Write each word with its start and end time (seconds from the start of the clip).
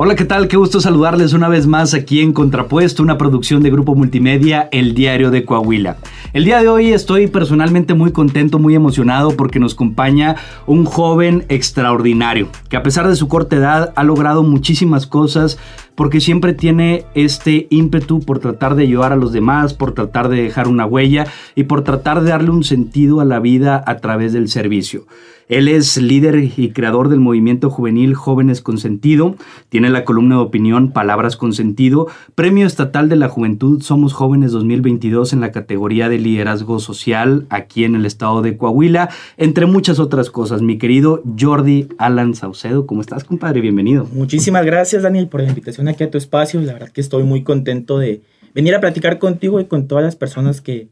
Hola, 0.00 0.14
¿qué 0.14 0.24
tal? 0.24 0.46
Qué 0.46 0.56
gusto 0.56 0.80
saludarles 0.80 1.32
una 1.32 1.48
vez 1.48 1.66
más 1.66 1.92
aquí 1.92 2.20
en 2.20 2.32
Contrapuesto, 2.32 3.02
una 3.02 3.18
producción 3.18 3.64
de 3.64 3.70
Grupo 3.70 3.96
Multimedia, 3.96 4.68
El 4.70 4.94
Diario 4.94 5.32
de 5.32 5.44
Coahuila. 5.44 5.96
El 6.32 6.44
día 6.44 6.62
de 6.62 6.68
hoy 6.68 6.92
estoy 6.92 7.26
personalmente 7.26 7.94
muy 7.94 8.12
contento, 8.12 8.60
muy 8.60 8.76
emocionado 8.76 9.36
porque 9.36 9.58
nos 9.58 9.74
acompaña 9.74 10.36
un 10.66 10.84
joven 10.84 11.46
extraordinario, 11.48 12.48
que 12.68 12.76
a 12.76 12.84
pesar 12.84 13.08
de 13.08 13.16
su 13.16 13.26
corta 13.26 13.56
edad 13.56 13.92
ha 13.96 14.04
logrado 14.04 14.44
muchísimas 14.44 15.08
cosas 15.08 15.58
porque 15.96 16.20
siempre 16.20 16.52
tiene 16.52 17.04
este 17.16 17.66
ímpetu 17.68 18.20
por 18.20 18.38
tratar 18.38 18.76
de 18.76 18.84
ayudar 18.84 19.12
a 19.12 19.16
los 19.16 19.32
demás, 19.32 19.74
por 19.74 19.94
tratar 19.94 20.28
de 20.28 20.40
dejar 20.40 20.68
una 20.68 20.86
huella 20.86 21.26
y 21.56 21.64
por 21.64 21.82
tratar 21.82 22.22
de 22.22 22.30
darle 22.30 22.50
un 22.50 22.62
sentido 22.62 23.20
a 23.20 23.24
la 23.24 23.40
vida 23.40 23.82
a 23.84 23.96
través 23.96 24.32
del 24.32 24.46
servicio. 24.46 25.06
Él 25.48 25.68
es 25.68 25.96
líder 25.96 26.52
y 26.56 26.72
creador 26.72 27.08
del 27.08 27.20
movimiento 27.20 27.70
juvenil 27.70 28.14
Jóvenes 28.14 28.60
con 28.60 28.76
Sentido. 28.76 29.34
Tiene 29.70 29.88
la 29.88 30.04
columna 30.04 30.36
de 30.36 30.42
opinión 30.42 30.92
Palabras 30.92 31.36
con 31.38 31.54
Sentido. 31.54 32.06
Premio 32.34 32.66
Estatal 32.66 33.08
de 33.08 33.16
la 33.16 33.30
Juventud 33.30 33.80
Somos 33.80 34.12
Jóvenes 34.12 34.52
2022 34.52 35.32
en 35.32 35.40
la 35.40 35.50
categoría 35.50 36.10
de 36.10 36.18
liderazgo 36.18 36.80
social 36.80 37.46
aquí 37.48 37.84
en 37.84 37.94
el 37.94 38.04
estado 38.04 38.42
de 38.42 38.58
Coahuila, 38.58 39.08
entre 39.38 39.64
muchas 39.64 39.98
otras 39.98 40.30
cosas. 40.30 40.60
Mi 40.60 40.76
querido 40.76 41.22
Jordi 41.38 41.88
Alan 41.96 42.34
Saucedo, 42.34 42.86
¿cómo 42.86 43.00
estás, 43.00 43.24
compadre? 43.24 43.62
Bienvenido. 43.62 44.06
Muchísimas 44.12 44.66
gracias, 44.66 45.02
Daniel, 45.02 45.28
por 45.28 45.40
la 45.40 45.48
invitación 45.48 45.88
aquí 45.88 46.04
a 46.04 46.10
tu 46.10 46.18
espacio. 46.18 46.60
La 46.60 46.74
verdad 46.74 46.90
que 46.90 47.00
estoy 47.00 47.22
muy 47.22 47.42
contento 47.42 47.98
de 47.98 48.20
venir 48.54 48.74
a 48.74 48.80
platicar 48.80 49.18
contigo 49.18 49.60
y 49.60 49.64
con 49.64 49.88
todas 49.88 50.04
las 50.04 50.14
personas 50.14 50.60
que 50.60 50.88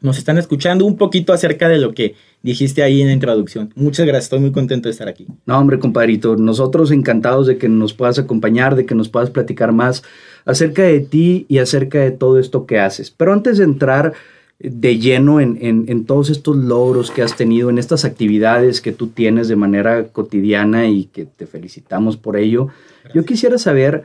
nos 0.00 0.18
están 0.18 0.38
escuchando 0.38 0.84
un 0.84 0.96
poquito 0.96 1.32
acerca 1.32 1.68
de 1.68 1.78
lo 1.78 1.92
que 1.92 2.14
dijiste 2.42 2.82
ahí 2.82 3.00
en 3.00 3.08
la 3.08 3.12
introducción. 3.14 3.72
Muchas 3.74 4.06
gracias, 4.06 4.24
estoy 4.24 4.40
muy 4.40 4.52
contento 4.52 4.88
de 4.88 4.92
estar 4.92 5.08
aquí. 5.08 5.26
No, 5.44 5.58
hombre, 5.58 5.78
compadrito, 5.78 6.36
nosotros 6.36 6.92
encantados 6.92 7.46
de 7.46 7.58
que 7.58 7.68
nos 7.68 7.94
puedas 7.94 8.18
acompañar, 8.18 8.76
de 8.76 8.86
que 8.86 8.94
nos 8.94 9.08
puedas 9.08 9.30
platicar 9.30 9.72
más 9.72 10.04
acerca 10.44 10.82
de 10.82 11.00
ti 11.00 11.46
y 11.48 11.58
acerca 11.58 11.98
de 11.98 12.12
todo 12.12 12.38
esto 12.38 12.64
que 12.66 12.78
haces. 12.78 13.10
Pero 13.10 13.32
antes 13.32 13.58
de 13.58 13.64
entrar 13.64 14.12
de 14.60 14.98
lleno 14.98 15.40
en, 15.40 15.56
en, 15.60 16.04
todos 16.04 16.30
estos 16.30 16.56
logros 16.56 17.12
que 17.12 17.22
has 17.22 17.36
tenido, 17.36 17.70
en 17.70 17.78
estas 17.78 18.04
actividades 18.04 18.80
que 18.80 18.90
tú 18.90 19.08
tienes 19.08 19.46
de 19.46 19.54
manera 19.54 20.08
cotidiana 20.08 20.88
y 20.88 21.04
que 21.04 21.26
te 21.26 21.46
felicitamos 21.46 22.16
por 22.16 22.36
ello, 22.36 22.68
yo 23.14 23.24
quisiera 23.24 23.56
saber 23.58 24.04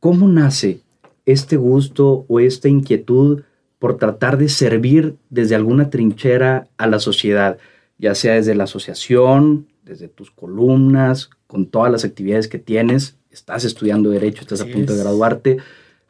cómo 0.00 0.26
nace 0.26 0.80
este 1.24 1.56
gusto 1.56 2.24
o 2.26 2.40
esta 2.40 2.68
inquietud 2.68 3.42
por 3.80 3.96
tratar 3.96 4.38
de 4.38 4.48
servir 4.48 5.16
desde 5.30 5.56
alguna 5.56 5.90
trinchera 5.90 6.68
a 6.76 6.86
la 6.86 7.00
sociedad, 7.00 7.58
ya 7.98 8.14
sea 8.14 8.34
desde 8.34 8.54
la 8.54 8.64
asociación, 8.64 9.66
desde 9.84 10.06
tus 10.06 10.30
columnas, 10.30 11.30
con 11.46 11.66
todas 11.66 11.90
las 11.90 12.04
actividades 12.04 12.46
que 12.46 12.58
tienes, 12.58 13.16
estás 13.30 13.64
estudiando 13.64 14.10
derecho, 14.10 14.42
estás 14.42 14.60
a 14.60 14.66
punto 14.66 14.92
de 14.92 15.00
graduarte. 15.00 15.56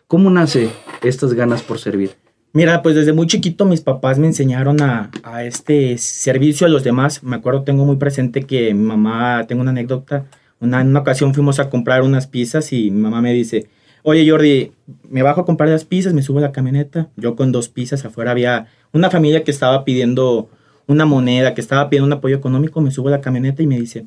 ¿Cómo 0.08 0.30
nace 0.30 0.68
estas 1.02 1.32
ganas 1.32 1.62
por 1.62 1.78
servir? 1.78 2.10
Mira, 2.52 2.82
pues 2.82 2.96
desde 2.96 3.12
muy 3.12 3.28
chiquito 3.28 3.64
mis 3.64 3.80
papás 3.80 4.18
me 4.18 4.26
enseñaron 4.26 4.82
a, 4.82 5.12
a, 5.22 5.44
este 5.44 5.96
servicio 5.96 6.66
a 6.66 6.70
los 6.70 6.82
demás. 6.82 7.22
Me 7.22 7.36
acuerdo, 7.36 7.62
tengo 7.62 7.84
muy 7.84 7.96
presente 7.96 8.42
que 8.42 8.74
mi 8.74 8.82
mamá, 8.82 9.46
tengo 9.46 9.62
una 9.62 9.70
anécdota, 9.70 10.26
una, 10.58 10.80
en 10.80 10.88
una 10.88 11.00
ocasión 11.00 11.34
fuimos 11.34 11.60
a 11.60 11.70
comprar 11.70 12.02
unas 12.02 12.26
pizzas 12.26 12.72
y 12.72 12.90
mi 12.90 13.00
mamá 13.00 13.22
me 13.22 13.32
dice, 13.32 13.68
Oye, 14.02 14.28
Jordi, 14.28 14.72
me 15.08 15.22
bajo 15.22 15.42
a 15.42 15.44
comprar 15.44 15.68
las 15.68 15.84
pizzas, 15.84 16.14
me 16.14 16.22
subo 16.22 16.38
a 16.38 16.42
la 16.42 16.52
camioneta. 16.52 17.08
Yo 17.16 17.36
con 17.36 17.52
dos 17.52 17.68
pizzas 17.68 18.04
afuera 18.04 18.30
había 18.30 18.66
una 18.92 19.10
familia 19.10 19.44
que 19.44 19.50
estaba 19.50 19.84
pidiendo 19.84 20.48
una 20.86 21.04
moneda, 21.04 21.54
que 21.54 21.60
estaba 21.60 21.88
pidiendo 21.88 22.06
un 22.06 22.12
apoyo 22.12 22.36
económico. 22.36 22.80
Me 22.80 22.90
subo 22.90 23.08
a 23.08 23.12
la 23.12 23.20
camioneta 23.20 23.62
y 23.62 23.66
me 23.66 23.78
dice, 23.78 24.06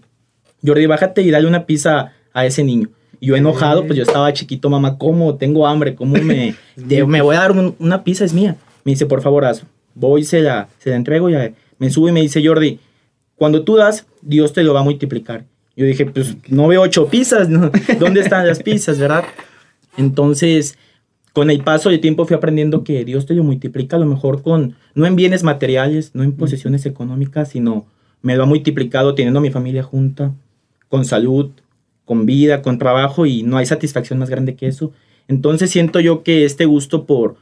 Jordi, 0.66 0.86
bájate 0.86 1.22
y 1.22 1.32
dale 1.32 1.48
una 1.48 1.66
pizza 1.66 2.14
a 2.34 2.46
ese 2.46 2.64
niño. 2.64 2.90
Y 3.20 3.28
yo 3.28 3.36
enojado, 3.36 3.86
pues 3.86 3.96
yo 3.96 4.04
estaba 4.04 4.34
chiquito, 4.34 4.70
mamá, 4.70 4.98
¿cómo? 4.98 5.36
Tengo 5.36 5.66
hambre, 5.68 5.96
¿cómo 5.96 6.16
me, 6.16 6.56
me 6.76 7.22
voy 7.22 7.36
a 7.36 7.40
dar 7.40 7.52
una 7.52 8.04
pizza? 8.04 8.26
Es 8.26 8.34
mía. 8.34 8.58
Me 8.84 8.92
dice, 8.92 9.06
por 9.06 9.22
favor, 9.22 9.46
haz. 9.46 9.64
Voy, 9.96 10.24
se 10.24 10.42
la, 10.42 10.68
se 10.80 10.90
la 10.90 10.96
entrego 10.96 11.30
y 11.30 11.36
me 11.78 11.90
subo 11.90 12.10
y 12.10 12.12
me 12.12 12.22
dice, 12.22 12.46
Jordi, 12.46 12.80
cuando 13.36 13.64
tú 13.64 13.76
das, 13.76 14.06
Dios 14.22 14.54
te 14.54 14.64
lo 14.64 14.74
va 14.74 14.82
a 14.82 14.84
multiplicar. 14.84 15.46
Yo 15.76 15.86
dije, 15.86 16.06
pues 16.06 16.36
no 16.50 16.68
veo 16.68 16.82
ocho 16.82 17.08
pizzas, 17.08 17.48
¿dónde 18.00 18.22
están 18.22 18.48
las 18.48 18.62
pizzas, 18.62 19.00
verdad? 19.00 19.24
Entonces, 19.98 20.78
con 21.34 21.50
el 21.50 21.64
paso 21.64 21.90
del 21.90 22.00
tiempo 22.00 22.26
fui 22.26 22.36
aprendiendo 22.36 22.84
que 22.84 23.06
Dios 23.06 23.26
te 23.26 23.34
lo 23.34 23.44
multiplica 23.44 23.96
a 23.96 24.00
lo 24.00 24.06
mejor 24.06 24.42
con, 24.42 24.76
no 24.96 25.06
en 25.06 25.16
bienes 25.16 25.44
materiales, 25.44 26.12
no 26.14 26.24
en 26.24 26.34
posesiones 26.34 26.86
económicas, 26.86 27.50
sino 27.50 27.86
me 28.22 28.36
lo 28.36 28.44
ha 28.44 28.46
multiplicado 28.46 29.16
teniendo 29.16 29.40
a 29.40 29.42
mi 29.42 29.50
familia 29.50 29.84
junta, 29.84 30.34
con 30.90 31.06
salud, 31.06 31.52
con 32.06 32.26
vida, 32.26 32.62
con 32.62 32.78
trabajo 32.78 33.26
y 33.26 33.44
no 33.44 33.58
hay 33.58 33.66
satisfacción 33.66 34.20
más 34.20 34.30
grande 34.30 34.56
que 34.56 34.68
eso. 34.68 34.92
Entonces 35.28 35.72
siento 35.72 36.00
yo 36.00 36.24
que 36.24 36.46
este 36.46 36.66
gusto 36.66 37.06
por 37.06 37.36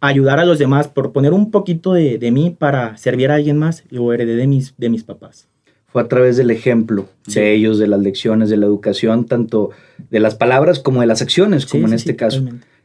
ayudar 0.00 0.38
a 0.40 0.44
los 0.44 0.58
demás, 0.58 0.88
por 0.88 1.12
poner 1.12 1.32
un 1.32 1.50
poquito 1.50 1.92
de, 1.92 2.18
de 2.18 2.30
mí 2.30 2.50
para 2.50 2.96
servir 2.96 3.30
a 3.30 3.36
alguien 3.36 3.58
más, 3.58 3.84
lo 3.90 4.12
heredé 4.12 4.36
de 4.36 4.46
mis, 4.46 4.74
de 4.76 4.88
mis 4.90 5.04
papás 5.04 5.48
fue 5.96 6.02
a 6.02 6.08
través 6.08 6.36
del 6.36 6.50
ejemplo 6.50 7.06
de 7.24 7.54
ellos, 7.54 7.78
de 7.78 7.86
las 7.86 8.00
lecciones, 8.00 8.50
de 8.50 8.58
la 8.58 8.66
educación, 8.66 9.24
tanto 9.24 9.70
de 10.10 10.20
las 10.20 10.34
palabras 10.34 10.78
como 10.78 11.00
de 11.00 11.06
las 11.06 11.22
acciones, 11.22 11.64
como 11.64 11.86
en 11.86 11.94
este 11.94 12.16
caso. 12.16 12.42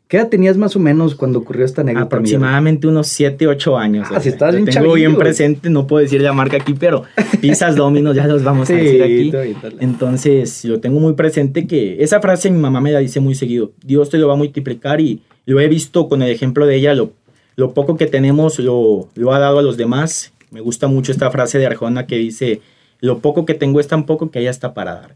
¿Qué 0.07 0.15
edad 0.15 0.29
tenías 0.29 0.55
más 0.55 0.77
o 0.77 0.79
menos 0.79 1.15
cuando 1.15 1.39
ocurrió 1.39 1.65
esta 1.65 1.81
anécdota? 1.81 2.05
Aproximadamente 2.05 2.87
unos 2.87 3.07
7, 3.07 3.47
8 3.47 3.77
años. 3.77 4.07
Ah, 4.11 4.21
si 4.21 4.29
estás 4.29 4.55
bien 4.55 4.65
Tengo 4.65 4.93
bien 4.93 5.17
presente, 5.17 5.69
no 5.69 5.87
puedo 5.87 6.01
decir 6.01 6.21
la 6.21 6.31
marca 6.31 6.55
aquí, 6.55 6.73
pero 6.73 7.03
pizzas 7.41 7.75
dominos 7.75 8.15
ya 8.15 8.27
los 8.27 8.45
vamos 8.45 8.69
a 8.69 8.75
decir 8.75 9.03
aquí. 9.03 9.29
Entonces, 9.81 10.63
lo 10.63 10.79
tengo 10.79 11.01
muy 11.01 11.11
presente 11.11 11.67
que 11.67 12.01
esa 12.01 12.21
frase 12.21 12.49
mi 12.49 12.59
mamá 12.59 12.79
me 12.79 12.93
la 12.93 12.99
dice 12.99 13.19
muy 13.19 13.35
seguido. 13.35 13.73
Dios 13.83 14.09
te 14.09 14.19
lo 14.19 14.29
va 14.29 14.35
a 14.35 14.37
multiplicar 14.37 15.01
y 15.01 15.21
lo 15.45 15.59
he 15.59 15.67
visto 15.67 16.07
con 16.07 16.21
el 16.21 16.31
ejemplo 16.31 16.65
de 16.65 16.77
ella, 16.77 16.93
lo, 16.93 17.11
lo 17.57 17.73
poco 17.73 17.97
que 17.97 18.07
tenemos 18.07 18.57
lo, 18.59 19.09
lo 19.15 19.33
ha 19.33 19.39
dado 19.39 19.59
a 19.59 19.61
los 19.61 19.75
demás. 19.75 20.31
Me 20.49 20.61
gusta 20.61 20.87
mucho 20.87 21.11
esta 21.11 21.29
frase 21.29 21.57
de 21.57 21.65
Arjona 21.65 22.07
que 22.07 22.15
dice, 22.15 22.61
lo 23.01 23.19
poco 23.19 23.45
que 23.45 23.55
tengo 23.55 23.79
es 23.79 23.87
tan 23.87 24.05
poco 24.05 24.31
que 24.31 24.39
ella 24.39 24.51
está 24.51 24.73
para 24.73 24.93
dar. 24.93 25.15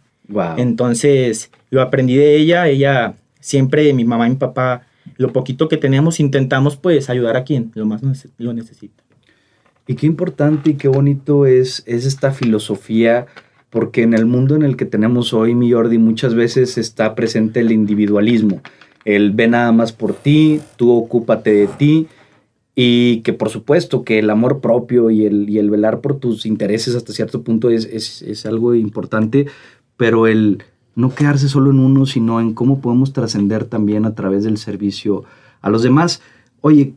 Entonces, 0.58 1.52
lo 1.70 1.82
aprendí 1.82 2.16
de 2.16 2.36
ella, 2.36 2.68
ella 2.68 3.16
siempre, 3.40 3.94
mi 3.94 4.04
mamá 4.04 4.28
y 4.28 4.32
mi 4.32 4.36
papá, 4.38 4.82
lo 5.18 5.32
poquito 5.32 5.68
que 5.68 5.78
tenemos, 5.78 6.20
intentamos 6.20 6.76
pues 6.78 7.10
ayudar 7.10 7.38
a 7.38 7.44
quien 7.44 7.72
lo 7.76 7.86
más 7.86 8.02
lo 8.38 8.54
necesita. 8.54 9.04
Y 9.88 9.96
qué 9.96 10.08
importante 10.08 10.72
y 10.72 10.74
qué 10.74 10.88
bonito 10.88 11.46
es, 11.46 11.84
es 11.86 12.08
esta 12.08 12.32
filosofía, 12.32 13.28
porque 13.70 14.02
en 14.02 14.16
el 14.16 14.26
mundo 14.26 14.56
en 14.56 14.64
el 14.64 14.78
que 14.78 14.86
tenemos 14.86 15.32
hoy, 15.32 15.54
mi 15.54 15.72
Jordi, 15.72 16.00
muchas 16.00 16.34
veces 16.34 16.80
está 16.80 17.14
presente 17.14 17.60
el 17.60 17.72
individualismo. 17.72 18.62
El 19.04 19.32
ve 19.32 19.48
nada 19.48 19.72
más 19.72 19.92
por 19.92 20.16
ti, 20.16 20.60
tú 20.76 20.92
ocúpate 20.92 21.52
de 21.52 21.68
ti, 21.68 22.08
y 22.76 23.22
que 23.22 23.32
por 23.32 23.50
supuesto 23.50 24.04
que 24.04 24.20
el 24.20 24.30
amor 24.30 24.60
propio 24.60 25.10
y 25.10 25.26
el, 25.26 25.50
y 25.50 25.60
el 25.60 25.70
velar 25.70 26.02
por 26.02 26.20
tus 26.20 26.46
intereses 26.46 26.94
hasta 26.94 27.14
cierto 27.14 27.42
punto 27.42 27.70
es, 27.70 27.86
es, 27.86 28.22
es, 28.22 28.46
algo 28.46 28.76
importante, 28.76 29.48
pero 29.96 30.28
el 30.28 30.62
no 30.94 31.16
quedarse 31.16 31.48
solo 31.48 31.72
en 31.72 31.80
uno, 31.80 32.06
sino 32.06 32.42
en 32.42 32.54
cómo 32.54 32.82
podemos 32.82 33.14
trascender 33.14 33.66
también 33.66 34.06
a 34.06 34.14
través 34.14 34.44
del 34.44 34.58
servicio 34.58 35.24
a 35.62 35.70
los 35.70 35.84
demás. 35.84 36.22
Oye, 36.62 36.94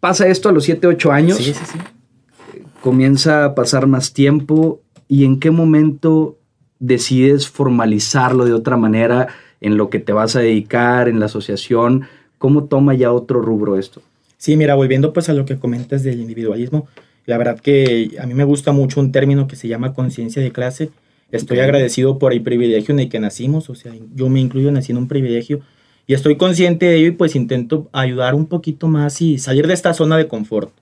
pasa 0.00 0.26
esto 0.28 0.48
a 0.48 0.52
los 0.52 0.64
7, 0.64 0.86
8 0.86 1.12
años. 1.12 1.38
Sí, 1.38 1.52
sí, 1.52 1.64
sí. 1.64 1.78
Comienza 2.80 3.44
a 3.44 3.54
pasar 3.54 3.86
más 3.86 4.12
tiempo 4.12 4.80
y 5.08 5.24
en 5.24 5.40
qué 5.40 5.50
momento 5.50 6.38
decides 6.78 7.48
formalizarlo 7.48 8.44
de 8.44 8.52
otra 8.52 8.76
manera 8.76 9.28
en 9.60 9.76
lo 9.76 9.90
que 9.90 9.98
te 9.98 10.12
vas 10.12 10.36
a 10.36 10.40
dedicar, 10.40 11.08
en 11.08 11.20
la 11.20 11.26
asociación. 11.26 12.06
¿Cómo 12.38 12.64
toma 12.64 12.94
ya 12.94 13.12
otro 13.12 13.40
rubro 13.40 13.78
esto? 13.78 14.02
Sí, 14.38 14.56
mira, 14.56 14.74
volviendo 14.74 15.12
pues 15.12 15.28
a 15.28 15.32
lo 15.32 15.44
que 15.44 15.56
comentas 15.56 16.02
del 16.02 16.20
individualismo, 16.20 16.88
la 17.24 17.38
verdad 17.38 17.58
que 17.58 18.16
a 18.20 18.26
mí 18.26 18.34
me 18.34 18.44
gusta 18.44 18.72
mucho 18.72 19.00
un 19.00 19.12
término 19.12 19.48
que 19.48 19.56
se 19.56 19.68
llama 19.68 19.94
conciencia 19.94 20.42
de 20.42 20.52
clase. 20.52 20.90
Estoy 21.32 21.58
agradecido 21.58 22.18
por 22.18 22.32
el 22.32 22.42
privilegio 22.42 22.92
en 22.92 23.00
el 23.00 23.08
que 23.08 23.18
nacimos, 23.18 23.68
o 23.68 23.74
sea, 23.74 23.92
yo 24.14 24.28
me 24.28 24.40
incluyo 24.40 24.70
nací 24.70 24.92
en 24.92 24.98
un 24.98 25.08
privilegio 25.08 25.60
y 26.06 26.14
estoy 26.14 26.36
consciente 26.36 26.86
de 26.86 26.96
ello 26.96 27.08
y 27.08 27.12
pues 27.12 27.34
intento 27.34 27.88
ayudar 27.92 28.34
un 28.34 28.46
poquito 28.46 28.86
más 28.86 29.20
y 29.20 29.38
salir 29.38 29.66
de 29.66 29.74
esta 29.74 29.92
zona 29.92 30.16
de 30.16 30.28
confort. 30.28 30.72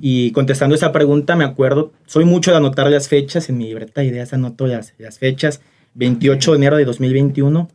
Y 0.00 0.30
contestando 0.32 0.76
esa 0.76 0.92
pregunta, 0.92 1.34
me 1.36 1.44
acuerdo, 1.44 1.92
soy 2.06 2.24
mucho 2.24 2.50
de 2.50 2.58
anotar 2.58 2.88
las 2.90 3.08
fechas, 3.08 3.48
en 3.48 3.58
mi 3.58 3.64
libreta 3.64 4.02
de 4.02 4.08
ideas 4.08 4.32
anoto 4.32 4.66
las, 4.66 4.94
las 4.98 5.18
fechas, 5.18 5.62
28 5.94 6.52
de 6.52 6.56
enero 6.58 6.76
de 6.76 6.84
2021, 6.84 7.68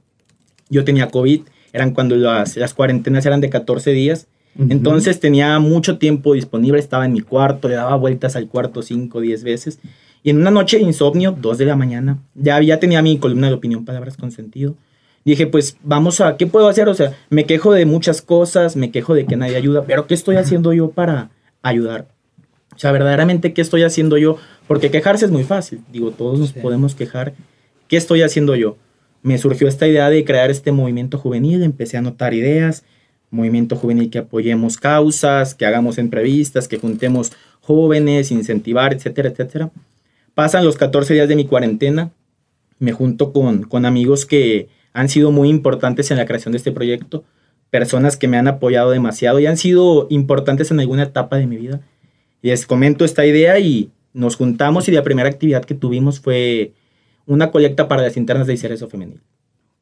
yo 0.70 0.84
tenía 0.86 1.10
COVID, 1.10 1.42
eran 1.74 1.94
cuando 1.94 2.16
las, 2.16 2.56
las 2.56 2.74
cuarentenas 2.74 3.26
eran 3.26 3.42
de 3.42 3.50
14 3.50 3.92
días, 3.92 4.28
entonces 4.58 5.20
tenía 5.20 5.60
mucho 5.60 5.98
tiempo 5.98 6.34
disponible, 6.34 6.80
estaba 6.80 7.06
en 7.06 7.14
mi 7.14 7.22
cuarto, 7.22 7.68
le 7.68 7.76
daba 7.76 7.96
vueltas 7.96 8.36
al 8.36 8.48
cuarto 8.48 8.82
5, 8.82 9.22
10 9.22 9.44
veces. 9.44 9.80
Y 10.24 10.30
en 10.30 10.38
una 10.40 10.52
noche 10.52 10.78
de 10.78 10.84
insomnio, 10.84 11.36
2 11.40 11.58
de 11.58 11.66
la 11.66 11.76
mañana, 11.76 12.20
ya, 12.36 12.62
ya 12.62 12.80
tenía 12.80 13.02
mi 13.02 13.18
columna 13.18 13.48
de 13.48 13.54
opinión, 13.54 13.86
palabras 13.86 14.18
con 14.18 14.32
sentido. 14.32 14.76
Dije, 15.24 15.48
pues 15.48 15.78
vamos 15.84 16.20
a, 16.20 16.38
¿qué 16.38 16.48
puedo 16.48 16.68
hacer? 16.68 16.90
O 16.90 16.94
sea, 16.94 17.16
me 17.30 17.46
quejo 17.46 17.74
de 17.74 17.86
muchas 17.86 18.22
cosas, 18.22 18.76
me 18.76 18.92
quejo 18.92 19.14
de 19.14 19.26
que 19.26 19.36
nadie 19.36 19.56
ayuda, 19.56 19.84
pero 19.86 20.08
¿qué 20.08 20.14
estoy 20.14 20.36
haciendo 20.36 20.74
yo 20.74 20.92
para 20.92 21.32
ayudar? 21.62 22.08
O 22.76 22.80
sea, 22.80 22.92
verdaderamente, 22.92 23.54
¿qué 23.54 23.62
estoy 23.62 23.84
haciendo 23.84 24.18
yo? 24.18 24.38
Porque 24.68 24.92
quejarse 24.92 25.26
es 25.26 25.32
muy 25.32 25.44
fácil. 25.44 25.82
Digo, 25.92 26.12
todos 26.12 26.40
nos 26.40 26.54
podemos 26.54 26.96
quejar. 26.96 27.34
¿Qué 27.88 27.98
estoy 27.98 28.22
haciendo 28.22 28.56
yo? 28.56 28.78
me 29.24 29.38
surgió 29.38 29.68
esta 29.68 29.88
idea 29.88 30.10
de 30.10 30.26
crear 30.26 30.50
este 30.50 30.72
movimiento 30.72 31.18
juvenil, 31.18 31.64
empecé 31.64 31.98
a 31.98 32.00
anotar 32.00 32.34
ideas, 32.34 32.84
movimiento 33.32 33.76
juvenil 33.76 34.10
que 34.10 34.20
apoyemos 34.20 34.78
causas, 34.78 35.56
que 35.56 35.66
hagamos 35.66 35.98
entrevistas, 35.98 36.68
que 36.68 36.78
juntemos 36.78 37.32
jóvenes, 37.62 38.32
incentivar, 38.32 38.94
etcétera, 38.94 39.30
etcétera. 39.30 39.72
Pasan 40.36 40.66
los 40.66 40.78
14 40.78 41.14
días 41.14 41.28
de 41.28 41.36
mi 41.36 41.46
cuarentena, 41.46 42.12
me 42.80 42.92
junto 42.92 43.32
con, 43.32 43.64
con 43.64 43.86
amigos 43.86 44.26
que 44.26 44.70
han 44.94 45.10
sido 45.10 45.32
muy 45.32 45.50
importantes 45.50 46.12
en 46.12 46.18
la 46.18 46.26
creación 46.26 46.52
de 46.52 46.58
este 46.58 46.72
proyecto, 46.72 47.24
personas 47.70 48.18
que 48.18 48.28
me 48.28 48.38
han 48.38 48.48
apoyado 48.48 48.92
demasiado 48.92 49.40
y 49.40 49.46
han 49.46 49.58
sido 49.58 50.08
importantes 50.10 50.72
en 50.72 50.80
alguna 50.80 51.04
etapa 51.04 51.38
de 51.38 51.48
mi 51.48 51.58
vida. 51.58 51.82
Les 52.42 52.66
comento 52.66 53.06
esta 53.06 53.26
idea 53.26 53.60
y 53.60 53.92
nos 54.14 54.36
juntamos 54.36 54.90
y 54.90 54.92
la 54.92 55.04
primera 55.04 55.30
actividad 55.30 55.64
que 55.64 55.76
tuvimos 55.76 56.20
fue 56.20 56.74
una 57.26 57.52
colecta 57.52 57.88
para 57.88 58.02
las 58.02 58.18
internas 58.18 58.48
de 58.48 58.54
Icerezo 58.54 58.90
Femenil. 58.90 59.22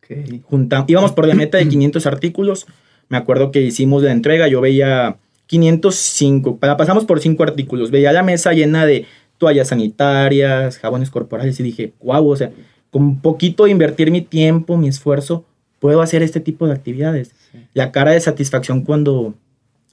Okay. 0.03 0.43
íbamos 0.87 1.11
por 1.11 1.27
la 1.27 1.35
meta 1.35 1.57
de 1.57 1.67
500 1.67 2.05
artículos. 2.07 2.65
Me 3.09 3.17
acuerdo 3.17 3.51
que 3.51 3.61
hicimos 3.61 4.03
la 4.03 4.11
entrega, 4.11 4.47
yo 4.47 4.61
veía 4.61 5.17
505, 5.47 6.57
pasamos 6.59 7.05
por 7.05 7.19
5 7.19 7.43
artículos, 7.43 7.91
veía 7.91 8.11
la 8.11 8.23
mesa 8.23 8.53
llena 8.53 8.85
de 8.85 9.05
toallas 9.37 9.69
sanitarias, 9.69 10.77
jabones 10.77 11.09
corporales 11.09 11.59
y 11.59 11.63
dije, 11.63 11.93
wow, 12.01 12.27
o 12.27 12.35
sea, 12.35 12.51
con 12.91 13.03
un 13.03 13.21
poquito 13.21 13.65
de 13.65 13.71
invertir 13.71 14.11
mi 14.11 14.21
tiempo, 14.21 14.77
mi 14.77 14.87
esfuerzo, 14.87 15.45
puedo 15.79 16.01
hacer 16.01 16.23
este 16.23 16.39
tipo 16.39 16.67
de 16.67 16.73
actividades. 16.73 17.33
La 17.73 17.91
cara 17.91 18.11
de 18.11 18.19
satisfacción 18.19 18.83
cuando 18.83 19.33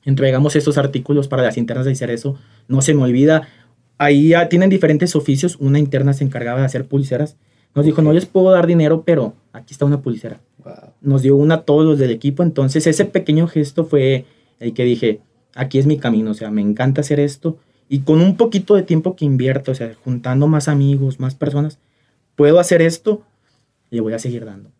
entregamos 0.04 0.54
estos 0.56 0.78
artículos 0.78 1.26
para 1.26 1.42
las 1.42 1.56
internas 1.56 1.86
de 1.86 1.92
Icerezo 1.92 2.38
no 2.68 2.82
se 2.82 2.94
me 2.94 3.02
olvida 3.02 3.48
ahí 3.98 4.28
ya 4.28 4.48
tienen 4.48 4.70
diferentes 4.70 5.16
oficios. 5.16 5.56
Una 5.60 5.78
interna 5.78 6.12
se 6.12 6.24
encargaba 6.24 6.60
de 6.60 6.66
hacer 6.66 6.86
pulseras. 6.86 7.36
Nos 7.74 7.84
dijo, 7.84 8.02
no 8.02 8.12
les 8.12 8.26
puedo 8.26 8.50
dar 8.50 8.66
dinero, 8.66 9.02
pero 9.04 9.34
aquí 9.52 9.74
está 9.74 9.84
una 9.84 10.00
pulsera. 10.00 10.40
Nos 11.00 11.22
dio 11.22 11.36
una 11.36 11.56
a 11.56 11.62
todos 11.62 11.84
los 11.84 11.98
del 11.98 12.10
equipo. 12.10 12.42
Entonces 12.42 12.86
ese 12.86 13.04
pequeño 13.04 13.46
gesto 13.46 13.84
fue 13.84 14.24
el 14.60 14.74
que 14.74 14.84
dije, 14.84 15.20
aquí 15.54 15.78
es 15.78 15.86
mi 15.86 15.98
camino. 15.98 16.30
O 16.30 16.34
sea, 16.34 16.50
me 16.50 16.62
encanta 16.62 17.00
hacer 17.00 17.20
esto. 17.20 17.58
Y 17.88 18.00
con 18.00 18.20
un 18.20 18.36
poquito 18.36 18.74
de 18.74 18.82
tiempo 18.82 19.14
que 19.16 19.24
invierto, 19.24 19.72
o 19.72 19.74
sea, 19.74 19.94
juntando 20.02 20.48
más 20.48 20.68
amigos, 20.68 21.20
más 21.20 21.34
personas, 21.34 21.78
puedo 22.34 22.58
hacer 22.58 22.82
esto 22.82 23.22
y 23.90 23.96
le 23.96 24.00
voy 24.00 24.12
a 24.12 24.18
seguir 24.18 24.44
dando. 24.44 24.70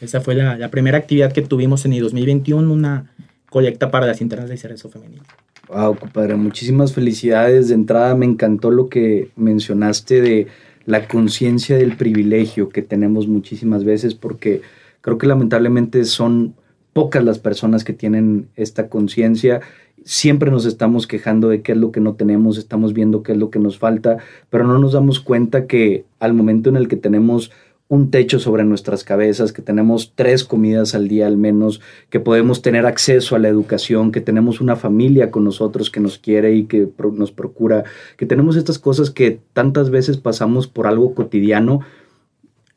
Esa 0.00 0.20
fue 0.20 0.34
la, 0.34 0.56
la 0.56 0.70
primera 0.70 0.98
actividad 0.98 1.32
que 1.32 1.42
tuvimos 1.42 1.84
en 1.84 1.94
el 1.94 2.02
2021, 2.02 2.72
una 2.72 3.12
colecta 3.50 3.90
para 3.90 4.06
las 4.06 4.20
internas 4.20 4.48
de 4.48 4.56
cerezo 4.56 4.88
femenino. 4.88 5.22
Wow, 5.68 5.96
compadre, 5.96 6.34
muchísimas 6.36 6.92
felicidades. 6.92 7.68
De 7.68 7.74
entrada 7.74 8.14
me 8.14 8.26
encantó 8.26 8.70
lo 8.70 8.88
que 8.88 9.30
mencionaste 9.36 10.20
de 10.20 10.46
la 10.86 11.06
conciencia 11.06 11.76
del 11.76 11.96
privilegio 11.96 12.70
que 12.70 12.80
tenemos 12.80 13.26
muchísimas 13.26 13.84
veces 13.84 14.14
porque 14.14 14.62
creo 15.08 15.16
que 15.16 15.26
lamentablemente 15.26 16.04
son 16.04 16.54
pocas 16.92 17.24
las 17.24 17.38
personas 17.38 17.82
que 17.82 17.94
tienen 17.94 18.48
esta 18.56 18.90
conciencia. 18.90 19.62
Siempre 20.04 20.50
nos 20.50 20.66
estamos 20.66 21.06
quejando 21.06 21.48
de 21.48 21.62
qué 21.62 21.72
es 21.72 21.78
lo 21.78 21.92
que 21.92 22.00
no 22.00 22.12
tenemos, 22.12 22.58
estamos 22.58 22.92
viendo 22.92 23.22
qué 23.22 23.32
es 23.32 23.38
lo 23.38 23.48
que 23.48 23.58
nos 23.58 23.78
falta, 23.78 24.18
pero 24.50 24.64
no 24.66 24.78
nos 24.78 24.92
damos 24.92 25.18
cuenta 25.18 25.66
que 25.66 26.04
al 26.20 26.34
momento 26.34 26.68
en 26.68 26.76
el 26.76 26.88
que 26.88 26.96
tenemos 26.96 27.50
un 27.88 28.10
techo 28.10 28.38
sobre 28.38 28.64
nuestras 28.64 29.02
cabezas, 29.02 29.54
que 29.54 29.62
tenemos 29.62 30.12
tres 30.14 30.44
comidas 30.44 30.94
al 30.94 31.08
día 31.08 31.26
al 31.26 31.38
menos, 31.38 31.80
que 32.10 32.20
podemos 32.20 32.60
tener 32.60 32.84
acceso 32.84 33.34
a 33.34 33.38
la 33.38 33.48
educación, 33.48 34.12
que 34.12 34.20
tenemos 34.20 34.60
una 34.60 34.76
familia 34.76 35.30
con 35.30 35.42
nosotros 35.42 35.90
que 35.90 36.00
nos 36.00 36.18
quiere 36.18 36.54
y 36.54 36.64
que 36.64 36.86
nos 37.14 37.32
procura, 37.32 37.84
que 38.18 38.26
tenemos 38.26 38.56
estas 38.56 38.78
cosas 38.78 39.10
que 39.10 39.40
tantas 39.54 39.88
veces 39.88 40.18
pasamos 40.18 40.68
por 40.68 40.86
algo 40.86 41.14
cotidiano, 41.14 41.80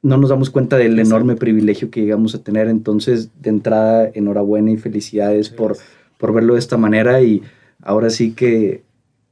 no 0.01 0.17
nos 0.17 0.29
damos 0.29 0.49
cuenta 0.49 0.77
del 0.77 0.97
enorme 0.99 1.35
privilegio 1.35 1.91
que 1.91 2.01
llegamos 2.01 2.33
a 2.35 2.43
tener. 2.43 2.67
Entonces, 2.67 3.29
de 3.41 3.49
entrada, 3.49 4.09
enhorabuena 4.13 4.71
y 4.71 4.77
felicidades 4.77 5.49
por, 5.49 5.77
por 6.17 6.33
verlo 6.33 6.53
de 6.53 6.59
esta 6.59 6.77
manera 6.77 7.21
y 7.21 7.41
ahora 7.81 8.09
sí 8.09 8.31
que 8.31 8.83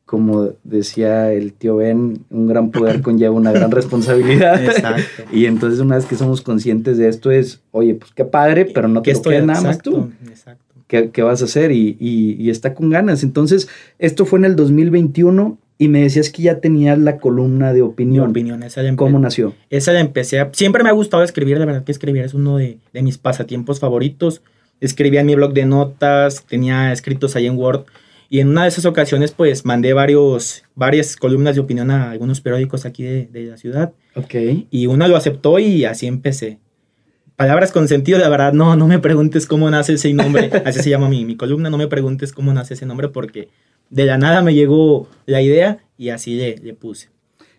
como 0.10 0.54
decía 0.64 1.32
el 1.34 1.54
tío 1.54 1.76
Ben, 1.76 2.26
un 2.32 2.48
gran 2.48 2.72
poder 2.72 3.02
conlleva 3.04 3.36
una 3.36 3.52
gran 3.52 3.70
responsabilidad. 3.70 4.64
Exacto. 4.66 5.24
y 5.32 5.46
entonces 5.46 5.80
una 5.82 5.98
vez 5.98 6.06
que 6.06 6.16
somos 6.16 6.42
conscientes 6.42 6.98
de 6.98 7.08
esto 7.08 7.30
es, 7.30 7.62
oye, 7.70 7.94
pues 7.94 8.12
qué 8.16 8.26
padre, 8.26 8.66
pero 8.66 8.88
no 8.88 9.04
te 9.04 9.14
lo 9.14 9.46
nada 9.46 9.62
más 9.62 9.78
tú. 9.84 10.10
Exacto. 10.28 10.64
¿Qué, 10.88 11.22
vas 11.22 11.44
a 11.44 11.46
hacer? 11.46 11.72
Y, 11.72 11.96
y, 12.00 12.50
está 12.50 12.74
con 12.74 12.90
ganas. 12.90 13.22
Entonces, 13.22 13.70
esto 14.00 14.26
fue 14.26 14.40
en 14.40 14.46
el 14.46 14.56
2021 14.56 15.60
y 15.80 15.88
me 15.88 16.02
decías 16.02 16.30
que 16.30 16.44
ya 16.44 16.60
tenías 16.60 17.00
la 17.00 17.18
columna 17.18 17.74
de 17.74 17.82
opinión. 17.82 18.30
opinión, 18.30 18.62
esa 18.62 18.82
¿Cómo 18.96 19.18
nació? 19.18 19.56
Esa 19.72 19.94
la 19.94 20.02
empecé. 20.02 20.46
siempre 20.52 20.84
me 20.84 20.90
ha 20.90 20.94
gustado 20.94 21.24
escribir, 21.24 21.58
de 21.58 21.66
verdad 21.66 21.84
que 21.84 21.92
escribir 21.92 22.24
es 22.24 22.36
uno 22.36 22.58
de, 22.58 22.78
de 22.94 23.02
mis 23.02 23.18
pasatiempos 23.18 23.80
favoritos. 23.80 24.44
Escribía 24.82 25.22
en 25.22 25.26
mi 25.26 25.36
blog 25.36 25.54
de 25.54 25.66
notas, 25.66 26.46
tenía 26.46 26.92
escritos 26.92 27.36
ahí 27.36 27.48
en 27.48 27.58
Word 27.58 27.86
y 28.30 28.42
en 28.42 28.50
una 28.50 28.64
de 28.64 28.70
esas 28.70 28.86
ocasiones, 28.86 29.32
pues 29.32 29.66
mandé 29.66 29.94
varios, 29.94 30.64
varias 30.76 31.16
columnas 31.16 31.56
de 31.56 31.62
opinión 31.62 31.90
a 31.90 32.12
algunos 32.12 32.42
periódicos 32.42 32.86
aquí 32.86 33.04
de, 33.04 33.26
de 33.26 33.46
la 33.46 33.58
ciudad. 33.58 33.92
Ok. 34.16 34.36
Y 34.70 34.86
una 34.86 35.08
lo 35.08 35.16
aceptó 35.16 35.58
y 35.58 35.86
así 35.86 36.06
empecé. 36.06 36.60
Palabras 37.36 37.72
con 37.72 37.88
sentido, 37.88 38.20
de 38.20 38.30
verdad, 38.30 38.54
no, 38.54 38.76
no 38.76 38.86
me 38.86 39.00
preguntes 39.00 39.48
cómo 39.48 39.70
nace 39.72 39.94
ese 39.94 40.14
nombre. 40.14 40.52
Así 40.66 40.84
se 40.84 40.90
llama 40.90 41.10
mi, 41.10 41.26
mi 41.26 41.38
columna, 41.38 41.70
no 41.70 41.78
me 41.78 41.88
preguntes 41.88 42.34
cómo 42.34 42.54
nace 42.54 42.74
ese 42.74 42.86
nombre 42.86 43.08
porque 43.08 43.48
de 43.90 44.06
la 44.06 44.18
nada 44.18 44.42
me 44.42 44.54
llegó 44.54 45.08
la 45.26 45.42
idea 45.42 45.80
y 45.98 46.10
así 46.10 46.36
le, 46.36 46.58
le 46.58 46.74
puse. 46.74 47.10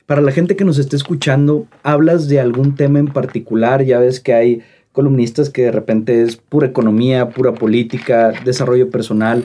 Para 0.07 0.23
la 0.23 0.33
gente 0.33 0.57
que 0.57 0.65
nos 0.65 0.79
esté 0.79 0.97
escuchando, 0.97 1.67
¿hablas 1.83 2.29
de 2.29 2.41
algún 2.41 2.75
tema 2.75 2.99
en 2.99 3.09
particular? 3.09 3.85
Ya 3.85 4.01
ves 4.01 4.19
que 4.19 4.35
hay 4.35 4.63
columnistas 4.93 5.51
que 5.51 5.63
de 5.63 5.73
repente 5.73 6.23
es 6.23 6.37
pura 6.37 6.67
economía, 6.67 7.31
pura 7.31 7.55
política, 7.55 8.33
desarrollo 8.45 8.91
personal. 8.91 9.45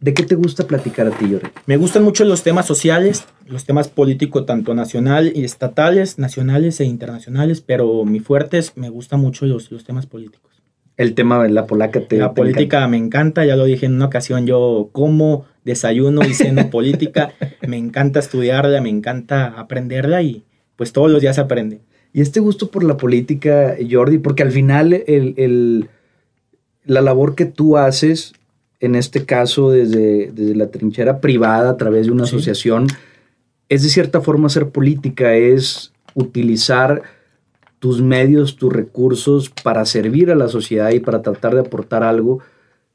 ¿De 0.00 0.14
qué 0.14 0.24
te 0.24 0.34
gusta 0.34 0.66
platicar 0.66 1.06
a 1.06 1.10
ti, 1.10 1.28
Jorge? 1.30 1.52
Me 1.66 1.76
gustan 1.76 2.02
mucho 2.02 2.24
los 2.24 2.42
temas 2.42 2.66
sociales, 2.66 3.24
los 3.46 3.64
temas 3.64 3.86
políticos, 3.86 4.44
tanto 4.46 4.74
nacional 4.74 5.30
y 5.36 5.44
estatales, 5.44 6.18
nacionales 6.18 6.80
e 6.80 6.84
internacionales, 6.84 7.60
pero 7.60 8.04
mi 8.04 8.18
fuerte 8.18 8.58
es, 8.58 8.76
me 8.76 8.88
gustan 8.88 9.20
mucho 9.20 9.46
los, 9.46 9.70
los 9.70 9.84
temas 9.84 10.06
políticos. 10.06 10.51
El 10.96 11.14
tema 11.14 11.42
de 11.42 11.48
la 11.50 11.66
polaca 11.66 12.00
te 12.00 12.18
La 12.18 12.34
política 12.34 12.86
me 12.86 12.96
encanta, 12.96 13.44
ya 13.44 13.56
lo 13.56 13.64
dije 13.64 13.86
en 13.86 13.94
una 13.94 14.06
ocasión, 14.06 14.46
yo 14.46 14.90
como, 14.92 15.46
desayuno 15.64 16.22
y 16.24 16.34
ceno 16.34 16.68
política, 16.70 17.32
me 17.66 17.78
encanta 17.78 18.20
estudiarla, 18.20 18.80
me 18.80 18.90
encanta 18.90 19.46
aprenderla 19.58 20.22
y 20.22 20.44
pues 20.76 20.92
todos 20.92 21.10
los 21.10 21.20
días 21.20 21.36
se 21.36 21.42
aprende. 21.42 21.80
Y 22.12 22.20
este 22.20 22.40
gusto 22.40 22.70
por 22.70 22.84
la 22.84 22.98
política, 22.98 23.74
Jordi, 23.90 24.18
porque 24.18 24.42
al 24.42 24.52
final 24.52 24.92
el, 24.92 25.34
el, 25.38 25.88
la 26.84 27.00
labor 27.00 27.34
que 27.34 27.46
tú 27.46 27.78
haces 27.78 28.34
en 28.82 28.96
este 28.96 29.24
caso 29.24 29.70
desde, 29.70 30.32
desde 30.32 30.56
la 30.56 30.70
trinchera 30.70 31.20
privada 31.20 31.70
a 31.70 31.76
través 31.76 32.06
de 32.06 32.12
una 32.12 32.24
asociación, 32.24 32.88
es 33.68 33.84
de 33.84 33.88
cierta 33.88 34.20
forma 34.20 34.48
ser 34.48 34.70
política, 34.70 35.34
es 35.34 35.92
utilizar 36.14 37.02
tus 37.82 38.00
medios, 38.00 38.54
tus 38.54 38.72
recursos 38.72 39.50
para 39.50 39.84
servir 39.86 40.30
a 40.30 40.36
la 40.36 40.46
sociedad 40.46 40.92
y 40.92 41.00
para 41.00 41.20
tratar 41.20 41.54
de 41.54 41.62
aportar 41.62 42.04
algo. 42.04 42.38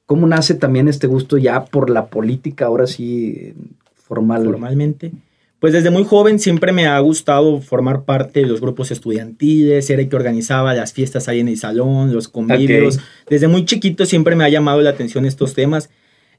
¿Cómo 0.05 0.25
nace 0.27 0.53
también 0.53 0.87
este 0.87 1.07
gusto 1.07 1.37
ya 1.37 1.65
por 1.65 1.89
la 1.89 2.05
política, 2.05 2.67
ahora 2.67 2.87
sí, 2.87 3.53
formal? 3.95 4.45
Formalmente. 4.45 5.11
Pues 5.59 5.73
desde 5.73 5.89
muy 5.89 6.05
joven 6.05 6.39
siempre 6.39 6.71
me 6.71 6.87
ha 6.87 6.97
gustado 6.99 7.59
formar 7.59 8.03
parte 8.03 8.39
de 8.39 8.45
los 8.45 8.61
grupos 8.61 8.89
estudiantiles, 8.91 9.89
era 9.89 10.01
el 10.01 10.07
que 10.07 10.15
organizaba 10.15 10.73
las 10.73 10.93
fiestas 10.93 11.27
ahí 11.27 11.41
en 11.41 11.49
el 11.49 11.57
salón, 11.57 12.13
los 12.13 12.29
convivios. 12.29 12.97
Desde 13.29 13.49
muy 13.49 13.65
chiquito 13.65 14.05
siempre 14.05 14.37
me 14.37 14.45
ha 14.45 14.49
llamado 14.49 14.79
la 14.79 14.91
atención 14.91 15.25
estos 15.25 15.53
temas. 15.53 15.89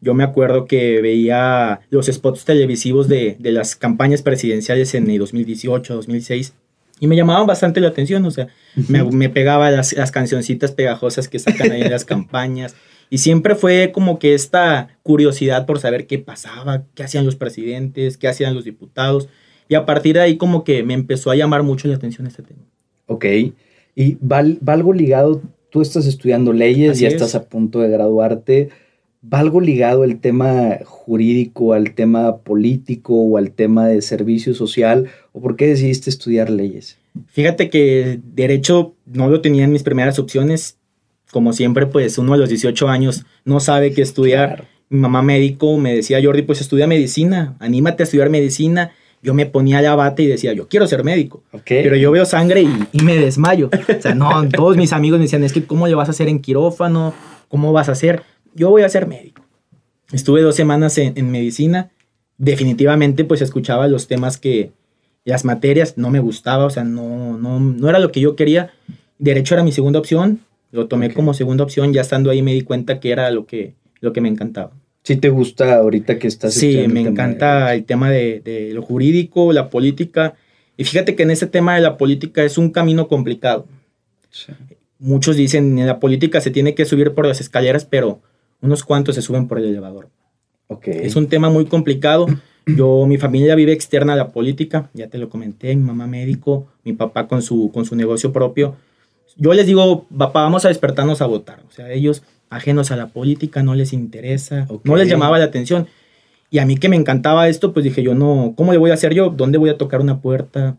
Yo 0.00 0.14
me 0.14 0.24
acuerdo 0.24 0.64
que 0.64 1.02
veía 1.02 1.80
los 1.90 2.06
spots 2.06 2.46
televisivos 2.46 3.08
de, 3.08 3.36
las 3.40 3.76
campañas 3.76 4.22
presidenciales 4.22 4.94
en 4.94 5.10
el 5.10 5.18
2018, 5.18 5.96
2006 5.96 6.54
y 7.00 7.06
me 7.06 7.16
llamaban 7.16 7.46
bastante 7.46 7.80
la 7.80 7.88
atención, 7.88 8.24
o 8.24 8.30
sea, 8.30 8.48
me, 8.88 9.04
me 9.04 9.28
pegaba 9.28 9.70
las, 9.70 9.92
las 9.92 10.10
cancioncitas 10.10 10.72
pegajosas 10.72 11.28
que 11.28 11.38
sacan 11.38 11.72
ahí 11.72 11.82
en 11.82 11.90
las 11.90 12.04
campañas. 12.06 12.74
Y 13.10 13.18
siempre 13.18 13.54
fue 13.54 13.90
como 13.92 14.18
que 14.18 14.34
esta 14.34 14.88
curiosidad 15.02 15.64
por 15.66 15.78
saber 15.78 16.06
qué 16.06 16.18
pasaba, 16.18 16.84
qué 16.94 17.02
hacían 17.02 17.24
los 17.24 17.36
presidentes, 17.36 18.18
qué 18.18 18.28
hacían 18.28 18.54
los 18.54 18.64
diputados. 18.64 19.28
Y 19.68 19.74
a 19.74 19.86
partir 19.86 20.14
de 20.16 20.20
ahí 20.20 20.36
como 20.36 20.64
que 20.64 20.82
me 20.82 20.94
empezó 20.94 21.30
a 21.30 21.36
llamar 21.36 21.62
mucho 21.62 21.88
la 21.88 21.94
atención 21.94 22.26
este 22.26 22.42
tema. 22.42 22.62
Ok. 23.06 23.24
Y 23.94 24.14
va, 24.16 24.44
algo 24.72 24.92
ligado, 24.92 25.42
tú 25.70 25.80
estás 25.80 26.06
estudiando 26.06 26.52
leyes, 26.52 27.00
y 27.00 27.02
ya 27.02 27.08
estás 27.08 27.34
a 27.34 27.48
punto 27.48 27.80
de 27.80 27.88
graduarte. 27.88 28.68
¿Va 29.22 29.40
algo 29.40 29.60
ligado 29.60 30.04
el 30.04 30.20
tema 30.20 30.78
jurídico, 30.84 31.72
al 31.72 31.94
tema 31.94 32.38
político 32.38 33.14
o 33.14 33.36
al 33.36 33.50
tema 33.50 33.88
de 33.88 34.00
servicio 34.00 34.54
social? 34.54 35.08
¿O 35.32 35.40
por 35.40 35.56
qué 35.56 35.66
decidiste 35.66 36.08
estudiar 36.08 36.50
leyes? 36.50 36.98
Fíjate 37.26 37.68
que 37.68 38.20
derecho 38.22 38.94
no 39.06 39.28
lo 39.28 39.40
tenía 39.40 39.64
en 39.64 39.72
mis 39.72 39.82
primeras 39.82 40.18
opciones 40.18 40.78
como 41.30 41.52
siempre, 41.52 41.86
pues 41.86 42.18
uno 42.18 42.34
a 42.34 42.36
los 42.36 42.48
18 42.48 42.88
años 42.88 43.24
no 43.44 43.60
sabe 43.60 43.92
qué 43.92 44.02
estudiar. 44.02 44.66
Mi 44.88 45.00
mamá 45.00 45.22
médico 45.22 45.76
me 45.76 45.94
decía, 45.94 46.20
Jordi, 46.22 46.42
pues 46.42 46.60
estudia 46.60 46.86
medicina, 46.86 47.56
anímate 47.60 48.02
a 48.02 48.04
estudiar 48.04 48.30
medicina. 48.30 48.92
yo 49.20 49.34
me 49.34 49.46
ponía 49.46 49.82
la 49.82 49.94
bata 49.94 50.22
y 50.22 50.26
decía, 50.26 50.52
yo 50.52 50.68
quiero 50.68 50.86
ser 50.86 51.04
médico. 51.04 51.42
Pero 51.66 51.96
yo 51.96 52.10
veo 52.12 52.24
sangre 52.24 52.62
y, 52.62 52.70
y 52.92 53.02
me 53.02 53.16
desmayo. 53.16 53.68
O 53.68 54.00
sea, 54.00 54.14
no, 54.14 54.48
todos 54.56 54.76
mis 54.76 54.92
amigos 54.92 55.18
me 55.18 55.24
decían, 55.24 55.44
es 55.44 55.52
que 55.52 55.64
¿cómo 55.64 55.86
le 55.86 55.94
vas 55.94 56.08
a 56.08 56.12
hacer 56.12 56.28
en 56.28 56.38
quirófano? 56.38 57.12
¿Cómo 57.48 57.72
vas 57.72 57.88
a 57.88 57.92
hacer? 57.92 58.22
Yo 58.54 58.70
voy 58.70 58.82
a 58.82 58.88
ser 58.88 59.06
médico. 59.06 59.42
Estuve 60.12 60.42
dos 60.42 60.54
semanas 60.56 60.96
en, 60.98 61.12
en 61.16 61.30
medicina. 61.30 61.90
Definitivamente, 62.38 63.24
pues 63.24 63.42
escuchaba 63.42 63.88
los 63.88 64.06
temas 64.06 64.38
que, 64.38 64.70
las 65.24 65.44
materias, 65.44 65.98
no 65.98 66.08
me 66.10 66.20
gustaba, 66.20 66.64
o 66.64 66.70
sea, 66.70 66.84
no, 66.84 67.36
no, 67.36 67.60
no 67.60 67.88
era 67.90 67.98
lo 67.98 68.10
que 68.12 68.20
yo 68.20 68.36
quería. 68.36 68.72
Derecho 69.18 69.54
era 69.54 69.64
mi 69.64 69.72
segunda 69.72 69.98
opción. 69.98 70.40
Lo 70.70 70.86
tomé 70.86 71.12
como 71.12 71.34
segunda 71.34 71.64
opción. 71.64 71.92
Ya 71.92 72.00
estando 72.02 72.30
ahí 72.30 72.40
me 72.42 72.52
di 72.54 72.62
cuenta 72.62 73.00
que 73.00 73.10
era 73.10 73.30
lo 73.30 73.44
que, 73.46 73.74
lo 74.00 74.12
que 74.12 74.20
me 74.20 74.28
encantaba. 74.28 74.70
¿Sí 75.02 75.16
te 75.16 75.30
gusta 75.30 75.76
ahorita 75.76 76.18
que 76.18 76.28
estás 76.28 76.54
Sí, 76.54 76.86
me 76.88 77.00
el 77.00 77.08
encanta 77.08 77.68
de- 77.68 77.76
el 77.76 77.84
tema 77.84 78.10
de, 78.10 78.40
de 78.40 78.72
lo 78.74 78.82
jurídico, 78.82 79.52
la 79.52 79.70
política. 79.70 80.34
Y 80.76 80.84
fíjate 80.84 81.16
que 81.16 81.22
en 81.24 81.30
ese 81.30 81.46
tema 81.46 81.74
de 81.74 81.80
la 81.80 81.96
política 81.96 82.44
es 82.44 82.56
un 82.58 82.70
camino 82.70 83.08
complicado. 83.08 83.66
Sí. 84.30 84.52
Muchos 84.98 85.36
dicen 85.36 85.78
en 85.78 85.86
la 85.86 85.98
política 86.00 86.40
se 86.40 86.50
tiene 86.50 86.74
que 86.74 86.84
subir 86.84 87.12
por 87.12 87.26
las 87.26 87.40
escaleras, 87.40 87.84
pero 87.84 88.20
unos 88.60 88.84
cuantos 88.84 89.14
se 89.14 89.22
suben 89.22 89.48
por 89.48 89.58
el 89.58 89.66
elevador. 89.66 90.08
Ok. 90.68 90.88
Es 90.88 91.16
un 91.16 91.28
tema 91.28 91.50
muy 91.50 91.66
complicado. 91.66 92.26
Yo, 92.66 93.06
mi 93.06 93.16
familia 93.16 93.54
vive 93.54 93.72
externa 93.72 94.12
a 94.12 94.16
la 94.16 94.28
política, 94.28 94.90
ya 94.92 95.08
te 95.08 95.16
lo 95.16 95.30
comenté, 95.30 95.74
mi 95.74 95.82
mamá 95.84 96.06
médico, 96.06 96.66
mi 96.84 96.92
papá 96.92 97.26
con 97.26 97.40
su, 97.40 97.70
con 97.72 97.86
su 97.86 97.96
negocio 97.96 98.30
propio. 98.32 98.76
Yo 99.36 99.54
les 99.54 99.66
digo, 99.66 100.06
papá, 100.16 100.42
vamos 100.42 100.64
a 100.64 100.68
despertarnos 100.68 101.22
a 101.22 101.26
votar. 101.26 101.62
O 101.66 101.70
sea, 101.72 101.90
ellos 101.90 102.22
ajenos 102.50 102.90
a 102.90 102.96
la 102.96 103.08
política, 103.08 103.62
no 103.62 103.74
les 103.74 103.92
interesa, 103.94 104.66
Ok. 104.68 104.84
no 104.84 104.96
les 104.96 105.08
llamaba 105.08 105.38
la 105.38 105.46
atención. 105.46 105.86
Y 106.50 106.58
a 106.58 106.66
mí 106.66 106.76
que 106.76 106.88
me 106.88 106.96
encantaba 106.96 107.48
esto, 107.48 107.72
pues 107.72 107.84
dije 107.84 108.02
yo, 108.02 108.14
no, 108.14 108.54
¿cómo 108.56 108.72
le 108.72 108.78
voy 108.78 108.90
a 108.90 108.94
hacer 108.94 109.14
yo? 109.14 109.30
¿Dónde 109.30 109.58
voy 109.58 109.70
a 109.70 109.78
tocar 109.78 110.00
una 110.00 110.20
puerta? 110.20 110.76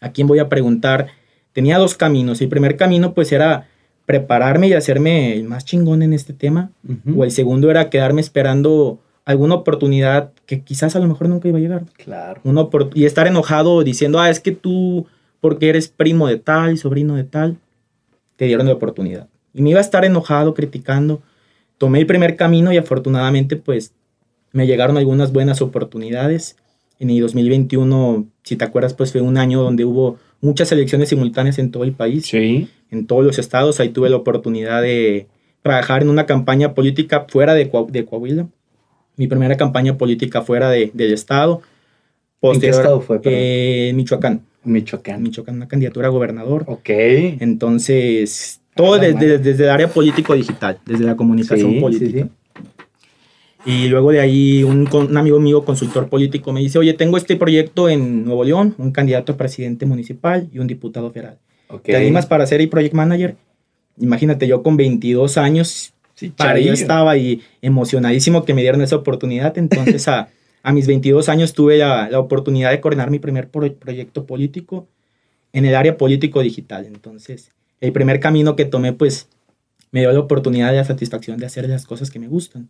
¿A 0.00 0.10
quién 0.12 0.26
voy 0.28 0.38
a 0.38 0.48
preguntar? 0.48 1.08
Tenía 1.52 1.78
dos 1.78 1.94
caminos. 1.96 2.40
El 2.40 2.48
primer 2.48 2.76
camino 2.76 3.14
pues 3.14 3.32
era 3.32 3.68
prepararme 4.06 4.68
y 4.68 4.72
hacerme 4.72 5.34
el 5.34 5.44
más 5.44 5.64
chingón 5.64 6.02
en 6.02 6.12
este 6.12 6.32
tema. 6.32 6.70
Ujú. 6.88 7.20
O 7.20 7.24
el 7.24 7.32
segundo 7.32 7.70
era 7.70 7.90
quedarme 7.90 8.20
esperando 8.20 9.00
alguna 9.24 9.56
oportunidad 9.56 10.32
que 10.46 10.62
quizás 10.62 10.94
a 10.96 11.00
lo 11.00 11.08
mejor 11.08 11.28
nunca 11.28 11.48
iba 11.48 11.58
a 11.58 11.60
llegar. 11.60 11.84
Claro. 11.96 12.40
Y 12.94 13.04
estar 13.04 13.26
enojado 13.26 13.82
diciendo, 13.82 14.20
ah, 14.20 14.30
es 14.30 14.40
que 14.40 14.52
tú, 14.52 15.06
porque 15.40 15.68
eres 15.68 15.88
primo 15.88 16.28
de 16.28 16.36
tal, 16.36 16.78
sobrino 16.78 17.16
de 17.16 17.24
tal, 17.24 17.56
te 18.36 18.46
dieron 18.46 18.66
la 18.66 18.74
oportunidad. 18.74 19.28
Y 19.52 19.62
me 19.62 19.70
iba 19.70 19.80
a 19.80 19.82
estar 19.82 20.04
enojado, 20.04 20.54
criticando. 20.54 21.22
Tomé 21.76 21.98
el 21.98 22.06
primer 22.06 22.36
camino 22.36 22.72
y 22.72 22.76
afortunadamente 22.76 23.56
pues 23.56 23.92
me 24.52 24.66
llegaron 24.66 24.96
algunas 24.96 25.32
buenas 25.32 25.60
oportunidades. 25.60 26.56
En 26.98 27.10
el 27.10 27.20
2021, 27.20 28.26
si 28.44 28.56
te 28.56 28.64
acuerdas, 28.64 28.94
pues 28.94 29.12
fue 29.12 29.20
un 29.20 29.36
año 29.36 29.60
donde 29.60 29.84
hubo 29.84 30.18
muchas 30.40 30.70
elecciones 30.72 31.08
simultáneas 31.08 31.58
en 31.58 31.70
todo 31.70 31.84
el 31.84 31.92
país 31.92 32.26
Sí. 32.26 32.68
en 32.90 33.06
todos 33.06 33.24
los 33.24 33.38
estados. 33.38 33.80
Ahí 33.80 33.88
tuve 33.90 34.10
la 34.10 34.16
oportunidad 34.16 34.82
de 34.82 35.26
trabajar 35.62 36.02
en 36.02 36.08
una 36.10 36.26
campaña 36.26 36.74
política 36.74 37.26
fuera 37.28 37.54
de, 37.54 37.68
Coa- 37.70 37.86
de 37.90 38.04
Coahuila. 38.04 38.46
Mi 39.16 39.26
primera 39.26 39.56
campaña 39.56 39.96
política 39.98 40.42
fuera 40.42 40.70
de- 40.70 40.90
del 40.94 41.12
estado. 41.12 41.62
¿En 42.42 42.60
qué 42.60 42.68
estado 42.68 43.00
fue? 43.00 43.18
Eh, 43.24 43.92
Michoacán. 43.94 44.42
Michoacán. 44.62 45.22
Michoacán, 45.22 45.56
una 45.56 45.66
candidatura 45.68 46.08
a 46.08 46.10
gobernador. 46.10 46.64
Ok. 46.66 46.90
Entonces, 47.40 48.60
todo 48.74 48.98
desde, 48.98 49.38
desde 49.38 49.64
el 49.64 49.70
área 49.70 49.88
político-digital, 49.88 50.78
desde 50.84 51.04
la 51.04 51.16
comunicación 51.16 51.72
Sí, 51.72 51.80
política. 51.80 52.10
sí, 52.10 52.24
sí. 52.24 52.30
Y 53.66 53.88
luego 53.88 54.12
de 54.12 54.20
ahí 54.20 54.62
un, 54.62 54.88
un 54.92 55.16
amigo 55.16 55.40
mío, 55.40 55.64
consultor 55.64 56.08
político, 56.08 56.52
me 56.52 56.60
dice, 56.60 56.78
oye, 56.78 56.94
tengo 56.94 57.16
este 57.16 57.34
proyecto 57.36 57.88
en 57.88 58.24
Nuevo 58.24 58.44
León, 58.44 58.74
un 58.78 58.92
candidato 58.92 59.32
a 59.32 59.36
presidente 59.36 59.86
municipal 59.86 60.48
y 60.52 60.60
un 60.60 60.66
diputado 60.68 61.10
federal. 61.10 61.38
Ok. 61.68 61.82
¿Te 61.82 61.96
animas 61.96 62.26
para 62.26 62.46
ser 62.46 62.60
el 62.60 62.68
project 62.68 62.94
manager? 62.94 63.36
Imagínate, 63.98 64.46
yo 64.46 64.62
con 64.62 64.76
22 64.76 65.36
años, 65.36 65.92
Sí, 66.14 66.28
para 66.30 66.52
chavillo. 66.52 66.72
estaba 66.72 67.10
ahí 67.10 67.42
emocionadísimo 67.60 68.44
que 68.44 68.54
me 68.54 68.62
dieron 68.62 68.80
esa 68.82 68.96
oportunidad. 68.96 69.58
Entonces, 69.58 70.06
a, 70.08 70.28
a 70.62 70.72
mis 70.72 70.86
22 70.86 71.28
años 71.28 71.52
tuve 71.52 71.76
la, 71.76 72.08
la 72.08 72.20
oportunidad 72.20 72.70
de 72.70 72.80
coordinar 72.80 73.10
mi 73.10 73.18
primer 73.18 73.48
pro- 73.48 73.74
proyecto 73.74 74.24
político 74.26 74.86
en 75.52 75.64
el 75.64 75.74
área 75.74 75.96
político-digital. 75.98 76.86
Entonces, 76.86 77.50
el 77.80 77.92
primer 77.92 78.20
camino 78.20 78.54
que 78.54 78.64
tomé, 78.64 78.92
pues, 78.92 79.28
me 79.90 80.00
dio 80.00 80.12
la 80.12 80.20
oportunidad 80.20 80.72
y 80.72 80.76
la 80.76 80.84
satisfacción 80.84 81.38
de 81.38 81.46
hacer 81.46 81.68
las 81.68 81.84
cosas 81.84 82.10
que 82.10 82.18
me 82.18 82.28
gustan. 82.28 82.68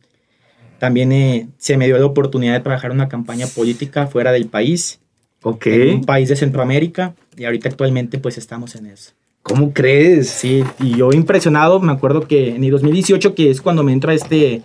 También 0.78 1.12
eh, 1.12 1.48
se 1.58 1.76
me 1.76 1.86
dio 1.86 1.98
la 1.98 2.06
oportunidad 2.06 2.54
de 2.54 2.60
trabajar 2.60 2.90
una 2.90 3.08
campaña 3.08 3.46
política 3.46 4.06
fuera 4.06 4.32
del 4.32 4.46
país, 4.46 5.00
Ok. 5.42 5.66
en 5.66 5.94
un 5.96 6.04
país 6.04 6.28
de 6.28 6.36
Centroamérica, 6.36 7.14
y 7.36 7.44
ahorita 7.44 7.68
actualmente 7.68 8.18
pues 8.18 8.36
estamos 8.38 8.74
en 8.76 8.86
eso. 8.86 9.12
¿Cómo 9.42 9.72
crees? 9.72 10.28
Sí, 10.28 10.64
y 10.80 10.96
yo 10.96 11.12
impresionado, 11.12 11.78
me 11.80 11.92
acuerdo 11.92 12.22
que 12.26 12.56
en 12.56 12.64
el 12.64 12.70
2018, 12.72 13.34
que 13.34 13.50
es 13.50 13.60
cuando 13.60 13.82
me 13.84 13.92
entra 13.92 14.12
este, 14.12 14.62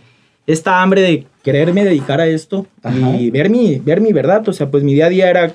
esta 0.47 0.81
hambre 0.81 1.01
de 1.01 1.27
quererme 1.43 1.83
dedicar 1.85 2.19
a 2.19 2.27
esto 2.27 2.65
Ajá. 2.81 3.15
y 3.15 3.29
ver 3.29 3.49
mi, 3.51 3.77
ver 3.77 4.01
mi 4.01 4.11
verdad, 4.11 4.47
o 4.49 4.53
sea, 4.53 4.71
pues 4.71 4.83
mi 4.83 4.93
día 4.95 5.05
a 5.05 5.09
día 5.09 5.29
era 5.29 5.53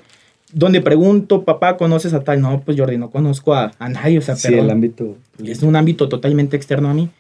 donde 0.53 0.81
pregunto, 0.81 1.43
papá, 1.43 1.77
¿conoces 1.77 2.15
a 2.15 2.23
tal? 2.23 2.41
No, 2.41 2.61
pues 2.65 2.79
Jordi, 2.79 2.97
no 2.99 3.11
conozco 3.11 3.53
a, 3.53 3.73
a 3.81 3.89
nadie, 3.89 4.19
o 4.19 4.23
sea, 4.23 4.37
Sí, 4.37 4.47
perdón. 4.49 4.67
el 4.67 4.71
ámbito. 4.71 5.17
Es 5.45 5.63
un 5.65 5.75
ámbito 5.75 6.09
totalmente 6.09 6.57
externo 6.57 6.89
a 6.89 6.95
mí. 6.95 7.11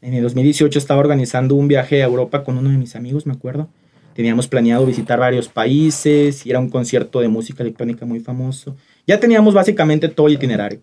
En 0.00 0.14
el 0.14 0.22
2018 0.22 0.78
estaba 0.78 1.00
organizando 1.00 1.54
un 1.54 1.68
viaje 1.68 2.02
a 2.02 2.06
Europa 2.06 2.44
con 2.44 2.58
uno 2.58 2.70
de 2.70 2.76
mis 2.76 2.96
amigos, 2.96 3.26
me 3.26 3.32
acuerdo. 3.32 3.68
Teníamos 4.14 4.48
planeado 4.48 4.86
visitar 4.86 5.18
varios 5.18 5.48
países, 5.48 6.46
ir 6.46 6.56
a 6.56 6.60
un 6.60 6.70
concierto 6.70 7.20
de 7.20 7.28
música 7.28 7.62
electrónica 7.62 8.06
muy 8.06 8.20
famoso. 8.20 8.76
Ya 9.06 9.20
teníamos 9.20 9.52
básicamente 9.52 10.08
todo 10.08 10.28
el 10.28 10.34
itinerario. 10.34 10.80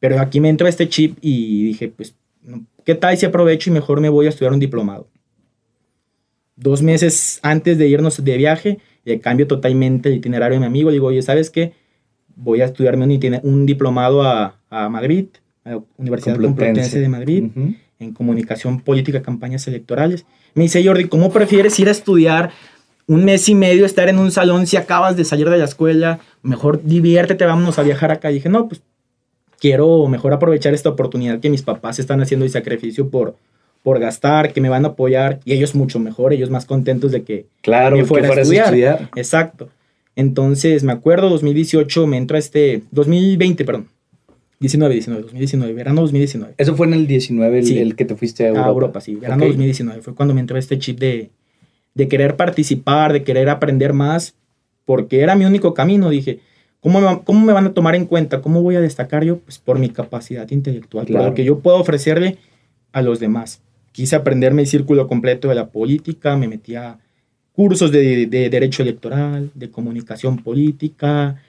Pero 0.00 0.18
aquí 0.20 0.40
me 0.40 0.48
entró 0.48 0.66
este 0.66 0.88
chip 0.88 1.18
y 1.20 1.64
dije, 1.64 1.88
pues, 1.88 2.14
¿qué 2.84 2.94
tal 2.94 3.16
si 3.16 3.26
aprovecho 3.26 3.70
y 3.70 3.72
mejor 3.72 4.00
me 4.00 4.08
voy 4.08 4.26
a 4.26 4.30
estudiar 4.30 4.52
un 4.52 4.60
diplomado? 4.60 5.08
Dos 6.56 6.82
meses 6.82 7.40
antes 7.42 7.78
de 7.78 7.88
irnos 7.88 8.22
de 8.22 8.36
viaje, 8.36 8.78
le 9.04 9.20
cambio 9.20 9.46
totalmente 9.46 10.08
el 10.08 10.16
itinerario 10.16 10.56
de 10.56 10.60
mi 10.60 10.66
amigo. 10.66 10.90
Le 10.90 10.94
digo, 10.94 11.08
oye, 11.08 11.22
¿sabes 11.22 11.50
qué? 11.50 11.74
Voy 12.36 12.62
a 12.62 12.66
estudiarme 12.66 13.04
un, 13.04 13.40
un 13.42 13.66
diplomado 13.66 14.22
a, 14.22 14.58
a 14.70 14.88
Madrid, 14.88 15.26
a 15.64 15.70
la 15.70 15.82
Universidad 15.96 16.34
Complutense. 16.34 16.64
Complutense 16.64 17.00
de 17.00 17.08
Madrid 17.08 17.44
Ujú. 17.44 17.74
En 18.02 18.12
comunicación 18.12 18.80
política, 18.80 19.22
campañas 19.22 19.66
electorales. 19.68 20.26
Me 20.54 20.64
dice 20.64 20.84
Jordi, 20.84 21.08
¿cómo 21.08 21.32
prefieres 21.32 21.78
ir 21.78 21.88
a 21.88 21.92
estudiar 21.92 22.50
un 23.06 23.24
mes 23.24 23.48
y 23.48 23.54
medio, 23.54 23.86
estar 23.86 24.08
en 24.08 24.18
un 24.18 24.30
salón 24.30 24.66
si 24.66 24.76
acabas 24.76 25.16
de 25.16 25.24
salir 25.24 25.48
de 25.48 25.58
la 25.58 25.64
escuela? 25.64 26.20
Mejor 26.42 26.82
diviértete, 26.84 27.44
vámonos 27.44 27.78
a 27.78 27.82
viajar 27.82 28.10
acá. 28.10 28.30
Y 28.30 28.34
dije, 28.34 28.48
no, 28.48 28.68
pues 28.68 28.82
quiero 29.58 30.06
mejor 30.08 30.32
aprovechar 30.32 30.74
esta 30.74 30.88
oportunidad 30.88 31.40
que 31.40 31.48
mis 31.48 31.62
papás 31.62 31.98
están 31.98 32.20
haciendo 32.20 32.44
el 32.44 32.50
sacrificio 32.50 33.08
por, 33.10 33.36
por 33.82 34.00
gastar, 34.00 34.52
que 34.52 34.60
me 34.60 34.68
van 34.68 34.84
a 34.84 34.88
apoyar 34.88 35.40
y 35.44 35.52
ellos 35.52 35.74
mucho 35.74 35.98
mejor, 35.98 36.32
ellos 36.32 36.50
más 36.50 36.66
contentos 36.66 37.12
de 37.12 37.22
que 37.22 37.46
Claro, 37.62 37.96
me 37.96 38.02
que 38.02 38.08
fuera 38.08 38.26
a 38.26 38.32
fueras 38.32 38.50
estudiar. 38.50 39.10
Exacto. 39.14 39.68
Entonces, 40.16 40.84
me 40.84 40.92
acuerdo, 40.92 41.30
2018 41.30 42.06
me 42.06 42.16
entra 42.16 42.38
este, 42.38 42.82
2020, 42.90 43.64
perdón. 43.64 43.88
19, 44.62 44.94
19, 44.94 45.22
2019, 45.24 45.72
verano 45.74 46.00
2019. 46.00 46.54
Eso 46.56 46.74
fue 46.74 46.86
en 46.86 46.94
el 46.94 47.06
19, 47.06 47.58
el, 47.58 47.66
Sí. 47.66 47.78
el 47.78 47.94
que 47.96 48.04
te 48.06 48.14
fuiste 48.16 48.44
a 48.44 48.46
A 48.46 48.48
Europa. 48.50 48.68
Europa, 48.70 49.00
sí. 49.02 49.14
Verano 49.16 49.42
Ok. 49.44 49.48
2019 49.50 50.00
fue 50.00 50.14
cuando 50.14 50.32
me 50.34 50.40
entró 50.40 50.56
este 50.56 50.78
chip 50.78 50.98
de, 50.98 51.30
de 51.94 52.08
querer 52.08 52.36
participar, 52.36 53.12
de 53.12 53.22
querer 53.24 53.50
aprender 53.50 53.92
más, 53.92 54.34
porque 54.86 55.20
era 55.20 55.34
mi 55.34 55.44
único 55.44 55.74
camino. 55.74 56.08
Dije, 56.08 56.40
¿cómo 56.80 57.00
me, 57.00 57.22
cómo 57.24 57.44
me 57.44 57.52
van 57.52 57.66
a 57.66 57.74
tomar 57.74 57.94
en 57.94 58.06
cuenta? 58.06 58.40
¿Cómo 58.40 58.62
voy 58.62 58.76
a 58.76 58.80
destacar 58.80 59.24
yo? 59.24 59.38
Pues 59.38 59.58
por 59.58 59.78
mi 59.78 59.90
capacidad 59.90 60.48
intelectual, 60.50 61.04
por 61.06 61.12
Claro. 61.16 61.28
lo 61.28 61.34
que 61.34 61.44
yo 61.44 61.58
puedo 61.58 61.76
ofrecerle 61.78 62.38
a 62.92 63.02
los 63.02 63.20
demás. 63.20 63.60
Quise 63.92 64.16
aprenderme 64.16 64.62
el 64.62 64.68
círculo 64.68 65.06
completo 65.06 65.48
de 65.48 65.54
la 65.54 65.66
política, 65.68 66.36
me 66.36 66.48
metí 66.48 66.76
a 66.76 66.98
cursos 67.52 67.92
de, 67.92 68.26
de 68.26 68.48
derecho 68.48 68.82
electoral, 68.82 69.50
de 69.54 69.70
comunicación 69.70 70.38
política, 70.38 71.42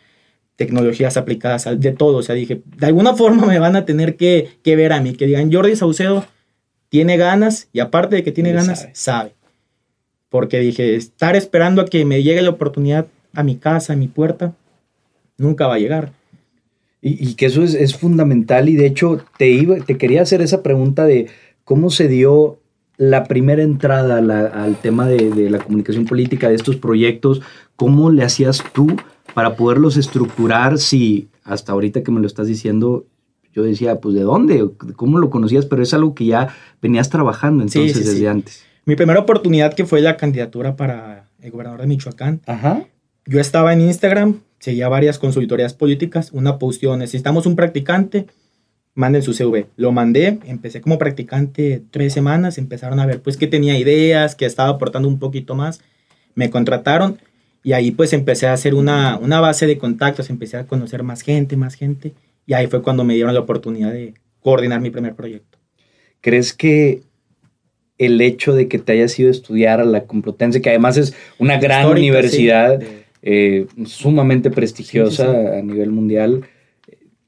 tecnologías 0.56 1.18
aplicadas, 1.18 1.68
de 1.80 1.92
todo. 1.92 2.18
O 2.18 2.24
sea, 2.24 2.36
dije, 2.36 2.62
de 2.78 2.86
alguna 2.86 3.14
forma 3.16 3.46
me 3.46 3.60
van 3.60 3.76
a 3.76 3.86
tener 3.86 4.16
que, 4.16 4.50
que 4.64 4.76
ver 4.76 4.94
a 4.94 5.02
mí, 5.02 5.14
que 5.14 5.26
digan, 5.26 5.52
Jordi 5.52 5.76
Saucedo 5.76 6.26
tiene 6.90 7.18
ganas 7.18 7.70
y 7.74 7.80
aparte 7.80 8.16
de 8.18 8.24
que 8.24 8.32
tiene 8.32 8.52
ganas, 8.54 8.80
sabe. 8.82 8.92
sabe. 8.94 9.32
Porque 10.30 10.60
dije, 10.60 10.96
estar 10.96 11.36
esperando 11.36 11.82
a 11.82 11.86
que 11.86 12.06
me 12.06 12.24
llegue 12.24 12.42
la 12.42 12.50
oportunidad 12.50 13.08
a 13.34 13.44
mi 13.44 13.56
casa, 13.56 13.94
a 13.94 13.96
mi 13.96 14.08
puerta, 14.08 14.54
nunca 15.38 15.68
va 15.68 15.76
a 15.76 15.80
llegar. 15.80 16.12
Y, 17.02 17.30
y 17.30 17.34
que 17.36 17.48
eso 17.48 17.64
es, 17.64 17.74
es 17.74 17.96
fundamental 17.96 18.70
y 18.70 18.76
de 18.76 18.86
hecho 18.86 19.24
te, 19.38 19.50
iba, 19.50 19.78
te 19.78 19.98
quería 19.98 20.22
hacer 20.22 20.42
esa 20.42 20.64
pregunta 20.64 21.06
de 21.06 21.28
cómo 21.66 21.90
se 21.90 22.08
dio 22.08 22.60
la 22.98 23.26
primera 23.26 23.62
entrada 23.64 24.22
la- 24.22 24.46
al 24.48 24.78
tema 24.80 25.08
de, 25.08 25.30
de 25.32 25.50
la 25.50 25.58
comunicación 25.60 26.06
política, 26.06 26.48
de 26.50 26.56
estos 26.56 26.78
proyectos, 26.78 27.42
¿cómo 27.76 28.10
le 28.12 28.24
hacías 28.24 28.64
tú 28.74 28.96
para 29.34 29.56
poderlos 29.56 29.98
estructurar 29.98 30.78
si 30.78 31.30
hasta 31.44 31.72
ahorita 31.72 32.04
que 32.04 32.12
me 32.12 32.20
lo 32.22 32.28
estás 32.28 32.48
diciendo, 32.48 33.06
yo 33.54 33.64
decía, 33.64 34.00
pues 34.00 34.16
de 34.16 34.22
dónde, 34.22 34.70
cómo 34.96 35.20
lo 35.20 35.30
conocías, 35.30 35.66
pero 35.66 35.84
es 35.84 35.94
algo 35.94 36.16
que 36.16 36.26
ya 36.26 36.50
venías 36.82 37.10
trabajando 37.10 37.68
Sí, 37.68 37.80
entonces 37.80 37.98
sí, 37.98 38.04
sí. 38.04 38.10
desde 38.16 38.30
antes. 38.30 38.64
Mi 38.86 38.96
primera 38.96 39.20
oportunidad 39.20 39.74
que 39.74 39.86
fue 39.86 40.02
la 40.02 40.18
candidatura 40.18 40.76
para 40.76 41.30
el 41.42 41.52
gobernador 41.52 41.82
de 41.82 41.88
Michoacán, 41.88 42.42
Ajá. 42.46 42.86
yo 43.26 43.40
estaba 43.40 43.74
en 43.74 43.82
Instagram, 43.82 44.40
seguía 44.60 44.88
varias 44.90 45.20
consultorías 45.20 45.74
políticas, 45.74 46.32
una 46.32 46.58
posteó, 46.58 46.96
necesitamos 46.98 47.46
un 47.46 47.56
practicante, 47.56 48.28
manden 48.96 49.24
su 49.24 49.34
CV. 49.34 49.68
Lo 49.76 49.92
mandé, 49.92 50.40
empecé 50.46 50.82
como 50.82 50.98
practicante 50.98 51.84
tres 51.92 52.14
semanas, 52.14 52.58
empezaron 52.58 53.00
a 53.00 53.06
ver 53.06 53.22
pues 53.22 53.38
que 53.38 53.48
tenía 53.48 53.78
ideas, 53.78 54.36
que 54.36 54.46
estaba 54.46 54.70
aportando 54.70 55.08
un 55.08 55.20
poquito 55.20 55.56
más, 55.56 55.82
me 56.36 56.50
contrataron 56.50 57.20
y 57.64 57.74
ahí 57.74 57.92
pues 57.92 58.14
empecé 58.14 58.48
a 58.48 58.54
hacer 58.54 58.76
una, 58.76 59.18
una 59.18 59.40
base 59.40 59.66
de 59.66 59.78
contactos, 59.78 60.30
empecé 60.30 60.58
a 60.58 60.68
conocer 60.68 61.02
más 61.04 61.22
gente, 61.22 61.56
más 61.58 61.76
gente 61.76 62.14
y 62.46 62.54
ahí 62.54 62.68
fue 62.68 62.82
cuando 62.82 63.04
me 63.04 63.14
dieron 63.14 63.34
la 63.34 63.40
oportunidad 63.40 63.92
de 63.92 64.14
coordinar 64.42 64.82
mi 64.82 64.90
primer 64.90 65.16
proyecto. 65.16 65.58
¿Crees 66.20 66.54
que 66.54 67.02
el 67.98 68.20
hecho 68.22 68.54
de 68.54 68.68
que 68.68 68.80
te 68.80 68.94
hayas 68.94 69.18
ido 69.18 69.30
a 69.30 69.32
estudiar 69.32 69.80
a 69.80 69.86
la 69.86 70.06
Complutense, 70.06 70.62
que 70.62 70.70
además 70.70 70.98
es 70.98 71.16
una 71.38 71.58
gran 71.58 71.88
universidad 71.88 72.82
eh, 73.22 73.68
sumamente 73.86 74.52
prestigiosa 74.52 75.58
a 75.58 75.62
nivel 75.62 75.92
mundial, 75.92 76.44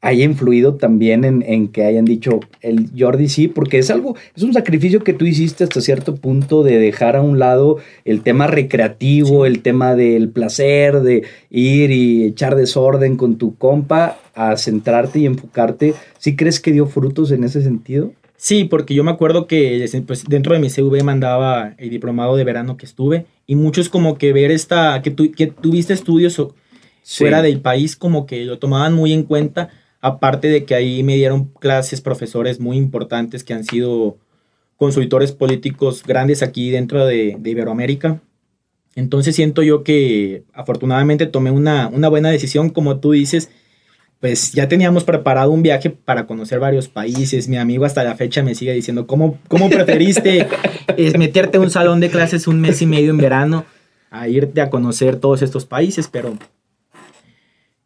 haya 0.05 0.23
influido 0.23 0.75
también 0.75 1.25
en, 1.25 1.67
que 1.69 1.83
hayan 1.83 2.05
dicho 2.05 2.39
el 2.61 2.91
Jordi 2.95 3.27
sí, 3.27 3.47
porque 3.47 3.79
es 3.79 3.89
algo, 3.89 4.15
es 4.35 4.43
un 4.43 4.53
sacrificio 4.53 5.03
que 5.03 5.13
tú 5.13 5.25
hiciste 5.25 5.63
hasta 5.63 5.81
cierto 5.81 6.15
punto 6.15 6.61
de 6.61 6.77
dejar 6.77 7.15
a 7.15 7.23
un 7.23 7.39
lado 7.39 7.77
el 8.05 8.21
tema 8.21 8.45
recreativo, 8.45 9.47
el 9.47 9.63
tema 9.63 9.95
del 9.95 10.29
placer, 10.29 11.01
de 11.01 11.23
ir 11.49 11.89
y 11.89 12.23
echar 12.23 12.55
desorden 12.55 13.17
con 13.17 13.37
tu 13.37 13.55
compa, 13.55 14.19
a 14.35 14.55
centrarte 14.57 15.19
y 15.19 15.25
enfocarte. 15.25 15.95
¿Sí 16.19 16.35
crees 16.35 16.59
que 16.59 16.71
dio 16.71 16.85
frutos 16.85 17.31
en 17.31 17.43
ese 17.43 17.63
sentido? 17.63 18.13
Sí, 18.37 18.65
porque 18.65 18.93
yo 18.93 19.03
me 19.03 19.09
acuerdo 19.09 19.47
que 19.47 19.89
pues, 20.05 20.25
dentro 20.25 20.53
de 20.53 20.59
mi 20.59 20.69
CV 20.69 21.01
mandaba 21.01 21.73
el 21.79 21.89
diplomado 21.89 22.35
de 22.35 22.43
verano 22.43 22.77
que 22.77 22.85
estuve 22.85 23.25
y 23.47 23.55
muchos 23.55 23.89
como 23.89 24.19
que 24.19 24.33
ver 24.33 24.51
esta, 24.51 25.01
que, 25.01 25.09
tu, 25.09 25.31
que 25.31 25.47
tuviste 25.47 25.93
estudios 25.93 26.39
fuera 27.03 27.41
del 27.41 27.59
país 27.59 27.95
como 27.95 28.27
que 28.27 28.45
lo 28.45 28.59
tomaban 28.59 28.93
muy 28.93 29.13
en 29.13 29.23
cuenta, 29.23 29.69
aparte 30.05 30.49
de 30.49 30.65
que 30.65 30.75
ahí 30.75 31.01
me 31.01 31.15
dieron 31.15 31.45
clases 31.45 31.99
profesores 31.99 32.59
muy 32.59 32.77
importantes 32.77 33.43
que 33.43 33.55
han 33.55 33.63
sido 33.63 34.19
consultores 34.77 35.31
políticos 35.31 36.03
grandes 36.05 36.43
aquí 36.43 36.69
dentro 36.69 37.07
de, 37.07 37.39
Iberoamérica. 37.43 38.21
Entonces 38.93 39.35
siento 39.35 39.63
yo 39.63 39.83
que 39.83 40.43
afortunadamente 40.53 41.25
tomé 41.25 41.49
una, 41.49 41.87
una 41.87 42.07
buena 42.07 42.29
decisión, 42.29 42.69
como 42.69 42.99
tú 42.99 43.13
dices, 43.13 43.49
pues 44.19 44.51
ya 44.51 44.67
teníamos 44.67 45.03
preparado 45.05 45.49
un 45.49 45.63
viaje 45.63 45.89
para 45.89 46.27
conocer 46.27 46.59
varios 46.59 46.87
países. 46.87 47.47
Mi 47.47 47.57
amigo 47.57 47.83
hasta 47.83 48.03
la 48.03 48.13
fecha 48.13 48.43
me 48.43 48.53
sigue 48.53 48.73
diciendo, 48.73 49.07
¿cómo, 49.07 49.39
cómo 49.47 49.71
preferiste 49.71 50.47
es 50.97 51.17
meterte 51.17 51.57
en 51.57 51.63
un 51.63 51.71
salón 51.71 51.99
de 51.99 52.11
clases 52.11 52.45
un 52.45 52.61
mes 52.61 52.79
y 52.83 52.85
medio 52.85 53.09
en 53.09 53.17
verano 53.17 53.65
a 54.11 54.27
irte 54.27 54.61
a 54.61 54.69
conocer 54.69 55.15
todos 55.15 55.41
estos 55.41 55.65
países? 55.65 56.07
Pero 56.07 56.37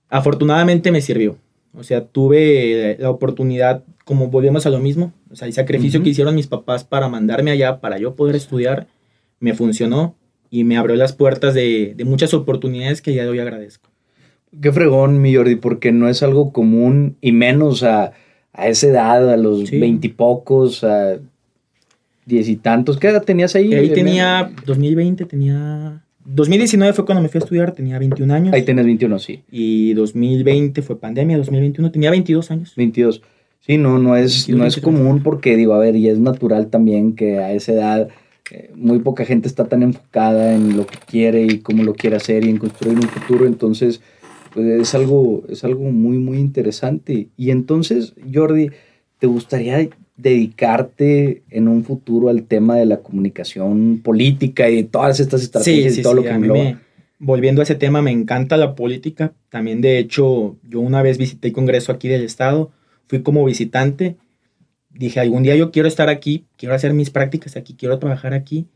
afortunadamente 0.09 0.91
me 0.91 0.99
sirvió. 0.99 1.37
O 1.73 1.83
sea, 1.83 2.05
tuve 2.05 2.97
la 2.99 3.09
oportunidad, 3.09 3.83
como 4.05 4.27
volvemos 4.27 4.65
a 4.65 4.69
lo 4.69 4.79
mismo, 4.79 5.13
o 5.31 5.35
sea, 5.35 5.47
el 5.47 5.53
sacrificio 5.53 6.01
que 6.01 6.09
hicieron 6.09 6.35
mis 6.35 6.47
papás 6.47 6.83
para 6.83 7.09
mandarme 7.09 7.51
allá, 7.51 7.79
para 7.79 7.99
yo 7.99 8.15
poder 8.15 8.35
estudiar, 8.35 8.87
me 9.39 9.53
funcionó 9.53 10.15
y 10.49 10.63
me 10.63 10.77
abrió 10.77 10.95
las 10.95 11.13
puertas 11.13 11.53
de, 11.53 11.93
de 11.95 12.05
muchas 12.05 12.33
oportunidades 12.33 13.01
que 13.01 13.13
ya 13.13 13.23
de 13.23 13.29
hoy 13.29 13.39
agradezco. 13.39 13.89
Qué 14.61 14.71
fregón, 14.71 15.21
mi 15.21 15.35
Jordi, 15.35 15.55
porque 15.55 15.91
no 15.91 16.09
es 16.09 16.23
algo 16.23 16.51
común 16.51 17.17
y 17.21 17.31
menos 17.31 17.83
a, 17.83 18.13
esa 18.57 18.87
edad, 18.87 19.29
a 19.29 19.37
los 19.37 19.69
veintipocos, 19.69 20.83
a 20.83 21.19
diez 22.25 22.49
y 22.49 22.55
tantos. 22.55 22.97
¿Qué 22.97 23.09
edad 23.09 23.23
tenías 23.23 23.55
ahí? 23.55 23.73
Ahí 23.73 23.89
tenía, 23.89 24.51
2020 24.65 25.25
tenía... 25.25 26.03
2019 26.31 26.93
fue 26.93 27.05
cuando 27.05 27.21
me 27.23 27.29
fui 27.29 27.39
a 27.39 27.43
estudiar, 27.43 27.71
tenía 27.71 27.97
21 27.97 28.33
años. 28.33 28.53
Ahí 28.53 28.63
tenés 28.63 28.85
21, 28.85 29.19
sí. 29.19 29.43
Y 29.51 29.93
2020 29.93 30.81
fue 30.81 30.99
pandemia, 30.99 31.37
2021 31.37 31.91
tenía 31.91 32.11
22 32.11 32.51
años. 32.51 32.73
22. 32.75 33.21
Sí, 33.61 33.77
no, 33.77 33.97
no 33.99 34.15
es, 34.15 34.47
no 34.49 34.65
es 34.65 34.77
común 34.79 35.21
porque, 35.23 35.55
digo, 35.55 35.73
a 35.73 35.79
ver, 35.79 35.95
y 35.95 36.07
es 36.07 36.19
natural 36.19 36.67
también 36.67 37.15
que 37.15 37.39
a 37.39 37.51
esa 37.51 37.73
edad 37.73 38.09
eh, 38.51 38.71
muy 38.75 38.99
poca 38.99 39.25
gente 39.25 39.47
está 39.47 39.65
tan 39.65 39.83
enfocada 39.83 40.55
en 40.55 40.77
lo 40.77 40.85
que 40.85 40.97
quiere 41.05 41.43
y 41.43 41.59
cómo 41.59 41.83
lo 41.83 41.93
quiere 41.93 42.15
hacer 42.15 42.45
y 42.45 42.49
en 42.49 42.57
construir 42.57 42.97
un 42.97 43.09
futuro. 43.09 43.45
Entonces, 43.45 44.01
pues 44.53 44.65
es 44.65 44.95
algo, 44.95 45.43
es 45.49 45.63
algo 45.63 45.91
muy, 45.91 46.17
muy 46.17 46.37
interesante. 46.37 47.29
Y 47.37 47.51
entonces, 47.51 48.13
Jordi, 48.31 48.69
¿te 49.19 49.27
gustaría 49.27 49.89
dedicarte 50.21 51.43
en 51.49 51.69
un 51.69 51.85
futuro 51.85 52.27
al 52.27 52.43
tema 52.43 52.75
de 52.75 52.85
la 52.85 52.97
comunicación 52.97 54.01
política 54.03 54.69
y 54.69 54.83
todas 54.83 55.19
estas 55.19 55.41
estrategias 55.41 55.97
y 55.97 56.01
todo 56.01 56.15
lo 56.15 56.23
que 56.23 56.37
me 56.37 56.77
Volviendo 57.21 57.61
a 57.61 57.63
ese 57.63 57.75
tema, 57.75 58.01
me 58.01 58.11
encanta 58.11 58.55
la 58.55 58.75
política. 58.75 59.33
También, 59.49 59.81
de 59.81 59.97
hecho, 59.97 60.55
yo 60.63 60.79
una 60.79 61.01
vez 61.01 61.17
visité 61.17 61.49
el 61.49 61.53
Congreso 61.53 61.91
aquí 61.91 62.07
del 62.07 62.23
Estado, 62.23 62.71
fui 63.07 63.21
como 63.23 63.43
visitante. 63.43 64.15
Dije, 64.89 65.19
algún 65.19 65.43
día 65.43 65.55
yo 65.57 65.71
quiero 65.71 65.89
estar 65.89 66.07
aquí, 66.07 66.45
quiero 66.57 66.75
hacer 66.75 66.93
mis 66.93 67.09
prácticas 67.09 67.57
aquí, 67.57 67.73
quiero 67.73 67.99
trabajar 67.99 68.33
aquí. 68.33 68.67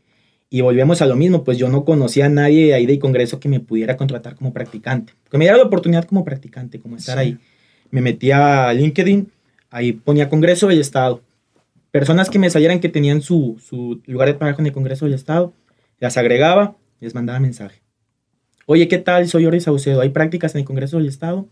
Y 0.50 0.60
volvemos 0.60 1.00
a 1.00 1.06
lo 1.06 1.16
mismo, 1.16 1.42
pues 1.42 1.56
yo 1.56 1.70
no 1.70 1.86
conocía 1.86 2.26
a 2.26 2.28
nadie 2.28 2.74
ahí 2.74 2.84
del 2.84 2.98
Congreso 2.98 3.40
que 3.40 3.48
me 3.48 3.60
pudiera 3.60 3.96
contratar 3.96 4.34
como 4.34 4.52
practicante, 4.52 5.14
que 5.30 5.38
me 5.38 5.46
diera 5.46 5.56
la 5.56 5.64
oportunidad 5.64 6.04
como 6.04 6.22
practicante, 6.22 6.78
como 6.80 6.96
estar 6.96 7.16
ahí. 7.16 7.38
Me 7.90 8.02
metía 8.02 8.68
a 8.68 8.74
LinkedIn, 8.74 9.30
ahí 9.70 9.92
ponía 9.92 10.28
Congreso 10.28 10.68
del 10.68 10.80
Estado. 10.80 11.22
Personas 11.94 12.28
que 12.28 12.40
me 12.40 12.50
salieran 12.50 12.80
que 12.80 12.88
tenían 12.88 13.22
su, 13.22 13.62
su 13.64 14.02
lugar 14.06 14.26
de 14.26 14.34
trabajo 14.34 14.60
en 14.60 14.66
el 14.66 14.72
Congreso 14.72 15.04
del 15.04 15.14
Estado, 15.14 15.52
las 16.00 16.16
agregaba, 16.16 16.74
les 16.98 17.14
mandaba 17.14 17.38
mensaje. 17.38 17.82
Oye, 18.66 18.88
¿qué 18.88 18.98
tal? 18.98 19.28
Soy 19.28 19.46
Ori 19.46 19.60
Saucedo. 19.60 20.00
¿Hay 20.00 20.08
prácticas 20.08 20.56
en 20.56 20.62
el 20.62 20.64
Congreso 20.64 20.96
del 20.96 21.06
Estado? 21.06 21.46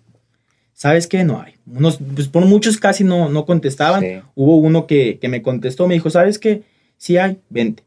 ¿Sabes 0.72 1.06
qué? 1.06 1.22
No 1.22 1.40
hay. 1.40 1.54
Unos, 1.64 2.00
pues 2.16 2.26
por 2.26 2.44
muchos 2.44 2.78
casi 2.78 3.04
no, 3.04 3.28
no 3.28 3.46
contestaban. 3.46 4.24
Hubo 4.34 4.56
uno 4.56 4.88
que, 4.88 5.20
que, 5.20 5.28
me 5.28 5.42
contestó, 5.42 5.86
me 5.86 5.94
dijo, 5.94 6.10
¿sabes 6.10 6.40
qué? 6.40 6.64
Sí 6.96 7.18
hay, 7.18 7.38
vente. 7.48 7.84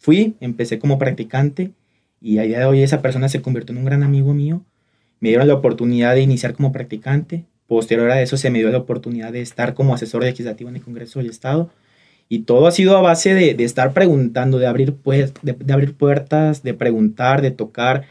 Fui, 0.00 0.34
empecé 0.40 0.80
como 0.80 0.98
practicante 0.98 1.70
y 2.20 2.38
a 2.38 2.42
día 2.42 2.58
de 2.58 2.64
hoy 2.64 2.82
esa 2.82 3.00
persona 3.00 3.28
se 3.28 3.42
convirtió 3.42 3.72
en 3.74 3.78
un 3.78 3.84
gran 3.84 4.02
amigo 4.02 4.34
mío. 4.34 4.64
Me 5.20 5.28
dieron 5.28 5.46
la 5.46 5.54
oportunidad 5.54 6.16
de 6.16 6.22
iniciar 6.22 6.52
como 6.52 6.72
practicante. 6.72 7.44
Posterior 7.70 8.10
a 8.10 8.20
eso 8.20 8.36
se 8.36 8.50
me 8.50 8.58
dio 8.58 8.68
la 8.68 8.78
oportunidad 8.78 9.32
de 9.32 9.42
estar 9.42 9.74
como 9.74 9.94
asesor 9.94 10.24
legislativo 10.24 10.70
en 10.70 10.74
el 10.74 10.82
Congreso 10.82 11.20
del 11.20 11.30
Estado. 11.30 11.70
Y 12.28 12.40
todo 12.40 12.66
ha 12.66 12.72
sido 12.72 12.96
a 12.96 13.00
base 13.00 13.32
de, 13.32 13.54
de 13.54 13.62
estar 13.62 13.92
preguntando, 13.92 14.58
de 14.58 14.66
abrir, 14.66 14.94
pues, 14.94 15.32
de, 15.42 15.52
de 15.52 15.72
abrir 15.72 15.94
puertas, 15.94 16.64
de 16.64 16.74
preguntar, 16.74 17.42
de 17.42 17.52
tocar. 17.52 18.06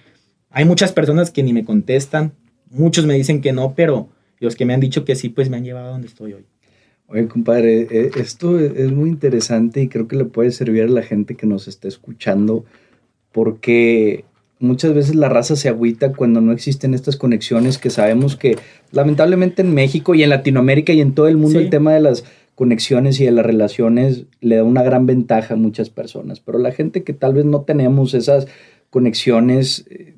Hay 0.50 0.64
muchas 0.64 0.94
personas 0.94 1.30
que 1.30 1.44
ni 1.44 1.52
me 1.52 1.66
contestan, 1.66 2.32
muchos 2.70 3.06
me 3.06 3.16
dicen 3.16 3.42
que 3.42 3.52
no, 3.52 3.74
pero 3.76 4.08
los 4.40 4.56
que 4.56 4.64
me 4.64 4.74
han 4.74 4.80
dicho 4.80 5.04
que 5.04 5.16
sí, 5.16 5.28
pues 5.28 5.50
me 5.50 5.58
han 5.58 5.66
llevado 5.66 5.88
a 5.88 5.92
donde 5.92 6.08
estoy 6.08 6.32
hoy. 6.32 6.46
Oye, 7.08 7.28
compadre, 7.28 7.82
eh, 7.92 8.12
esto 8.16 8.58
es 8.60 8.94
muy 8.94 9.10
interesante 9.10 9.82
y 9.82 9.90
creo 9.90 10.08
que 10.08 10.16
le 10.16 10.24
puede 10.24 10.52
servir 10.52 10.84
a 10.84 10.88
la 10.88 11.04
gente 11.04 11.36
que 11.36 11.48
nos 11.48 11.68
está 11.68 11.90
escuchando 11.90 12.64
porque 13.34 14.24
muchas 14.60 14.94
veces 14.94 15.16
la 15.16 15.30
raza 15.30 15.56
se 15.56 15.70
agüita 15.70 16.14
cuando 16.14 16.42
no 16.42 16.52
existen 16.52 16.94
estas 16.94 17.16
conexiones 17.16 17.78
que 17.78 17.90
sabemos 17.90 18.36
que 18.36 18.58
lamentablemente 18.92 19.62
en 19.62 19.74
México 19.74 20.16
y 20.16 20.24
en 20.24 20.30
Latinoamérica 20.30 20.94
y 20.94 21.02
en 21.02 21.14
todo 21.14 21.28
el 21.28 21.38
mundo 21.38 21.60
el 21.60 21.70
tema 21.70 21.94
de 21.94 22.02
las 22.02 22.26
conexiones 22.56 23.20
y 23.22 23.26
de 23.26 23.32
las 23.32 23.46
relaciones 23.46 24.26
le 24.42 24.58
da 24.58 24.64
una 24.64 24.84
gran 24.84 25.06
ventaja 25.06 25.54
a 25.54 25.58
muchas 25.58 25.90
personas, 25.90 26.42
pero 26.42 26.60
la 26.60 26.72
gente 26.72 27.04
que 27.04 27.14
tal 27.14 27.34
vez 27.34 27.46
no 27.46 27.62
tenemos 27.62 28.14
esas 28.14 28.48
conexiones, 28.90 29.86
eh, 29.90 30.16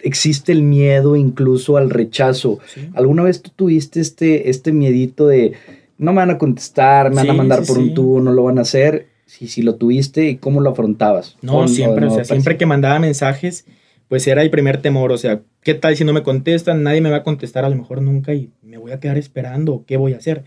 existe 0.00 0.50
el 0.50 0.64
miedo 0.64 1.14
incluso 1.14 1.76
al 1.76 1.90
rechazo. 1.90 2.58
¿Alguna 2.94 3.22
vez 3.22 3.42
tú 3.42 3.50
tuviste 3.54 4.00
este, 4.00 4.50
este 4.50 4.72
miedito 4.72 5.28
de 5.28 5.52
no 5.98 6.12
me 6.12 6.16
van 6.16 6.30
a 6.30 6.38
contestar, 6.38 7.10
me 7.10 7.16
van 7.16 7.30
a 7.30 7.34
mandar 7.34 7.64
por 7.64 7.78
un 7.78 7.94
tubo, 7.94 8.20
no 8.20 8.32
lo 8.32 8.42
van 8.42 8.58
a 8.58 8.62
hacer. 8.62 9.11
Si, 9.32 9.48
si 9.48 9.62
lo 9.62 9.76
tuviste, 9.76 10.28
¿y 10.28 10.36
cómo 10.36 10.60
lo 10.60 10.68
afrontabas? 10.68 11.38
No, 11.40 11.66
siempre, 11.66 12.04
o 12.04 12.10
sea, 12.10 12.22
siempre 12.26 12.58
que 12.58 12.66
mandaba 12.66 12.98
mensajes, 12.98 13.64
pues 14.06 14.26
era 14.26 14.42
el 14.42 14.50
primer 14.50 14.82
temor, 14.82 15.10
o 15.10 15.16
sea, 15.16 15.40
¿qué 15.62 15.72
tal 15.72 15.96
si 15.96 16.04
no 16.04 16.12
me 16.12 16.22
contestan? 16.22 16.82
Nadie 16.82 17.00
me 17.00 17.08
va 17.08 17.16
a 17.16 17.22
contestar 17.22 17.64
a 17.64 17.70
lo 17.70 17.76
mejor 17.76 18.02
nunca 18.02 18.34
y 18.34 18.50
me 18.60 18.76
voy 18.76 18.92
a 18.92 19.00
quedar 19.00 19.16
esperando, 19.16 19.84
¿qué 19.86 19.96
voy 19.96 20.12
a 20.12 20.18
hacer? 20.18 20.44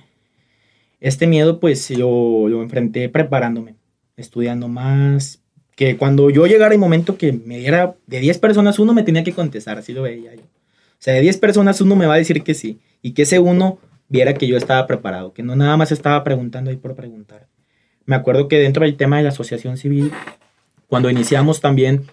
Este 0.99 1.25
miedo, 1.25 1.59
pues 1.59 1.89
yo 1.89 2.45
lo 2.47 2.61
enfrenté 2.61 3.09
preparándome, 3.09 3.73
estudiando 4.17 4.67
más, 4.67 5.41
que 5.75 5.97
cuando 5.97 6.29
yo 6.29 6.45
llegara 6.45 6.75
el 6.75 6.79
momento 6.79 7.17
que 7.17 7.33
me 7.33 7.57
diera 7.57 7.95
de 8.05 8.19
10 8.19 8.37
personas, 8.37 8.77
uno 8.77 8.93
me 8.93 9.01
tenía 9.01 9.23
que 9.23 9.33
contestar, 9.33 9.79
así 9.79 9.93
lo 9.93 10.03
veía 10.03 10.35
yo. 10.35 10.43
O 10.43 10.99
sea, 10.99 11.15
de 11.15 11.21
10 11.21 11.39
personas, 11.39 11.81
uno 11.81 11.95
me 11.95 12.05
va 12.05 12.13
a 12.13 12.17
decir 12.17 12.43
que 12.43 12.53
sí, 12.53 12.81
y 13.01 13.13
que 13.13 13.23
ese 13.23 13.39
uno 13.39 13.79
viera 14.09 14.35
que 14.35 14.45
yo 14.45 14.57
estaba 14.57 14.85
preparado, 14.85 15.33
que 15.33 15.41
no 15.41 15.55
nada 15.55 15.75
más 15.75 15.91
estaba 15.91 16.23
preguntando 16.23 16.69
ahí 16.69 16.77
por 16.77 16.93
preguntar. 16.93 17.47
Me 18.05 18.15
acuerdo 18.15 18.47
que 18.47 18.59
dentro 18.59 18.85
del 18.85 18.97
tema 18.97 19.17
de 19.17 19.23
la 19.23 19.29
asociación 19.29 19.77
civil, 19.77 20.11
cuando 20.87 21.09
iniciamos 21.09 21.61
también, 21.61 22.03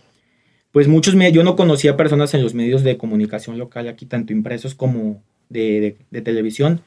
pues 0.72 0.88
muchos, 0.88 1.14
yo 1.32 1.44
no 1.44 1.54
conocía 1.54 1.96
personas 1.96 2.32
en 2.34 2.42
los 2.42 2.54
medios 2.54 2.82
de 2.82 2.96
comunicación 2.96 3.58
local 3.58 3.88
aquí, 3.88 4.06
tanto 4.06 4.32
impresos 4.32 4.74
como 4.74 5.22
de, 5.50 5.96
televisión, 6.24 6.80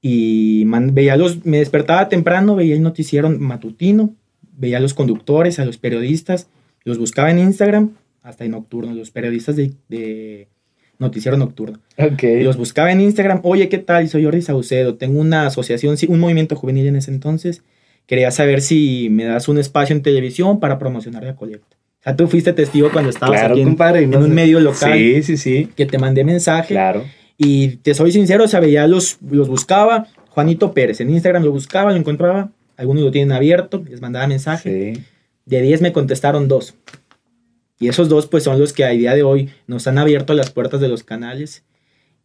y 0.00 0.64
veía 0.64 1.16
los, 1.16 1.44
me 1.44 1.58
despertaba 1.58 2.08
temprano, 2.08 2.54
veía 2.54 2.74
el 2.74 2.82
noticiero 2.82 3.28
matutino, 3.30 4.14
veía 4.56 4.76
a 4.76 4.80
los 4.80 4.94
conductores, 4.94 5.58
a 5.58 5.64
los 5.64 5.78
periodistas, 5.78 6.48
los 6.84 6.98
buscaba 6.98 7.30
en 7.30 7.40
Instagram 7.40 7.96
hasta 8.22 8.44
en 8.44 8.52
nocturno, 8.52 8.94
los 8.94 9.10
periodistas 9.10 9.56
de, 9.56 9.72
de 9.88 10.48
noticiero 10.98 11.36
nocturno. 11.36 11.80
Ok. 11.98 12.22
Los 12.42 12.56
buscaba 12.56 12.92
en 12.92 13.00
Instagram, 13.00 13.40
oye, 13.42 13.68
¿qué 13.68 13.78
tal? 13.78 14.08
Soy 14.08 14.24
Jordi 14.24 14.42
Saucedo, 14.42 14.94
tengo 14.94 15.20
una 15.20 15.46
asociación, 15.46 15.96
un 16.08 16.20
movimiento 16.20 16.54
juvenil 16.54 16.86
en 16.86 16.96
ese 16.96 17.10
entonces. 17.10 17.62
Quería 18.06 18.30
saber 18.30 18.60
si 18.60 19.08
me 19.10 19.24
das 19.24 19.48
un 19.48 19.58
espacio 19.58 19.94
en 19.96 20.02
televisión 20.02 20.60
para 20.60 20.78
promocionar 20.78 21.22
la 21.24 21.34
colecta. 21.36 21.76
O 22.00 22.02
sea, 22.02 22.16
tú 22.16 22.26
fuiste 22.26 22.52
testigo 22.52 22.90
cuando 22.92 23.10
estabas 23.10 23.38
Claro, 23.38 23.54
aquí 23.54 23.60
en, 23.62 23.68
compadre, 23.68 24.02
en 24.02 24.10
no 24.10 24.18
un 24.18 24.24
sé. 24.28 24.30
medio 24.30 24.60
local 24.60 24.92
Sí, 24.98 25.22
sí, 25.22 25.36
sí. 25.36 25.68
que 25.76 25.86
te 25.86 25.98
mandé 25.98 26.24
mensaje. 26.24 26.74
Claro. 26.74 27.04
Y 27.38 27.76
te 27.76 27.94
soy 27.94 28.12
sincero, 28.12 28.44
o 28.44 28.48
sea, 28.48 28.64
ya 28.66 28.86
los, 28.86 29.18
los 29.30 29.48
buscaba. 29.48 30.08
Juanito 30.30 30.72
Pérez, 30.72 31.00
en 31.00 31.10
Instagram 31.10 31.44
lo 31.44 31.52
buscaba, 31.52 31.90
lo 31.92 31.96
encontraba. 31.96 32.50
Algunos 32.76 33.04
lo 33.04 33.10
tienen 33.10 33.32
abierto, 33.32 33.84
les 33.88 34.00
mandaba 34.00 34.26
mensaje. 34.26 34.94
Sí. 34.94 35.02
De 35.46 35.60
10 35.62 35.80
me 35.82 35.92
contestaron 35.92 36.48
dos. 36.48 36.74
Y 37.78 37.88
esos 37.88 38.08
dos, 38.08 38.26
pues, 38.26 38.44
son 38.44 38.58
los 38.58 38.72
que 38.72 38.84
a 38.84 38.88
día 38.90 39.14
de 39.14 39.22
hoy 39.22 39.50
nos 39.66 39.86
han 39.86 39.98
abierto 39.98 40.34
las 40.34 40.50
puertas 40.50 40.80
de 40.80 40.88
los 40.88 41.02
canales. 41.04 41.64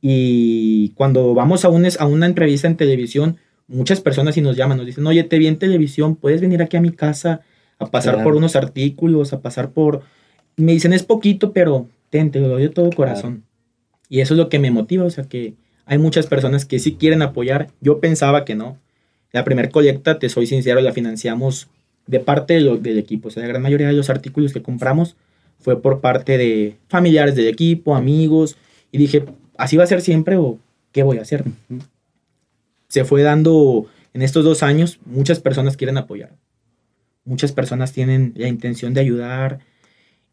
Y 0.01 0.89
cuando 0.95 1.33
vamos 1.33 1.65
a, 1.65 1.69
un, 1.69 1.85
a 1.97 2.05
una 2.05 2.25
entrevista 2.27 2.67
en 2.67 2.77
televisión, 2.77 3.37
muchas 3.67 4.01
personas 4.01 4.35
sí 4.35 4.41
nos 4.41 4.55
llaman, 4.57 4.77
nos 4.77 4.85
dicen, 4.85 5.05
oye, 5.07 5.23
te 5.23 5.37
vi 5.37 5.47
en 5.47 5.57
televisión, 5.59 6.15
puedes 6.15 6.41
venir 6.41 6.61
aquí 6.61 6.77
a 6.77 6.81
mi 6.81 6.91
casa 6.91 7.41
a 7.79 7.85
pasar 7.87 8.13
Claro. 8.15 8.23
por 8.29 8.35
unos 8.35 8.55
artículos, 8.55 9.33
a 9.33 9.41
pasar 9.41 9.71
por... 9.71 10.01
Me 10.55 10.71
dicen, 10.73 10.93
es 10.93 11.03
poquito, 11.03 11.51
pero 11.53 11.87
ten, 12.09 12.31
te 12.31 12.39
lo 12.39 12.47
doy 12.47 12.63
de 12.63 12.69
todo 12.69 12.89
corazón. 12.91 13.43
Y 14.09 14.21
eso 14.21 14.33
es 14.33 14.37
lo 14.39 14.49
que 14.49 14.57
me 14.59 14.71
motiva, 14.71 15.03
o 15.05 15.09
sea, 15.09 15.25
que 15.25 15.53
hay 15.85 15.97
muchas 15.97 16.25
personas 16.27 16.65
que 16.65 16.79
sí 16.79 16.95
quieren 16.95 17.21
apoyar. 17.21 17.67
Yo 17.81 17.99
pensaba 17.99 18.45
que 18.45 18.55
no. 18.55 18.77
La 19.31 19.43
primer 19.43 19.69
colecta, 19.69 20.17
te 20.17 20.29
soy 20.29 20.47
sincero, 20.47 20.81
la 20.81 20.93
financiamos 20.93 21.67
de 22.07 22.19
parte 22.21 22.53
de 22.55 22.61
lo- 22.61 22.77
del 22.77 22.97
equipo. 22.97 23.27
O 23.27 23.31
sea, 23.31 23.43
la 23.43 23.49
gran 23.49 23.61
mayoría 23.61 23.87
de 23.87 23.93
los 23.93 24.09
artículos 24.09 24.53
que 24.53 24.61
compramos 24.61 25.15
fue 25.59 25.81
por 25.81 25.99
parte 26.01 26.37
de 26.37 26.77
familiares 26.87 27.35
del 27.35 27.47
equipo, 27.47 27.95
amigos. 27.95 28.55
Y 28.91 28.97
dije, 28.97 29.25
¿así 29.57 29.75
va 29.77 29.83
a 29.83 29.87
ser 29.87 30.01
siempre 30.01 30.37
o 30.37 30.57
qué 30.93 31.03
voy 31.03 31.17
a 31.17 31.21
hacer? 31.23 31.43
Se 32.87 33.03
fue 33.05 33.21
dando 33.23 33.87
en 34.13 34.21
estos 34.21 34.43
dos 34.43 34.63
años, 34.63 34.99
muchas 35.05 35.39
personas 35.39 35.77
quieren 35.77 35.97
apoyar. 35.97 36.35
Muchas 37.25 37.51
personas 37.51 37.91
tienen 37.91 38.33
la 38.35 38.47
intención 38.47 38.93
de 38.93 39.01
ayudar 39.01 39.59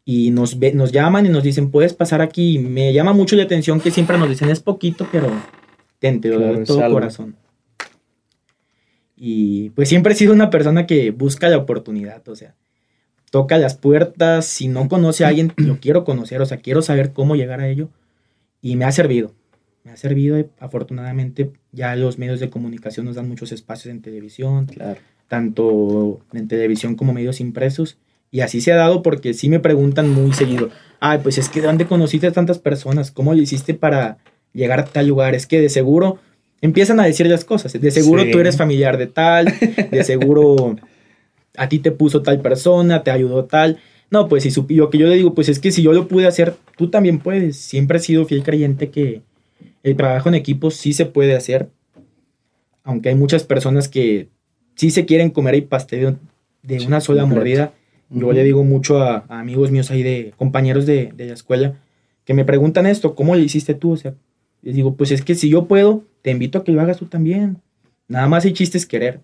y 0.05 0.31
nos, 0.31 0.59
ve- 0.59 0.73
nos 0.73 0.91
llaman 0.91 1.25
y 1.25 1.29
nos 1.29 1.43
dicen, 1.43 1.69
puedes 1.71 1.93
pasar 1.93 2.21
aquí. 2.21 2.57
Me 2.59 2.93
llama 2.93 3.11
mucho 3.13 3.35
la 3.35 3.43
atención 3.43 3.81
que 3.81 3.91
siempre 3.91 4.17
nos 4.17 4.29
dicen, 4.29 4.49
es 4.49 4.61
poquito, 4.61 5.07
pero 5.11 5.29
ten, 5.99 6.21
te 6.21 6.29
lo 6.29 6.35
doy 6.35 6.43
Claro, 6.45 6.59
de 6.59 6.65
todo 6.65 6.77
corazón. 6.91 7.35
Y 9.17 9.69
pues 9.71 9.89
siempre 9.89 10.13
he 10.13 10.15
sido 10.15 10.33
una 10.33 10.49
persona 10.49 10.85
que 10.85 11.11
busca 11.11 11.47
la 11.49 11.57
oportunidad, 11.57 12.27
o 12.27 12.35
sea, 12.35 12.55
toca 13.31 13.57
las 13.57 13.75
puertas, 13.75 14.45
si 14.45 14.67
no 14.67 14.87
conoce 14.89 15.23
a 15.25 15.29
alguien, 15.29 15.53
lo 15.57 15.79
quiero 15.79 16.03
conocer, 16.03 16.41
o 16.41 16.45
sea, 16.45 16.57
quiero 16.57 16.81
saber 16.81 17.13
cómo 17.13 17.35
llegar 17.35 17.59
a 17.61 17.67
ello. 17.69 17.89
Y 18.61 18.75
me 18.77 18.85
ha 18.85 18.91
servido, 18.91 19.33
me 19.85 19.91
ha 19.91 19.97
servido, 19.97 20.37
y 20.39 20.47
afortunadamente 20.59 21.51
ya 21.71 21.95
los 21.95 22.17
medios 22.17 22.39
de 22.39 22.49
comunicación 22.49 23.05
nos 23.05 23.15
dan 23.15 23.29
muchos 23.29 23.51
espacios 23.51 23.91
en 23.93 24.01
televisión, 24.01 24.65
Claro. 24.65 24.99
tanto 25.27 26.19
en 26.33 26.47
televisión 26.47 26.95
como 26.95 27.13
medios 27.13 27.39
impresos. 27.39 27.97
Y 28.31 28.41
así 28.41 28.59
se 28.61 28.73
ha 28.73 28.75
dado 28.75 29.01
porque 29.01 29.33
sí 29.33 29.47
me 29.47 29.59
preguntan 29.59 30.09
muy 30.09 30.33
seguido, 30.33 30.69
ay, 30.99 31.19
pues 31.23 31.37
es 31.37 31.47
que 31.49 31.61
¿de 31.61 31.67
dónde 31.67 31.85
conociste 31.85 32.27
a 32.27 32.31
tantas 32.31 32.59
personas? 32.59 33.11
¿Cómo 33.11 33.33
le 33.33 33.43
hiciste 33.43 33.73
para 33.75 34.17
llegar 34.53 34.79
a 34.79 34.85
tal 34.85 35.07
lugar? 35.07 35.35
Es 35.35 35.45
que 35.45 35.61
de 35.61 35.69
seguro 35.69 36.17
empiezan 36.61 36.99
a 36.99 37.05
decir 37.05 37.27
las 37.27 37.45
cosas. 37.45 37.71
De 37.79 37.91
seguro 37.91 38.23
Sí. 38.23 38.31
tú 38.31 38.39
eres 38.39 38.57
familiar 38.57 38.97
de 38.97 39.07
tal, 39.07 39.53
de 39.91 40.03
seguro 40.03 40.75
a 41.57 41.69
ti 41.69 41.79
te 41.79 41.91
puso 41.91 42.23
tal 42.23 42.41
persona, 42.41 43.03
te 43.03 43.11
ayudó 43.11 43.45
tal. 43.45 43.77
No, 44.09 44.27
pues 44.27 44.43
si 44.43 44.49
yo 44.51 44.89
que 44.89 44.97
yo 44.97 45.07
le 45.07 45.15
digo, 45.15 45.33
pues 45.35 45.47
es 45.47 45.59
que 45.59 45.71
si 45.71 45.81
yo 45.83 45.93
lo 45.93 46.07
pude 46.07 46.25
hacer, 46.27 46.55
tú 46.77 46.89
también 46.89 47.19
puedes. 47.19 47.55
Siempre 47.57 47.99
he 47.99 48.01
sido 48.01 48.25
fiel 48.25 48.43
creyente 48.43 48.89
que 48.89 49.21
el 49.85 49.95
trabajo 49.95 50.29
en 50.29 50.35
equipo 50.35 50.71
sí 50.71 50.93
se 50.93 51.05
puede 51.05 51.35
hacer. 51.35 51.69
Aunque 52.83 53.09
hay 53.09 53.15
muchas 53.15 53.43
personas 53.43 53.87
que 53.87 54.29
sí 54.75 54.91
se 54.91 55.05
quieren 55.05 55.29
comer 55.29 55.55
el 55.55 55.63
pastel 55.63 56.17
de 56.63 56.79
Sí, 56.79 56.87
una 56.87 56.99
sola 57.01 57.21
completo. 57.21 57.39
mordida. 57.41 57.73
Yo 58.09 58.31
le 58.33 58.43
digo 58.43 58.63
mucho 58.63 59.01
a, 59.01 59.25
a 59.27 59.39
amigos 59.39 59.71
míos 59.71 59.89
ahí 59.91 60.03
de 60.03 60.33
compañeros 60.37 60.85
de, 60.85 61.11
de 61.15 61.25
la 61.27 61.33
escuela 61.33 61.75
que 62.23 62.33
me 62.33 62.45
preguntan 62.45 62.85
esto, 62.87 63.13
¿cómo 63.15 63.35
le 63.35 63.43
hiciste 63.43 63.75
tú? 63.75 63.91
O 63.91 63.97
sea, 63.97 64.15
les 64.63 64.73
digo, 64.75 64.95
pues 64.95 65.11
es 65.11 65.21
que 65.21 65.35
si 65.35 65.49
yo 65.49 65.65
puedo, 65.67 66.03
te 66.23 66.31
invito 66.31 66.57
a 66.57 66.63
que 66.63 66.71
lo 66.71 66.81
hagas 66.81 66.97
tú 66.97 67.05
también. 67.05 67.57
Nada 68.07 68.27
más 68.27 68.45
el 68.45 68.53
chiste 68.53 68.77
es 68.79 68.85
querer. 68.87 69.19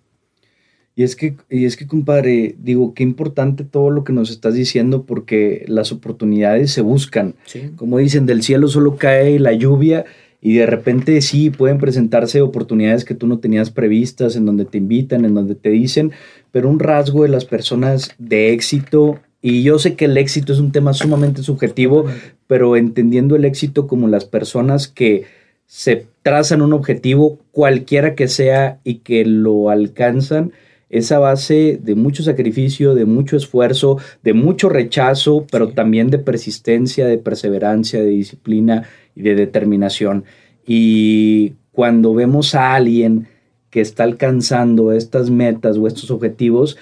Y 0.95 1.01
es 1.03 1.15
que, 1.15 1.35
y 1.49 1.65
es 1.65 1.77
que, 1.77 1.87
compadre, 1.87 2.55
digo, 2.59 2.93
qué 2.93 3.01
importante 3.01 3.63
todo 3.63 3.89
lo 3.89 4.03
que 4.03 4.13
nos 4.13 4.29
estás 4.29 4.53
diciendo 4.53 5.03
porque 5.05 5.65
las 5.67 5.91
oportunidades 5.91 6.71
se 6.71 6.81
buscan. 6.81 7.33
Sí. 7.45 7.71
Como 7.75 7.97
dicen, 7.97 8.25
del 8.27 8.43
cielo 8.43 8.67
solo 8.67 8.97
cae 8.97 9.39
la 9.39 9.53
lluvia 9.53 10.05
y 10.41 10.55
de 10.55 10.65
repente 10.65 11.21
sí 11.21 11.51
pueden 11.51 11.77
presentarse 11.77 12.41
oportunidades 12.41 13.05
que 13.05 13.13
tú 13.13 13.27
no 13.27 13.37
tenías 13.37 13.69
previstas, 13.69 14.35
en 14.35 14.45
donde 14.45 14.65
te 14.65 14.79
invitan, 14.79 15.23
en 15.23 15.35
donde 15.35 15.53
te 15.55 15.69
dicen, 15.69 16.11
pero 16.51 16.67
un 16.67 16.79
rasgo 16.79 17.23
de 17.23 17.29
las 17.29 17.45
personas 17.45 18.15
de 18.17 18.51
éxito, 18.51 19.19
y 19.41 19.63
yo 19.63 19.79
sé 19.79 19.95
que 19.95 20.05
el 20.05 20.17
éxito 20.17 20.51
es 20.51 20.59
un 20.59 20.71
tema 20.71 20.93
sumamente 20.93 21.43
subjetivo, 21.43 22.05
pero 22.47 22.75
entendiendo 22.75 23.35
el 23.35 23.45
éxito 23.45 23.87
como 23.87 24.07
las 24.07 24.25
personas 24.25 24.87
que 24.87 25.25
se 25.67 26.07
trazan 26.23 26.61
un 26.61 26.73
objetivo, 26.73 27.39
cualquiera 27.51 28.15
que 28.15 28.27
sea, 28.27 28.79
y 28.83 28.95
que 28.95 29.23
lo 29.25 29.69
alcanzan, 29.69 30.51
esa 30.91 31.17
base 31.19 31.79
de 31.81 31.95
mucho 31.95 32.21
sacrificio, 32.21 32.93
de 32.93 33.05
mucho 33.05 33.37
esfuerzo, 33.37 33.97
de 34.23 34.33
mucho 34.33 34.69
rechazo, 34.69 35.47
pero 35.49 35.67
Sí. 35.69 35.73
también 35.73 36.09
de 36.09 36.19
persistencia, 36.19 37.07
de 37.07 37.17
perseverancia, 37.17 38.03
de 38.03 38.09
disciplina 38.09 38.83
y 39.15 39.21
de 39.23 39.35
determinación. 39.35 40.25
Y 40.67 41.53
cuando 41.71 42.13
vemos 42.13 42.53
a 42.53 42.75
alguien 42.75 43.27
que 43.69 43.79
está 43.79 44.03
alcanzando 44.03 44.91
estas 44.91 45.29
metas 45.29 45.77
o 45.77 45.87
estos 45.87 46.11
objetivos, 46.11 46.77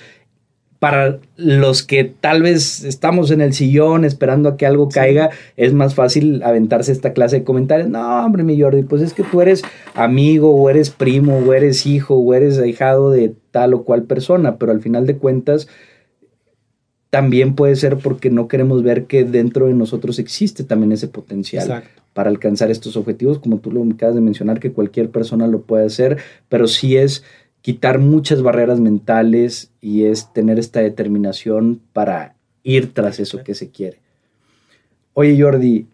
para 0.79 1.19
los 1.35 1.83
que 1.83 2.05
tal 2.05 2.41
vez 2.41 2.85
estamos 2.85 3.31
en 3.31 3.41
el 3.41 3.53
sillón 3.53 4.05
esperando 4.05 4.47
a 4.47 4.57
que 4.57 4.65
algo 4.65 4.87
caiga, 4.87 5.29
es 5.57 5.73
más 5.73 5.93
fácil 5.93 6.41
aventarse 6.41 6.93
esta 6.93 7.11
clase 7.11 7.39
de 7.39 7.43
comentarios. 7.43 7.89
No, 7.89 8.25
hombre, 8.25 8.43
mi 8.43 8.59
Jordi, 8.59 8.83
pues 8.83 9.01
es 9.01 9.13
que 9.13 9.23
tú 9.23 9.41
eres 9.41 9.61
amigo, 9.93 10.55
o 10.55 10.69
eres 10.69 10.89
primo, 10.89 11.37
o 11.37 11.53
eres 11.53 11.85
hijo, 11.85 12.15
o 12.15 12.33
eres 12.33 12.57
ahijado 12.59 13.11
de 13.11 13.33
tal 13.51 13.73
o 13.73 13.83
cual 13.83 14.03
persona, 14.03 14.57
pero 14.57 14.71
al 14.71 14.81
final 14.81 15.05
de 15.05 15.17
cuentas 15.17 15.67
también 17.09 17.55
puede 17.55 17.75
ser 17.75 17.97
porque 17.97 18.29
no 18.29 18.47
queremos 18.47 18.81
ver 18.83 19.05
que 19.05 19.25
dentro 19.25 19.65
de 19.65 19.73
nosotros 19.73 20.19
existe 20.19 20.63
también 20.63 20.91
ese 20.91 21.07
potencial 21.07 21.63
Exacto. 21.63 22.01
para 22.13 22.29
alcanzar 22.29 22.71
estos 22.71 22.95
objetivos, 22.95 23.39
como 23.39 23.57
tú 23.57 23.71
lo 23.71 23.83
acabas 23.83 24.15
de 24.15 24.21
mencionar, 24.21 24.59
que 24.59 24.71
cualquier 24.71 25.09
persona 25.09 25.47
lo 25.47 25.61
puede 25.63 25.87
hacer, 25.87 26.19
pero 26.47 26.67
sí 26.67 26.95
es 26.95 27.23
quitar 27.69 27.99
muchas 27.99 28.41
barreras 28.41 28.79
mentales 28.79 29.69
y 29.79 30.05
es 30.05 30.33
tener 30.33 30.57
esta 30.57 30.79
determinación 30.79 31.79
para 31.93 32.33
ir 32.63 32.95
tras 32.95 33.19
eso 33.19 33.43
que 33.43 33.53
se 33.53 33.69
quiere. 33.69 33.99
Oye 35.13 35.39
Jordi, 35.39 35.85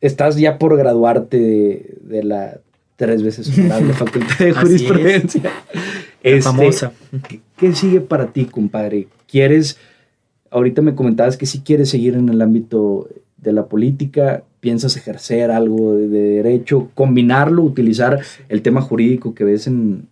estás 0.00 0.34
ya 0.38 0.58
por 0.58 0.76
graduarte 0.76 1.38
de, 1.38 1.98
de 2.00 2.24
la 2.24 2.58
tres 2.96 3.22
veces 3.22 3.56
honorable 3.56 3.92
Facultad 4.04 4.38
de 4.40 4.52
Jurisprudencia. 4.52 5.42
La 6.24 6.30
Este, 6.30 6.42
famosa. 6.42 6.92
¿qué, 7.28 7.42
qué 7.56 7.72
sigue 7.76 8.00
para 8.00 8.32
ti, 8.32 8.46
compadre? 8.46 9.06
¿Quieres, 9.28 9.78
ahorita 10.50 10.82
me 10.82 10.96
comentabas 10.96 11.36
que 11.36 11.46
sí 11.46 11.60
quieres 11.60 11.90
seguir 11.90 12.14
en 12.14 12.28
el 12.28 12.42
ámbito 12.42 13.08
de 13.36 13.52
la 13.52 13.66
política, 13.66 14.42
piensas 14.58 14.96
ejercer 14.96 15.52
algo 15.52 15.94
de 15.94 16.08
derecho, 16.08 16.90
combinarlo, 16.96 17.62
utilizar 17.62 18.18
el 18.48 18.62
tema 18.62 18.80
jurídico 18.80 19.32
que 19.32 19.44
ves 19.44 19.68
en, 19.68 20.08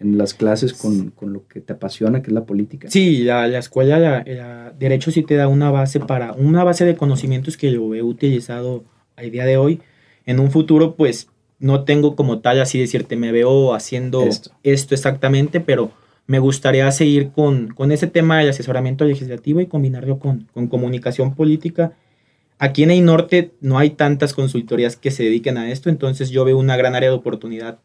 en 0.00 0.18
las 0.18 0.34
clases 0.34 0.72
con, 0.72 1.10
con 1.10 1.32
lo 1.32 1.46
que 1.46 1.60
te 1.60 1.74
apasiona, 1.74 2.22
que 2.22 2.28
es 2.28 2.32
la 2.32 2.44
política? 2.44 2.88
Sí, 2.90 3.18
la, 3.22 3.46
la 3.46 3.58
escuela, 3.58 3.98
la, 3.98 4.24
la 4.26 4.72
Derecho 4.78 5.10
sí 5.10 5.22
te 5.22 5.36
da 5.36 5.46
una 5.46 5.70
base 5.70 6.00
para, 6.00 6.32
una 6.32 6.64
base 6.64 6.84
de 6.84 6.96
conocimientos 6.96 7.56
que 7.56 7.70
yo 7.70 7.94
he 7.94 8.02
utilizado 8.02 8.82
al 9.16 9.30
día 9.30 9.44
de 9.44 9.58
hoy. 9.58 9.80
En 10.24 10.40
un 10.40 10.50
futuro, 10.50 10.96
pues, 10.96 11.28
no 11.58 11.84
tengo 11.84 12.16
como 12.16 12.40
tal 12.40 12.60
así 12.60 12.80
decirte, 12.80 13.16
me 13.16 13.30
veo 13.30 13.74
haciendo 13.74 14.22
Esto. 14.22 14.50
esto, 14.62 14.94
exactamente, 14.94 15.60
pero 15.60 15.90
me 16.26 16.38
gustaría 16.38 16.90
seguir 16.92 17.30
con, 17.32 17.68
con 17.74 17.92
ese 17.92 18.06
tema 18.06 18.38
del 18.38 18.48
asesoramiento 18.50 19.04
legislativo 19.04 19.60
y 19.60 19.66
combinarlo 19.66 20.18
con, 20.18 20.48
con 20.54 20.68
comunicación 20.68 21.34
política. 21.34 21.92
Aquí 22.58 22.82
en 22.82 22.90
el 22.90 23.04
norte 23.04 23.52
no 23.60 23.78
hay 23.78 23.90
tantas 23.90 24.32
consultorías 24.32 24.96
que 24.96 25.10
se 25.10 25.24
dediquen 25.24 25.58
a 25.58 25.70
esto, 25.70 25.90
entonces 25.90 26.30
yo 26.30 26.44
veo 26.44 26.56
una 26.56 26.76
gran 26.76 26.94
área 26.94 27.10
de 27.10 27.16
oportunidad. 27.16 27.78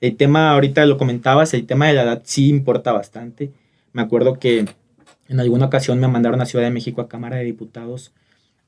El 0.00 0.16
tema, 0.16 0.52
ahorita 0.52 0.84
lo 0.86 0.98
comentabas, 0.98 1.54
el 1.54 1.66
tema 1.66 1.88
de 1.88 1.94
la 1.94 2.02
edad 2.02 2.22
sí 2.24 2.48
importa 2.48 2.92
bastante. 2.92 3.50
Me 3.92 4.02
acuerdo 4.02 4.38
que 4.38 4.66
en 5.28 5.40
alguna 5.40 5.66
ocasión 5.66 5.98
me 5.98 6.08
mandaron 6.08 6.40
a 6.40 6.46
Ciudad 6.46 6.64
de 6.64 6.70
México 6.70 7.00
a 7.00 7.08
Cámara 7.08 7.36
de 7.36 7.44
Diputados 7.44 8.12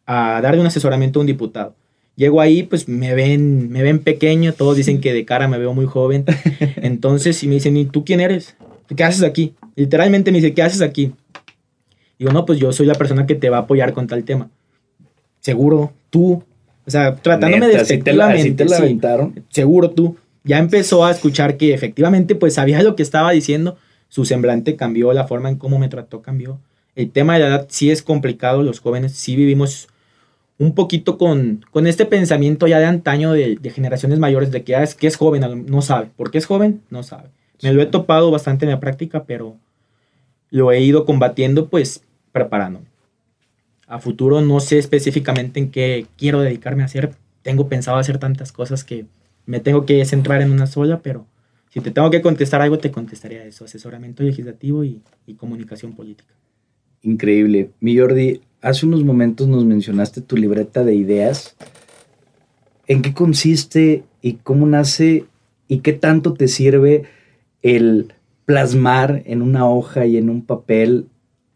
a 0.06 0.40
darle 0.40 0.60
un 0.60 0.66
asesoramiento 0.66 1.18
a 1.18 1.22
un 1.22 1.26
diputado. 1.26 1.74
Llego 2.16 2.40
ahí, 2.40 2.64
pues 2.64 2.88
me 2.88 3.14
ven, 3.14 3.70
me 3.70 3.82
ven 3.82 4.00
pequeño, 4.00 4.52
todos 4.52 4.76
dicen 4.76 5.00
que 5.00 5.12
de 5.12 5.24
cara 5.24 5.46
me 5.46 5.58
veo 5.58 5.74
muy 5.74 5.86
joven. 5.86 6.24
Entonces, 6.76 7.36
si 7.36 7.46
me 7.46 7.54
dicen, 7.54 7.76
¿y 7.76 7.84
tú 7.84 8.04
quién 8.04 8.20
eres? 8.20 8.56
¿Qué 8.96 9.04
haces 9.04 9.22
aquí? 9.22 9.54
Literalmente 9.76 10.32
me 10.32 10.38
dice, 10.38 10.54
¿qué 10.54 10.62
haces 10.62 10.80
aquí? 10.80 11.12
Digo, 12.18 12.32
no, 12.32 12.44
pues 12.44 12.58
yo 12.58 12.72
soy 12.72 12.86
la 12.86 12.94
persona 12.94 13.26
que 13.26 13.34
te 13.34 13.50
va 13.50 13.58
a 13.58 13.60
apoyar 13.60 13.92
con 13.92 14.06
tal 14.06 14.24
tema. 14.24 14.50
seguro, 15.40 15.92
tú, 16.10 16.42
o 16.86 16.90
sea, 16.90 17.14
tratándome 17.14 17.68
de 17.68 17.98
te 17.98 18.12
la, 18.12 18.30
aventaron. 18.30 19.44
seguro 19.50 19.90
tú, 19.90 20.16
ya 20.44 20.58
empezó 20.58 21.04
a 21.04 21.10
escuchar 21.10 21.56
que 21.56 21.74
efectivamente 21.74 22.34
pues 22.34 22.54
sabía 22.54 22.82
lo 22.82 22.96
que 22.96 23.02
estaba 23.02 23.30
diciendo, 23.32 23.76
su 24.08 24.24
semblante 24.24 24.76
cambió, 24.76 25.12
la 25.12 25.26
forma 25.26 25.48
en 25.48 25.56
cómo 25.56 25.78
me 25.78 25.88
trató 25.88 26.22
cambió. 26.22 26.60
El 26.94 27.10
tema 27.10 27.34
de 27.34 27.40
la 27.40 27.46
edad 27.46 27.66
sí 27.68 27.90
es 27.90 28.02
complicado, 28.02 28.62
los 28.62 28.80
jóvenes 28.80 29.12
sí 29.12 29.36
vivimos 29.36 29.88
un 30.58 30.74
poquito 30.74 31.18
con, 31.18 31.64
con 31.70 31.86
este 31.86 32.04
pensamiento 32.04 32.66
ya 32.66 32.78
de 32.78 32.86
antaño 32.86 33.32
de, 33.32 33.58
generaciones 33.72 34.18
mayores 34.18 34.50
de 34.50 34.64
que, 34.64 34.74
ah, 34.74 34.82
es, 34.82 34.94
que 34.94 35.06
es 35.06 35.16
joven, 35.16 35.66
no 35.66 35.82
sabe. 35.82 36.10
¿Por 36.16 36.30
qué 36.30 36.38
es 36.38 36.46
joven? 36.46 36.82
No 36.90 37.02
sabe. 37.02 37.28
Me 37.62 37.72
lo 37.72 37.80
he 37.80 37.86
topado 37.86 38.30
bastante 38.30 38.64
en 38.64 38.72
la 38.72 38.80
práctica, 38.80 39.24
pero 39.24 39.56
lo 40.50 40.72
he 40.72 40.80
ido 40.80 41.04
combatiendo 41.04 41.68
pues 41.68 42.02
preparándome. 42.32 42.86
A 43.86 44.00
futuro 44.00 44.40
no 44.40 44.60
sé 44.60 44.78
específicamente 44.78 45.60
en 45.60 45.70
qué 45.70 46.06
quiero 46.16 46.40
dedicarme 46.40 46.82
a 46.82 46.86
hacer. 46.86 47.14
Tengo 47.42 47.68
pensado 47.68 47.98
hacer 47.98 48.18
tantas 48.18 48.52
cosas 48.52 48.84
que 48.84 49.06
me 49.48 49.60
tengo 49.60 49.86
que 49.86 50.04
centrar 50.04 50.42
en 50.42 50.52
una 50.52 50.66
sola, 50.66 51.00
pero 51.00 51.26
si 51.70 51.80
te 51.80 51.90
tengo 51.90 52.10
que 52.10 52.20
contestar 52.20 52.60
algo, 52.60 52.78
te 52.78 52.90
contestaría 52.90 53.46
eso, 53.46 53.64
asesoramiento 53.64 54.22
legislativo 54.22 54.84
y, 54.84 55.00
y 55.26 55.34
comunicación 55.34 55.94
política. 55.94 56.34
Increíble. 57.00 57.70
Mi 57.80 57.96
Jordi, 57.96 58.42
hace 58.60 58.84
unos 58.84 59.04
momentos 59.04 59.48
nos 59.48 59.64
mencionaste 59.64 60.20
tu 60.20 60.36
libreta 60.36 60.84
de 60.84 60.94
ideas. 60.94 61.56
¿En 62.86 63.00
qué 63.00 63.14
consiste 63.14 64.04
y 64.20 64.34
cómo 64.34 64.66
nace 64.66 65.24
y 65.66 65.78
qué 65.78 65.94
tanto 65.94 66.34
te 66.34 66.46
sirve 66.46 67.04
el 67.62 68.12
plasmar 68.44 69.22
en 69.24 69.40
una 69.40 69.66
hoja 69.66 70.04
y 70.04 70.18
en 70.18 70.28
un 70.28 70.44
papel 70.44 71.06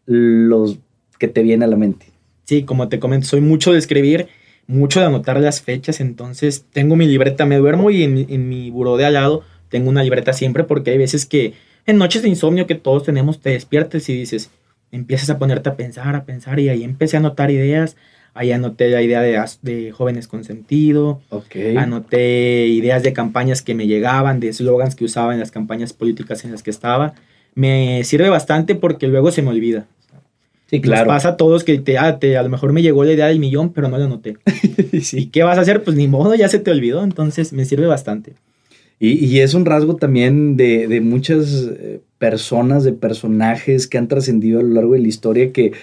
los 0.07 0.79
que 1.19 1.27
te 1.27 1.43
viene 1.43 1.65
a 1.65 1.67
la 1.67 1.77
mente? 1.77 2.07
Sí, 2.45 2.63
como 2.63 2.89
te 2.89 2.99
comento, 2.99 3.27
soy 3.27 3.41
mucho 3.41 3.71
de 3.71 3.77
escribir, 3.77 4.29
mucho 4.67 4.99
de 4.99 5.07
anotar 5.07 5.39
las 5.39 5.61
fechas, 5.61 5.99
entonces 5.99 6.65
tengo 6.71 6.95
mi 6.95 7.05
libreta, 7.05 7.45
me 7.45 7.57
duermo 7.57 7.89
y 7.89 8.03
en, 8.03 8.25
en 8.29 8.49
mi 8.49 8.69
buró 8.71 8.97
de 8.97 9.05
al 9.05 9.13
lado 9.13 9.43
tengo 9.69 9.89
una 9.89 10.03
libreta 10.03 10.33
siempre 10.33 10.63
porque 10.63 10.91
hay 10.91 10.97
veces 10.97 11.25
que 11.25 11.53
en 11.85 11.97
noches 11.97 12.21
de 12.21 12.29
insomnio 12.29 12.67
que 12.67 12.75
todos 12.75 13.03
tenemos 13.03 13.41
te 13.41 13.49
despiertes 13.49 14.07
y 14.07 14.13
dices, 14.13 14.49
empiezas 14.91 15.29
a 15.29 15.39
ponerte 15.39 15.69
a 15.69 15.75
pensar, 15.75 16.15
a 16.15 16.23
pensar, 16.23 16.59
y 16.59 16.69
ahí 16.69 16.83
empecé 16.83 17.17
a 17.17 17.19
anotar 17.19 17.51
ideas. 17.51 17.97
Ahí 18.35 18.51
anoté 18.51 18.89
la 18.89 19.01
idea 19.03 19.21
de, 19.21 19.43
de 19.61 19.91
jóvenes 19.91 20.27
con 20.27 20.43
sentido. 20.43 21.21
Okay. 21.29 21.77
Anoté 21.77 22.65
ideas 22.67 23.03
de 23.03 23.13
campañas 23.13 23.61
que 23.61 23.75
me 23.75 23.85
llegaban, 23.85 24.39
de 24.39 24.51
slogans 24.51 24.95
que 24.95 25.05
usaba 25.05 25.33
en 25.33 25.39
las 25.39 25.51
campañas 25.51 25.93
políticas 25.93 26.43
en 26.43 26.51
las 26.51 26.63
que 26.63 26.71
estaba. 26.71 27.13
Me 27.53 28.03
sirve 28.03 28.29
bastante 28.29 28.73
porque 28.73 29.07
luego 29.07 29.31
se 29.31 29.43
me 29.43 29.49
olvida. 29.49 29.85
Sí, 30.73 30.81
claro. 30.81 31.05
Nos 31.05 31.13
pasa 31.13 31.29
a 31.29 31.37
todos 31.37 31.63
que 31.63 31.77
te, 31.77 31.99
ah, 31.99 32.17
te, 32.17 32.35
a 32.35 32.41
lo 32.41 32.49
mejor 32.49 32.73
me 32.73 32.81
llegó 32.81 33.03
la 33.03 33.13
idea 33.13 33.27
del 33.27 33.37
millón, 33.37 33.73
pero 33.73 33.89
no 33.89 33.97
la 33.99 34.05
anoté. 34.05 34.37
sí. 35.03 35.19
¿Y 35.19 35.25
qué 35.27 35.43
vas 35.43 35.59
a 35.59 35.61
hacer? 35.61 35.83
Pues 35.83 35.95
ni 35.95 36.07
modo, 36.07 36.33
ya 36.33 36.49
se 36.49 36.57
te 36.57 36.71
olvidó. 36.71 37.03
Entonces 37.03 37.53
me 37.53 37.63
sirve 37.63 37.85
bastante. 37.85 38.33
Y, 38.99 39.23
y 39.23 39.41
es 39.41 39.53
un 39.53 39.65
rasgo 39.65 39.97
también 39.97 40.57
de, 40.57 40.87
de 40.87 40.99
muchas 40.99 41.69
eh, 41.79 42.01
personas, 42.17 42.83
de 42.83 42.93
personajes 42.93 43.85
que 43.85 43.99
han 43.99 44.07
trascendido 44.07 44.61
a 44.61 44.63
lo 44.63 44.69
largo 44.69 44.93
de 44.93 44.99
la 45.01 45.07
historia 45.07 45.51
que 45.51 45.73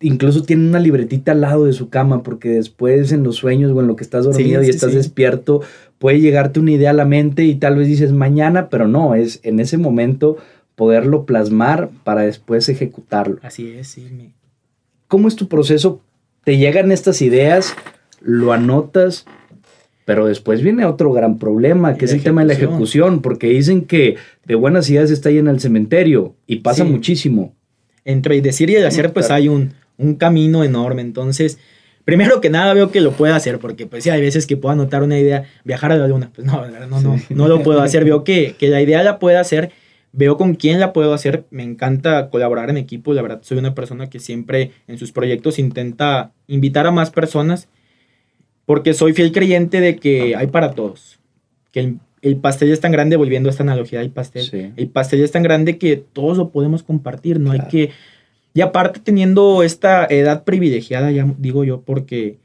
incluso 0.00 0.42
tienen 0.42 0.66
una 0.66 0.80
libretita 0.80 1.32
al 1.32 1.40
lado 1.40 1.64
de 1.64 1.72
su 1.72 1.88
cama 1.88 2.24
porque 2.24 2.48
después 2.50 3.12
en 3.12 3.22
los 3.22 3.36
sueños 3.36 3.70
o 3.70 3.80
en 3.80 3.86
lo 3.86 3.94
que 3.94 4.04
estás 4.04 4.24
dormido 4.24 4.62
y 4.64 4.68
estás 4.68 4.92
despierto 4.94 5.62
puede 5.98 6.20
llegarte 6.20 6.60
una 6.60 6.72
idea 6.72 6.90
a 6.90 6.94
la 6.94 7.04
mente 7.04 7.44
y 7.44 7.54
tal 7.54 7.76
vez 7.76 7.86
dices 7.86 8.12
mañana, 8.12 8.68
pero 8.68 8.88
no, 8.88 9.14
es 9.14 9.40
en 9.44 9.60
ese 9.60 9.78
momento 9.78 10.36
poderlo 10.78 11.26
plasmar 11.26 11.90
para 12.04 12.22
después 12.22 12.68
ejecutarlo. 12.68 13.40
Así 13.42 13.68
es, 13.72 13.88
sí. 13.88 14.32
¿Cómo 15.08 15.26
es 15.26 15.34
tu 15.34 15.48
proceso? 15.48 16.00
¿Te 16.44 16.56
llegan 16.56 16.92
estas 16.92 17.20
ideas? 17.20 17.74
¿Lo 18.20 18.52
anotas? 18.52 19.26
Pero 20.04 20.26
después 20.26 20.62
viene 20.62 20.84
otro 20.84 21.12
gran 21.12 21.38
problema, 21.38 21.96
que 21.96 22.04
es 22.04 22.12
el 22.12 22.22
tema 22.22 22.42
de 22.42 22.46
la 22.46 22.52
ejecución, 22.52 23.22
porque 23.22 23.48
dicen 23.48 23.86
que 23.86 24.16
de 24.46 24.54
buenas 24.54 24.88
ideas 24.88 25.10
está 25.10 25.30
en 25.30 25.48
el 25.48 25.58
cementerio 25.58 26.36
y 26.46 26.60
pasa 26.60 26.84
muchísimo. 26.84 27.56
Entre 28.04 28.40
decir 28.40 28.70
y 28.70 28.76
hacer, 28.76 29.12
pues 29.12 29.32
hay 29.32 29.48
un, 29.48 29.72
un 29.96 30.14
camino 30.14 30.62
enorme. 30.62 31.02
Entonces, 31.02 31.58
primero 32.04 32.40
que 32.40 32.50
nada 32.50 32.72
veo 32.72 32.92
que 32.92 33.00
lo 33.00 33.10
puedo 33.12 33.34
hacer, 33.34 33.58
porque 33.58 33.86
pues 33.86 34.04
sí, 34.04 34.10
hay 34.10 34.20
veces 34.20 34.46
que 34.46 34.56
puedo 34.56 34.72
anotar 34.72 35.02
una 35.02 35.18
idea, 35.18 35.42
viajar 35.64 35.90
a 35.90 35.96
la 35.96 36.06
luna, 36.06 36.30
pues 36.32 36.46
no, 36.46 36.64
no, 36.68 37.00
no, 37.00 37.20
no 37.28 37.48
lo 37.48 37.62
puedo 37.64 37.82
hacer. 37.82 38.04
Veo 38.06 38.22
que, 38.22 38.54
que 38.56 38.68
la 38.68 38.80
idea 38.80 39.02
la 39.02 39.18
puedo 39.18 39.38
hacer, 39.40 39.72
veo 40.12 40.36
con 40.36 40.54
quién 40.54 40.80
la 40.80 40.92
puedo 40.92 41.12
hacer, 41.14 41.44
me 41.50 41.62
encanta 41.62 42.30
colaborar 42.30 42.70
en 42.70 42.76
equipo, 42.76 43.12
la 43.12 43.22
verdad 43.22 43.40
soy 43.42 43.58
una 43.58 43.74
persona 43.74 44.08
que 44.08 44.20
siempre 44.20 44.72
en 44.86 44.98
sus 44.98 45.12
proyectos 45.12 45.58
intenta 45.58 46.32
invitar 46.46 46.86
a 46.86 46.90
más 46.90 47.10
personas 47.10 47.68
porque 48.68 48.92
soy 48.92 49.14
fiel 49.14 49.32
creyente 49.32 49.80
de 49.80 49.96
que 49.96 50.36
hay 50.36 50.46
para 50.48 50.72
todos. 50.72 51.18
Que 51.72 51.94
el, 52.20 52.36
pastel 52.36 52.70
es 52.70 52.80
tan 52.80 52.92
grande, 52.92 53.16
volviendo 53.16 53.48
a 53.48 53.50
esta 53.50 53.62
analogía 53.62 54.00
del 54.00 54.10
pastel, 54.10 54.74
el 54.76 54.88
pastel 54.88 55.22
es 55.22 55.32
tan 55.32 55.42
grande 55.42 55.78
que 55.78 55.96
todos 55.96 56.36
lo 56.36 56.50
podemos 56.50 56.82
compartir, 56.82 57.40
no 57.40 57.52
hay 57.52 57.60
que... 57.70 57.90
Y 58.52 58.60
aparte 58.60 59.00
teniendo 59.00 59.62
esta 59.62 60.04
edad 60.04 60.44
privilegiada, 60.44 61.10
ya 61.12 61.26
digo 61.38 61.64
yo, 61.64 61.80
porque 61.80 62.38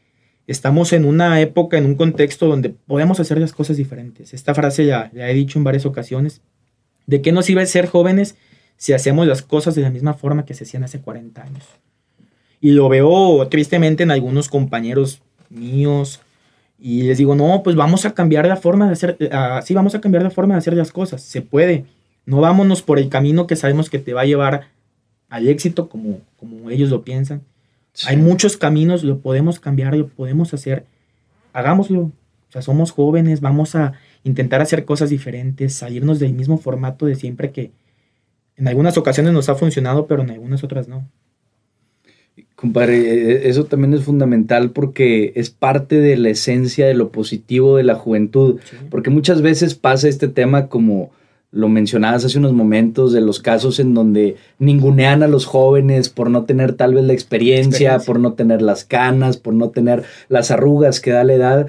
estamos 0.47 0.93
en 0.93 1.03
una 1.05 1.41
época, 1.41 1.77
en 1.77 1.85
un 1.85 1.95
contexto 1.95 2.47
donde 2.47 2.69
podemos 2.69 3.19
hacer 3.19 3.37
las 3.39 3.51
cosas 3.51 3.77
diferentes. 3.77 4.33
Esta 4.33 4.53
frase 4.53 4.85
ya 4.85 5.09
la 5.13 5.29
he 5.29 5.33
dicho 5.33 5.59
en 5.59 5.63
varias 5.63 5.85
ocasiones. 5.85 6.41
¿De 7.05 7.21
qué 7.21 7.31
nos 7.31 7.49
iba 7.49 7.61
a 7.61 7.65
ser 7.65 7.87
jóvenes 7.87 8.35
si 8.77 8.93
hacemos 8.93 9.27
las 9.27 9.41
cosas 9.41 9.75
de 9.75 9.81
la 9.81 9.89
misma 9.89 10.13
forma 10.13 10.45
que 10.45 10.53
se 10.53 10.63
hacían 10.63 10.83
hace 10.83 10.99
40 10.99 11.41
años? 11.41 11.63
Y 12.59 12.71
lo 12.71 12.87
veo 12.89 13.47
tristemente 13.49 14.03
en 14.03 14.11
algunos 14.11 14.47
compañeros 14.47 15.21
míos 15.49 16.21
y 16.79 17.03
les 17.03 17.17
digo, 17.17 17.33
no, 17.33 17.63
pues 17.63 17.75
vamos 17.75 18.05
a 18.05 18.13
cambiar 18.13 18.45
la 18.45 18.57
forma 18.57 18.87
de 18.87 18.93
hacer, 18.93 19.17
así 19.31 19.73
vamos 19.73 19.95
a 19.95 20.01
cambiar 20.01 20.23
la 20.23 20.31
forma 20.31 20.55
de 20.55 20.57
hacer 20.57 20.73
las 20.73 20.91
cosas, 20.91 21.21
se 21.21 21.41
puede. 21.41 21.85
No 22.25 22.41
vámonos 22.41 22.81
por 22.81 22.99
el 22.99 23.09
camino 23.09 23.47
que 23.47 23.55
sabemos 23.55 23.89
que 23.89 23.99
te 23.99 24.13
va 24.13 24.21
a 24.21 24.25
llevar 24.25 24.67
al 25.29 25.47
éxito 25.47 25.87
como, 25.87 26.19
como 26.37 26.69
ellos 26.69 26.89
lo 26.89 27.03
piensan. 27.03 27.41
Hay 28.05 28.17
muchos 28.17 28.57
caminos, 28.57 29.03
lo 29.03 29.19
podemos 29.19 29.59
cambiar, 29.59 29.95
lo 29.95 30.07
podemos 30.07 30.53
hacer. 30.53 30.85
Hagámoslo. 31.53 32.01
O 32.01 32.11
sea, 32.49 32.61
somos 32.61 32.91
jóvenes, 32.91 33.41
vamos 33.41 33.75
a 33.75 33.93
intentar 34.23 34.61
hacer 34.61 34.85
cosas 34.85 35.09
diferentes, 35.09 35.73
salirnos 35.73 36.19
del 36.19 36.33
mismo 36.33 36.57
formato 36.57 37.05
de 37.05 37.15
siempre 37.15 37.51
que 37.51 37.71
en 38.55 38.67
algunas 38.67 38.97
ocasiones 38.97 39.33
nos 39.33 39.49
ha 39.49 39.55
funcionado, 39.55 40.07
pero 40.07 40.21
en 40.21 40.31
algunas 40.31 40.63
otras 40.63 40.87
no. 40.87 41.07
Compadre, 42.55 42.97
e, 42.97 43.31
e, 43.31 43.49
eso 43.49 43.65
también 43.65 43.93
es 43.93 44.03
fundamental 44.03 44.71
porque 44.71 45.33
es 45.35 45.49
parte 45.49 45.99
de 45.99 46.15
la 46.17 46.29
esencia 46.29 46.85
de 46.87 46.93
lo 46.93 47.09
positivo 47.09 47.77
de 47.77 47.83
la 47.83 47.95
juventud. 47.95 48.59
Porque 48.89 49.09
muchas 49.09 49.41
veces 49.41 49.75
pasa 49.75 50.07
este 50.07 50.27
tema 50.27 50.67
como 50.67 51.11
lo 51.51 51.69
mencionabas 51.69 52.25
hace 52.25 52.39
unos 52.39 52.53
momentos 52.53 53.13
de 53.13 53.21
los 53.21 53.39
casos 53.39 53.79
en 53.79 53.93
donde 53.93 54.37
ningunean 54.57 55.21
a 55.21 55.27
los 55.27 55.45
jóvenes 55.45 56.09
por 56.09 56.31
no 56.31 56.45
tener 56.45 56.73
tal 56.73 56.95
vez 56.95 57.03
la 57.03 57.13
experiencia, 57.13 57.99
por 57.99 58.19
no 58.19 58.33
tener 58.33 58.63
las 58.63 58.85
canas, 58.85 59.37
por 59.37 59.53
no 59.53 59.69
tener 59.69 60.03
las 60.29 60.49
arrugas 60.49 60.99
que 60.99 61.11
da 61.11 61.23
la 61.23 61.33
edad. 61.33 61.67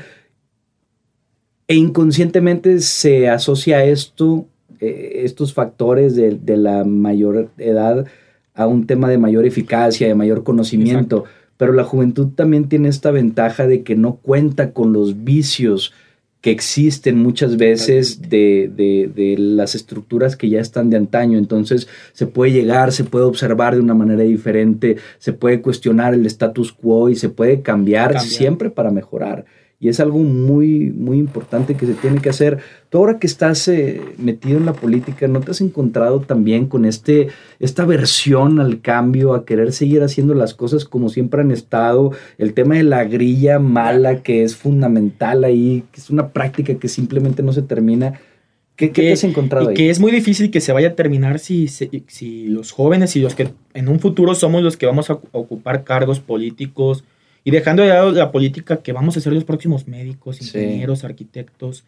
E 1.67 1.77
inconscientemente 1.77 2.81
se 2.81 3.29
asocia 3.29 3.85
esto, 3.85 4.47
eh, 4.81 5.23
estos 5.25 5.55
factores 5.55 6.15
de, 6.15 6.39
de 6.41 6.57
la 6.57 6.85
mayor 6.85 7.51
edad, 7.59 8.07
a 8.55 8.67
un 8.67 8.87
tema 8.87 9.09
de 9.09 9.19
mayor 9.19 9.47
eficacia, 9.47 10.07
de 10.07 10.15
mayor 10.15 10.45
conocimiento. 10.45 11.25
Pero 11.57 11.73
la 11.73 11.85
juventud 11.85 12.29
también 12.35 12.69
tiene 12.69 12.89
esta 12.89 13.11
ventaja 13.11 13.67
de 13.67 13.83
que 13.83 13.97
no 13.97 14.17
cuenta 14.17 14.73
con 14.73 14.93
los 14.93 15.25
vicios 15.25 15.93
que 16.41 16.51
existen 16.51 17.17
muchas 17.17 17.57
veces 17.57 18.21
de, 18.29 18.71
de, 18.77 19.35
las 19.39 19.75
estructuras 19.75 20.37
que 20.37 20.51
ya 20.51 20.61
están 20.61 20.91
de 20.91 20.99
antaño. 20.99 21.39
Entonces 21.39 21.89
se 22.13 22.27
puede 22.27 22.53
llegar, 22.53 22.93
se 22.93 23.05
puede 23.05 23.25
observar 23.25 23.75
de 23.75 23.81
una 23.81 23.95
manera 23.95 24.25
diferente, 24.25 24.97
se 25.19 25.33
puede 25.33 25.63
cuestionar 25.63 26.13
el 26.13 26.27
status 26.27 26.71
quo 26.71 27.09
y 27.09 27.17
se 27.17 27.31
puede 27.31 27.63
cambiar. 27.63 28.21
siempre 28.21 28.69
para 28.69 28.91
mejorar 28.91 29.47
y 29.85 29.91
es 29.91 30.01
algo 30.01 30.21
muy, 30.21 30.93
muy 30.97 31.19
importante 31.19 31.75
que 31.75 31.85
se 31.85 31.93
tiene 31.93 32.23
que 32.23 32.31
hacer. 32.31 32.57
Tú 32.89 32.97
ahora 32.97 33.19
que 33.19 33.27
estás 33.27 33.69
eh, 33.69 34.01
metido 34.17 34.57
en 34.57 34.65
la 34.65 34.73
política, 34.73 35.29
¿no 35.29 35.41
te 35.41 35.51
has 35.51 35.61
encontrado 35.61 36.21
también 36.21 36.69
con 36.69 36.87
este, 36.87 37.29
esta 37.61 37.83
aversión 37.83 38.61
al 38.61 38.81
cambio, 38.81 39.35
a 39.35 39.45
querer 39.45 39.75
seguir 39.75 40.03
haciendo 40.03 40.33
las 40.33 40.55
cosas 40.55 40.87
como 40.87 41.11
siempre 41.11 41.43
han 41.43 41.51
estado? 41.51 42.13
El 42.39 42.55
tema 42.55 42.77
de 42.77 42.83
la 42.83 43.05
grilla 43.05 43.59
mala 43.59 44.23
que 44.23 44.43
es 44.43 44.57
fundamental 44.57 45.45
ahí, 45.45 45.85
que 45.93 46.01
es 46.01 46.09
una 46.09 46.29
práctica 46.29 46.77
que 46.77 46.89
simplemente 46.89 47.43
no 47.43 47.53
se 47.53 47.61
termina. 47.61 48.19
¿Qué, 48.77 48.91
¿Qué, 48.91 49.03
te 49.03 49.13
has 49.13 49.25
encontrado 49.25 49.71
y 49.71 49.75
Que 49.75 49.91
es 49.91 50.01
muy 50.01 50.13
difícil 50.13 50.51
que 50.51 50.63
se 50.63 50.73
vaya 50.73 50.89
a 50.89 50.95
terminar 50.95 51.39
si, 51.39 51.69
si 51.69 52.47
los 52.47 52.73
jóvenes 52.73 53.17
y 53.17 53.21
los 53.21 53.35
que 53.35 53.51
en 53.75 53.89
un 53.91 54.01
futuro 54.01 54.35
somos 54.35 54.63
los 54.63 54.79
que 54.79 54.87
vamos 54.87 55.11
a 55.11 55.19
ocupar 55.33 55.85
cargos 55.85 56.21
políticos, 56.21 57.05
y 57.45 57.51
dejando 57.51 57.83
de 57.83 57.91
lado 57.91 58.11
la 58.11 58.33
política 58.33 58.79
que 58.79 58.93
vamos 58.93 59.17
a 59.17 59.21
ser 59.21 59.35
los 59.35 59.45
próximos 59.45 59.87
médicos, 59.87 60.41
ingenieros, 60.41 61.05
arquitectos, 61.05 61.85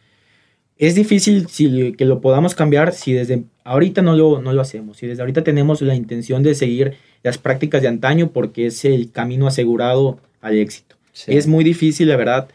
es 0.78 0.94
difícil 0.94 1.48
si, 1.48 1.92
que 1.92 2.04
lo 2.04 2.20
podamos 2.20 2.54
cambiar 2.54 2.92
si 2.92 3.14
desde 3.14 3.44
ahorita 3.64 4.02
no 4.02 4.14
lo, 4.14 4.42
no 4.42 4.52
lo 4.52 4.60
hacemos. 4.60 4.98
Si 4.98 5.06
desde 5.06 5.22
ahorita 5.22 5.42
tenemos 5.42 5.80
la 5.80 5.94
intención 5.94 6.42
de 6.42 6.54
seguir 6.54 6.94
las 7.22 7.38
prácticas 7.38 7.80
de 7.80 7.88
antaño 7.88 8.30
porque 8.30 8.66
es 8.66 8.84
el 8.84 9.10
camino 9.10 9.46
asegurado 9.46 10.18
al 10.42 10.58
éxito. 10.58 10.96
Es 11.26 11.46
muy 11.46 11.64
difícil, 11.64 12.08
de 12.08 12.16
verdad. 12.16 12.48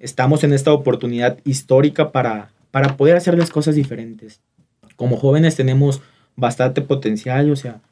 Estamos 0.00 0.42
en 0.44 0.54
esta 0.54 0.72
oportunidad 0.72 1.38
histórica 1.44 2.10
para, 2.10 2.50
para 2.70 2.96
poder 2.96 3.16
hacer 3.16 3.36
las 3.36 3.50
cosas 3.50 3.74
diferentes. 3.74 4.40
Como 4.96 5.18
jóvenes 5.18 5.54
tenemos 5.56 6.00
bastante 6.36 6.80
potencial, 6.80 7.50
o 7.50 7.56
sea, 7.56 7.82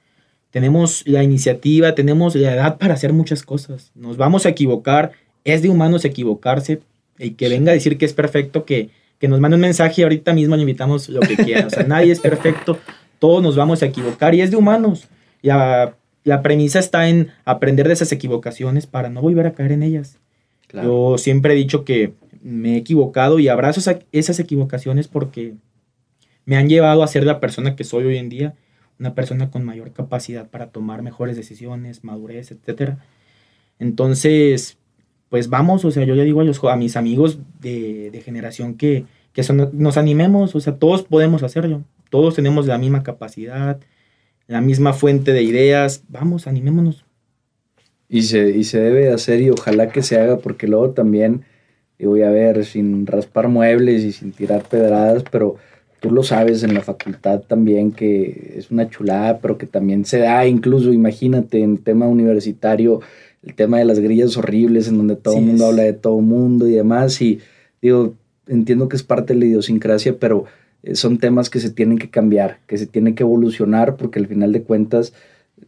tenemos 0.56 1.02
la 1.06 1.22
iniciativa, 1.22 1.94
tenemos 1.94 2.34
la 2.34 2.54
edad 2.54 2.78
para 2.78 2.94
hacer 2.94 3.12
muchas 3.12 3.42
cosas. 3.42 3.92
Nos 3.94 4.16
vamos 4.16 4.46
a 4.46 4.48
equivocar, 4.48 5.12
es 5.44 5.60
de 5.60 5.68
humanos 5.68 6.06
equivocarse 6.06 6.80
y 7.18 7.32
que 7.32 7.50
venga 7.50 7.72
a 7.72 7.74
decir 7.74 7.98
que 7.98 8.06
es 8.06 8.14
perfecto, 8.14 8.64
que, 8.64 8.88
que 9.18 9.28
nos 9.28 9.38
mande 9.38 9.56
un 9.56 9.60
mensaje 9.60 10.00
y 10.00 10.04
ahorita 10.04 10.32
mismo 10.32 10.56
le 10.56 10.62
invitamos 10.62 11.10
lo 11.10 11.20
que 11.20 11.36
quiera. 11.36 11.66
O 11.66 11.68
sea, 11.68 11.82
nadie 11.86 12.10
es 12.10 12.20
perfecto, 12.20 12.78
todos 13.18 13.42
nos 13.42 13.54
vamos 13.54 13.82
a 13.82 13.84
equivocar 13.84 14.34
y 14.34 14.40
es 14.40 14.50
de 14.50 14.56
humanos. 14.56 15.08
La, 15.42 15.94
la 16.24 16.40
premisa 16.40 16.78
está 16.78 17.06
en 17.06 17.28
aprender 17.44 17.86
de 17.86 17.92
esas 17.92 18.10
equivocaciones 18.12 18.86
para 18.86 19.10
no 19.10 19.20
volver 19.20 19.46
a 19.46 19.52
caer 19.52 19.72
en 19.72 19.82
ellas. 19.82 20.16
Yo 20.72 21.18
siempre 21.18 21.52
he 21.52 21.56
dicho 21.56 21.84
que 21.84 22.14
me 22.40 22.76
he 22.76 22.76
equivocado 22.78 23.38
y 23.40 23.48
abrazo 23.48 23.94
esas 24.10 24.40
equivocaciones 24.40 25.06
porque 25.06 25.52
me 26.46 26.56
han 26.56 26.70
llevado 26.70 27.02
a 27.02 27.08
ser 27.08 27.24
la 27.24 27.40
persona 27.40 27.76
que 27.76 27.84
soy 27.84 28.04
hoy 28.06 28.16
en 28.16 28.30
día, 28.30 28.54
una 28.98 29.14
persona 29.14 29.50
con 29.50 29.64
mayor 29.64 29.92
capacidad 29.92 30.48
para 30.48 30.68
tomar 30.68 31.02
mejores 31.02 31.36
decisiones, 31.36 32.04
madurez, 32.04 32.50
etc. 32.50 32.94
Entonces, 33.78 34.78
pues 35.28 35.48
vamos, 35.48 35.84
o 35.84 35.90
sea, 35.90 36.04
yo 36.04 36.14
le 36.14 36.24
digo 36.24 36.40
a, 36.40 36.44
los, 36.44 36.62
a 36.64 36.76
mis 36.76 36.96
amigos 36.96 37.38
de, 37.60 38.22
generación 38.24 38.74
que, 38.74 39.04
que 39.32 39.42
son, 39.42 39.70
nos 39.72 39.96
animemos, 39.96 40.54
o 40.54 40.60
sea, 40.60 40.76
todos 40.76 41.02
podemos 41.02 41.42
hacerlo, 41.42 41.84
todos 42.10 42.34
tenemos 42.34 42.66
la 42.66 42.78
misma 42.78 43.02
capacidad, 43.02 43.80
la 44.46 44.60
misma 44.60 44.92
fuente 44.92 45.32
de 45.32 45.42
ideas, 45.42 46.04
vamos, 46.08 46.46
animémonos. 46.46 47.04
Y 48.08 48.22
se, 48.22 48.50
y 48.50 48.64
se 48.64 48.80
debe 48.80 49.12
hacer 49.12 49.40
y 49.40 49.50
ojalá 49.50 49.88
que 49.88 50.02
se 50.02 50.18
haga 50.18 50.38
porque 50.38 50.68
luego 50.68 50.90
también, 50.90 51.44
voy 51.98 52.22
a 52.22 52.30
ver, 52.30 52.64
sin 52.64 53.06
raspar 53.06 53.48
muebles 53.48 54.04
y 54.04 54.12
sin 54.12 54.32
tirar 54.32 54.62
pedradas, 54.62 55.24
pero 55.30 55.56
tú 56.06 56.14
lo 56.14 56.22
sabes 56.22 56.62
en 56.62 56.74
la 56.74 56.82
facultad 56.82 57.40
también 57.40 57.92
que 57.92 58.54
es 58.56 58.70
una 58.70 58.88
chulada, 58.88 59.38
pero 59.38 59.58
que 59.58 59.66
también 59.66 60.04
se 60.04 60.18
da 60.18 60.46
incluso, 60.46 60.92
imagínate, 60.92 61.62
en 61.62 61.78
tema 61.78 62.06
universitario, 62.06 63.00
el 63.44 63.54
tema 63.54 63.78
de 63.78 63.84
las 63.84 63.98
grillas 63.98 64.36
horribles 64.36 64.88
en 64.88 64.98
donde 64.98 65.16
todo 65.16 65.38
el 65.38 65.44
mundo 65.44 65.66
habla 65.66 65.82
de 65.82 65.92
todo 65.92 66.18
el 66.18 66.24
mundo 66.24 66.66
y 66.68 66.72
demás. 66.72 67.20
Y 67.22 67.40
digo, 67.82 68.14
entiendo 68.46 68.88
que 68.88 68.96
es 68.96 69.02
parte 69.02 69.34
de 69.34 69.40
la 69.40 69.46
idiosincrasia, 69.46 70.18
pero 70.18 70.44
eh, 70.82 70.94
son 70.94 71.18
temas 71.18 71.50
que 71.50 71.60
se 71.60 71.70
tienen 71.70 71.98
que 71.98 72.10
cambiar, 72.10 72.58
que 72.66 72.78
se 72.78 72.86
tienen 72.86 73.14
que 73.14 73.22
evolucionar, 73.22 73.96
porque 73.96 74.18
al 74.18 74.26
final 74.26 74.52
de 74.52 74.62
cuentas 74.62 75.12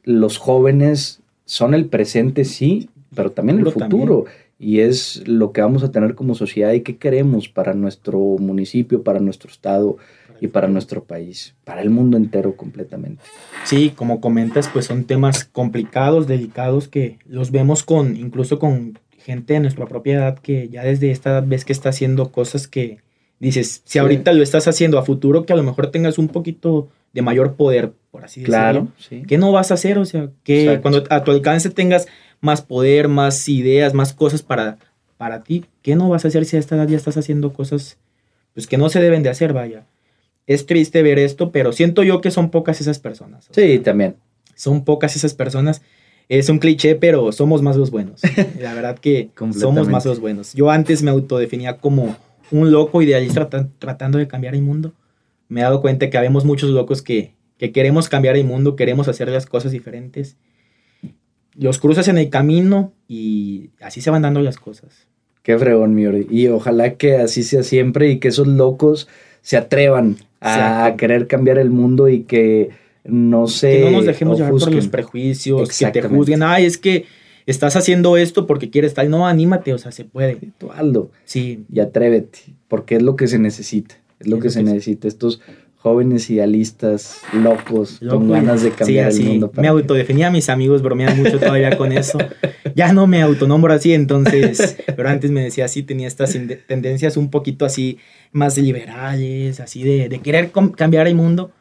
los 0.04 0.38
jóvenes 0.38 1.20
son 1.44 1.74
el 1.74 1.86
presente, 1.86 2.44
sí, 2.44 2.90
pero 3.14 3.32
también 3.32 3.58
el 3.58 3.70
futuro. 3.70 4.26
Y 4.60 4.80
es 4.80 5.26
lo 5.28 5.52
que 5.52 5.60
vamos 5.60 5.84
a 5.84 5.92
tener 5.92 6.16
como 6.16 6.34
sociedad 6.34 6.72
y 6.72 6.80
qué 6.80 6.96
queremos 6.96 7.48
para 7.48 7.74
nuestro 7.74 8.18
municipio, 8.18 9.04
para 9.04 9.20
nuestro 9.20 9.50
estado 9.50 9.98
y 10.40 10.48
para 10.48 10.68
nuestro 10.68 11.04
país, 11.04 11.54
para 11.64 11.82
el 11.82 11.90
mundo 11.90 12.16
entero 12.16 12.56
completamente. 12.56 13.22
Sí, 13.64 13.92
como 13.94 14.20
comentas, 14.20 14.68
pues 14.68 14.86
son 14.86 15.04
temas 15.04 15.44
complicados, 15.44 16.26
delicados, 16.26 16.88
que 16.88 17.18
los 17.26 17.50
vemos 17.50 17.82
con, 17.82 18.16
incluso 18.16 18.58
con 18.58 18.98
gente 19.18 19.54
de 19.54 19.60
nuestra 19.60 19.86
propia 19.86 20.14
edad 20.14 20.38
que 20.38 20.68
ya 20.68 20.82
desde 20.82 21.10
esta 21.10 21.30
edad 21.30 21.44
ves 21.46 21.64
que 21.64 21.72
está 21.72 21.90
haciendo 21.90 22.30
cosas 22.32 22.68
que 22.68 22.98
dices, 23.40 23.82
si 23.84 23.98
ahorita 23.98 24.32
lo 24.32 24.42
estás 24.42 24.68
haciendo 24.68 24.98
a 24.98 25.04
futuro, 25.04 25.44
que 25.44 25.52
a 25.52 25.56
lo 25.56 25.62
mejor 25.62 25.90
tengas 25.90 26.18
un 26.18 26.28
poquito 26.28 26.88
de 27.12 27.22
mayor 27.22 27.54
poder, 27.54 27.92
por 28.10 28.24
así 28.24 28.40
decirlo. 28.40 28.58
Claro, 28.58 28.88
sí. 28.98 29.22
¿Qué 29.26 29.38
no 29.38 29.52
vas 29.52 29.70
a 29.70 29.74
hacer? 29.74 29.98
O 29.98 30.04
sea, 30.04 30.30
que 30.44 30.78
cuando 30.82 31.04
a 31.10 31.24
tu 31.24 31.30
alcance 31.30 31.70
tengas 31.70 32.06
más 32.40 32.62
poder, 32.62 33.08
más 33.08 33.48
ideas, 33.48 33.94
más 33.94 34.12
cosas 34.12 34.42
para, 34.42 34.78
para 35.16 35.42
ti, 35.42 35.64
¿qué 35.82 35.96
no 35.96 36.08
vas 36.08 36.24
a 36.24 36.28
hacer 36.28 36.44
si 36.44 36.56
a 36.56 36.60
esta 36.60 36.76
edad 36.76 36.88
ya 36.88 36.96
estás 36.96 37.16
haciendo 37.16 37.52
cosas 37.52 37.98
pues 38.54 38.66
que 38.66 38.78
no 38.78 38.88
se 38.88 39.00
deben 39.00 39.22
de 39.22 39.28
hacer, 39.28 39.52
vaya? 39.52 39.86
Es 40.48 40.64
triste 40.64 41.02
ver 41.02 41.18
esto, 41.18 41.52
pero 41.52 41.72
siento 41.72 42.02
yo 42.02 42.22
que 42.22 42.30
son 42.30 42.50
pocas 42.50 42.80
esas 42.80 42.98
personas. 42.98 43.46
Sí, 43.52 43.78
también. 43.80 44.16
Son 44.56 44.82
pocas 44.82 45.14
esas 45.14 45.34
personas. 45.34 45.82
Es 46.30 46.48
un 46.48 46.58
cliché, 46.58 46.94
pero 46.94 47.30
somos 47.32 47.60
más 47.60 47.76
los 47.76 47.90
buenos. 47.90 48.22
La 48.58 48.72
verdad 48.72 48.98
que 48.98 49.28
somos 49.52 49.88
más 49.88 50.06
los 50.06 50.20
buenos. 50.20 50.54
Yo 50.54 50.70
antes 50.70 51.02
me 51.02 51.10
autodefinía 51.10 51.76
como 51.76 52.16
un 52.50 52.72
loco 52.72 53.02
idealista 53.02 53.50
tratando 53.78 54.16
de 54.16 54.26
cambiar 54.26 54.54
el 54.54 54.62
mundo. 54.62 54.94
Me 55.48 55.60
he 55.60 55.62
dado 55.62 55.82
cuenta 55.82 56.08
que 56.08 56.16
habemos 56.16 56.46
muchos 56.46 56.70
locos 56.70 57.02
que, 57.02 57.34
que 57.58 57.70
queremos 57.70 58.08
cambiar 58.08 58.34
el 58.36 58.44
mundo, 58.44 58.74
queremos 58.74 59.06
hacer 59.06 59.28
las 59.28 59.44
cosas 59.44 59.70
diferentes. 59.70 60.38
Los 61.54 61.78
cruzas 61.78 62.08
en 62.08 62.16
el 62.16 62.30
camino 62.30 62.94
y 63.06 63.68
así 63.82 64.00
se 64.00 64.10
van 64.10 64.22
dando 64.22 64.40
las 64.40 64.56
cosas. 64.56 65.06
Qué 65.42 65.58
fregón, 65.58 65.94
mi 65.94 66.04
Y 66.30 66.48
ojalá 66.48 66.94
que 66.94 67.16
así 67.16 67.42
sea 67.42 67.62
siempre 67.62 68.08
y 68.08 68.18
que 68.18 68.28
esos 68.28 68.46
locos 68.46 69.08
se 69.42 69.58
atrevan 69.58 70.16
a 70.40 70.94
querer 70.96 71.26
cambiar 71.26 71.58
el 71.58 71.70
mundo 71.70 72.08
y 72.08 72.22
que 72.22 72.70
no 73.04 73.48
se. 73.48 73.78
Que 73.78 73.84
no 73.84 73.90
nos 73.90 74.06
dejemos 74.06 74.38
llevar 74.38 74.52
por 74.52 74.72
los 74.72 74.88
prejuicios, 74.88 75.76
que 75.76 75.86
te 75.86 76.02
juzguen. 76.02 76.42
Ay, 76.42 76.66
es 76.66 76.78
que 76.78 77.06
estás 77.46 77.76
haciendo 77.76 78.16
esto 78.16 78.46
porque 78.46 78.70
quieres 78.70 78.94
tal. 78.94 79.10
No, 79.10 79.26
anímate, 79.26 79.72
o 79.72 79.78
sea, 79.78 79.92
se 79.92 80.04
puede. 80.04 80.38
Tú 80.58 80.70
Sí. 81.24 81.64
Y 81.72 81.80
atrévete, 81.80 82.40
porque 82.68 82.96
es 82.96 83.02
lo 83.02 83.16
que 83.16 83.26
se 83.26 83.38
necesita. 83.38 83.96
Es 84.20 84.26
lo 84.26 84.38
que, 84.38 84.50
se 84.50 84.62
necesita. 84.62 85.08
Estos 85.08 85.40
jóvenes 85.76 86.28
idealistas, 86.28 87.20
locos, 87.32 88.00
con 88.08 88.28
ganas 88.28 88.62
de 88.62 88.72
cambiar 88.72 89.12
el 89.12 89.22
mundo. 89.22 89.52
me 89.56 89.68
autodefinía, 89.68 90.30
mis 90.30 90.48
amigos 90.48 90.82
bromean 90.82 91.16
mucho 91.16 91.38
todavía 91.38 91.76
con 91.76 91.92
eso. 91.92 92.18
Ya 92.74 92.92
no 92.92 93.06
me 93.06 93.22
autonombro 93.22 93.72
así, 93.72 93.94
entonces, 93.94 94.76
pero 94.96 95.08
antes 95.08 95.30
me 95.30 95.42
decía 95.42 95.64
así, 95.64 95.82
tenía 95.82 96.08
estas 96.08 96.36
tendencias 96.66 97.16
un 97.16 97.30
poquito 97.30 97.64
así 97.64 97.98
más 98.32 98.58
liberales, 98.58 99.60
así 99.60 99.82
de, 99.82 100.08
de 100.08 100.18
querer 100.20 100.50
cambiar 100.76 101.06
el 101.06 101.14
mundo. 101.14 101.52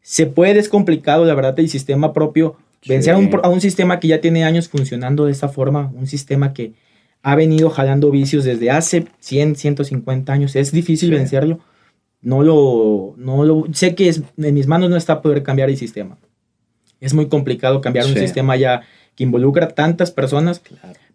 Se 0.00 0.26
puede, 0.26 0.58
es 0.58 0.68
complicado, 0.68 1.24
la 1.24 1.34
verdad, 1.34 1.58
el 1.60 1.68
sistema 1.68 2.12
propio, 2.12 2.56
vencer 2.86 3.14
a 3.14 3.18
un, 3.18 3.30
a 3.42 3.48
un 3.48 3.60
sistema 3.60 4.00
que 4.00 4.08
ya 4.08 4.20
tiene 4.20 4.44
años 4.44 4.68
funcionando 4.68 5.26
de 5.26 5.32
esa 5.32 5.48
forma, 5.48 5.92
un 5.94 6.06
sistema 6.06 6.52
que 6.52 6.72
ha 7.22 7.36
venido 7.36 7.70
jalando 7.70 8.10
vicios 8.10 8.44
desde 8.44 8.70
hace 8.70 9.06
100, 9.20 9.56
150 9.56 10.32
años, 10.32 10.56
es 10.56 10.72
difícil 10.72 11.12
vencerlo 11.12 11.60
no 12.22 12.42
lo, 12.42 13.14
no 13.16 13.44
lo, 13.44 13.66
sé 13.72 13.94
que 13.94 14.08
es, 14.08 14.22
en 14.36 14.54
mis 14.54 14.68
manos 14.68 14.88
no 14.88 14.96
está 14.96 15.20
poder 15.20 15.42
cambiar 15.42 15.68
el 15.68 15.76
sistema. 15.76 16.16
Es 17.00 17.14
muy 17.14 17.26
complicado 17.26 17.80
cambiar 17.80 18.06
un 18.06 18.14
sistema 18.14 18.56
ya 18.56 18.82
que 19.16 19.24
involucra 19.24 19.68
tantas 19.68 20.12
personas, 20.12 20.62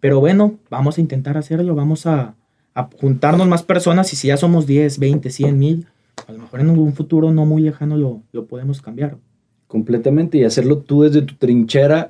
pero 0.00 0.20
bueno, 0.20 0.58
vamos 0.68 0.98
a 0.98 1.00
intentar 1.00 1.38
hacerlo, 1.38 1.74
vamos 1.74 2.06
a, 2.06 2.34
a, 2.78 2.88
juntarnos 3.00 3.46
más 3.48 3.62
personas 3.62 4.12
y 4.12 4.16
si 4.16 4.28
ya 4.28 4.36
somos 4.36 4.66
10, 4.66 4.98
20, 4.98 5.30
100 5.30 5.58
mil, 5.58 5.86
a 6.26 6.32
lo 6.32 6.38
mejor 6.38 6.60
en 6.60 6.70
un 6.70 6.92
futuro 6.94 7.32
no 7.32 7.46
muy 7.46 7.62
lejano 7.62 7.96
lo, 7.96 8.22
lo 8.32 8.46
podemos 8.46 8.82
cambiar. 8.82 9.16
Completamente 9.66 10.38
y 10.38 10.44
hacerlo 10.44 10.78
tú 10.78 11.02
desde 11.02 11.22
tu 11.22 11.34
trinchera, 11.34 12.08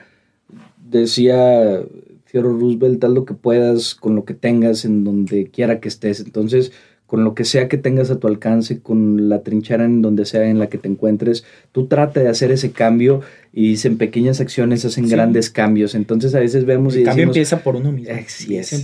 decía 0.90 1.82
Theodore 2.30 2.58
Roosevelt, 2.58 3.02
haz 3.04 3.10
lo 3.10 3.24
que 3.24 3.34
puedas 3.34 3.94
con 3.94 4.14
lo 4.14 4.24
que 4.24 4.34
tengas 4.34 4.84
en 4.84 5.04
donde 5.04 5.50
quiera 5.50 5.80
que 5.80 5.88
estés. 5.88 6.20
Entonces, 6.20 6.72
con 7.08 7.24
lo 7.24 7.34
que 7.34 7.46
sea 7.46 7.68
que 7.68 7.78
tengas 7.78 8.10
a 8.10 8.18
tu 8.18 8.28
alcance, 8.28 8.80
con 8.80 9.30
la 9.30 9.42
trinchera 9.42 9.86
en 9.86 10.02
donde 10.02 10.26
sea 10.26 10.44
en 10.44 10.58
la 10.58 10.68
que 10.68 10.76
te 10.76 10.88
encuentres, 10.88 11.42
tú 11.72 11.86
trata 11.86 12.20
de 12.20 12.28
hacer 12.28 12.52
ese 12.52 12.70
cambio 12.70 13.22
y 13.50 13.78
en 13.86 13.96
pequeñas 13.96 14.42
acciones 14.42 14.84
hacen 14.84 15.08
grandes 15.08 15.48
cambios. 15.48 15.94
Entonces 15.94 16.34
a 16.34 16.40
veces 16.40 16.66
vemos 16.66 16.94
El 16.94 17.04
cambio 17.04 17.24
empieza 17.24 17.60
por 17.62 17.76
uno 17.76 17.92
mismo. 17.92 18.12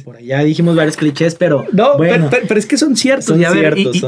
por 0.04 0.22
Ya 0.22 0.42
dijimos 0.42 0.74
varios 0.74 0.96
clichés, 0.96 1.34
pero 1.34 1.66
no, 1.74 1.98
pero, 1.98 2.30
es 2.58 2.64
que 2.64 2.78
son 2.78 2.96
ciertos. 2.96 3.36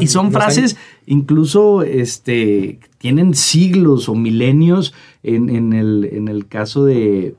y, 0.01 0.07
son, 0.07 0.33
frases 0.33 0.79
incluso 1.05 1.83
este 1.83 2.79
tienen 2.97 3.35
siglos 3.35 4.09
o 4.09 4.15
milenios 4.15 4.95
en, 5.25 5.75
el, 5.75 6.09
en 6.11 6.29
el 6.29 6.49
caso 6.49 6.87
de, 6.87 7.35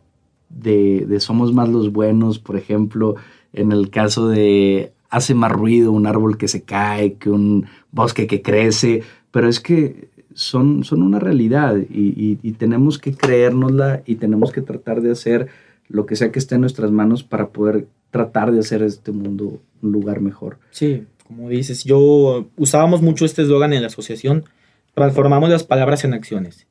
de, 0.49 1.07
de 1.07 1.19
somos 1.21 1.53
más 1.53 1.69
los 1.69 1.91
buenos, 1.91 2.37
por 2.37 2.55
ejemplo, 2.55 3.15
en 3.51 3.71
el 3.71 3.89
caso 3.89 4.29
de 4.29 4.91
hace 5.09 5.33
más 5.33 5.51
ruido 5.51 5.91
un 5.91 6.07
árbol 6.07 6.37
que 6.37 6.47
se 6.47 6.63
cae 6.63 7.13
que 7.13 7.29
un 7.29 7.67
bosque 7.91 8.27
que 8.27 8.41
crece, 8.41 9.03
pero 9.31 9.47
es 9.47 9.59
que 9.59 10.09
son, 10.33 10.83
son 10.83 11.01
una 11.01 11.19
realidad 11.19 11.75
y, 11.89 12.35
tenemos 12.53 12.99
que 12.99 13.13
creérnosla 13.13 14.03
y 14.05 14.15
tenemos 14.15 14.51
que 14.51 14.61
tratar 14.61 15.01
de 15.01 15.11
hacer 15.11 15.47
lo 15.89 16.05
que 16.05 16.15
sea 16.15 16.31
que 16.31 16.39
esté 16.39 16.55
en 16.55 16.61
nuestras 16.61 16.91
manos 16.91 17.23
para 17.23 17.49
poder 17.49 17.87
tratar 18.11 18.51
de 18.51 18.59
hacer 18.59 18.83
este 18.83 19.11
mundo 19.11 19.59
un 19.81 19.91
lugar 19.91 20.21
mejor. 20.21 20.57
Sí, 20.71 21.03
como 21.25 21.49
dices, 21.49 21.83
yo 21.83 22.47
usábamos 22.55 23.01
mucho 23.01 23.25
este 23.25 23.41
eslogan 23.41 23.73
en 23.73 23.81
la 23.81 23.87
asociación, 23.87 24.43
transformamos 24.93 25.49
las 25.49 25.63
palabras 25.63 26.03
en 26.03 26.13
acciones. 26.13 26.67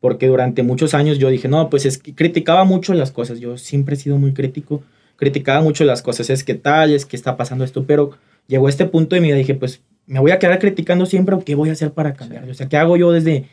Porque 0.00 0.28
durante 0.28 0.62
muchos 0.62 0.94
años 0.94 1.18
yo 1.18 1.28
dije, 1.28 1.48
no, 1.48 1.70
pues 1.70 1.84
es 1.86 1.98
que 1.98 2.14
criticaba 2.14 2.64
mucho 2.64 2.94
las 2.94 3.10
cosas, 3.10 3.40
yo 3.40 3.58
siempre 3.58 3.94
he 3.94 3.98
sido 3.98 4.16
muy 4.16 4.32
crítico 4.32 4.82
criticaba 5.18 5.60
mucho 5.60 5.84
las 5.84 6.00
cosas, 6.00 6.30
es 6.30 6.44
que 6.44 6.54
tal, 6.54 6.92
es 6.92 7.04
que 7.04 7.16
está 7.16 7.36
pasando 7.36 7.64
esto, 7.64 7.84
pero 7.84 8.12
llegó 8.46 8.68
a 8.68 8.70
este 8.70 8.86
punto 8.86 9.16
y 9.16 9.20
me 9.20 9.34
dije, 9.34 9.54
pues 9.54 9.82
me 10.06 10.20
voy 10.20 10.30
a 10.30 10.38
quedar 10.38 10.60
criticando 10.60 11.06
siempre 11.06 11.34
o 11.34 11.40
qué 11.40 11.56
voy 11.56 11.68
a 11.68 11.72
hacer 11.72 11.92
para 11.92 12.14
cambiar. 12.14 12.48
O 12.48 12.54
sea, 12.54 12.68
¿qué 12.68 12.76
hago 12.76 12.96
yo 12.96 13.10
desde, 13.10 13.46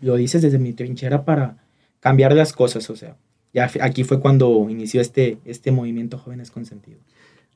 lo 0.00 0.16
dices 0.16 0.42
desde 0.42 0.58
mi 0.58 0.72
trinchera 0.72 1.24
para 1.24 1.56
cambiar 2.00 2.34
las 2.34 2.52
cosas? 2.52 2.90
O 2.90 2.96
sea, 2.96 3.16
ya 3.54 3.70
aquí 3.80 4.02
fue 4.02 4.20
cuando 4.20 4.66
inició 4.68 5.00
este, 5.00 5.38
este 5.44 5.70
movimiento 5.70 6.18
Jóvenes 6.18 6.50
con 6.50 6.66
Sentido. 6.66 6.98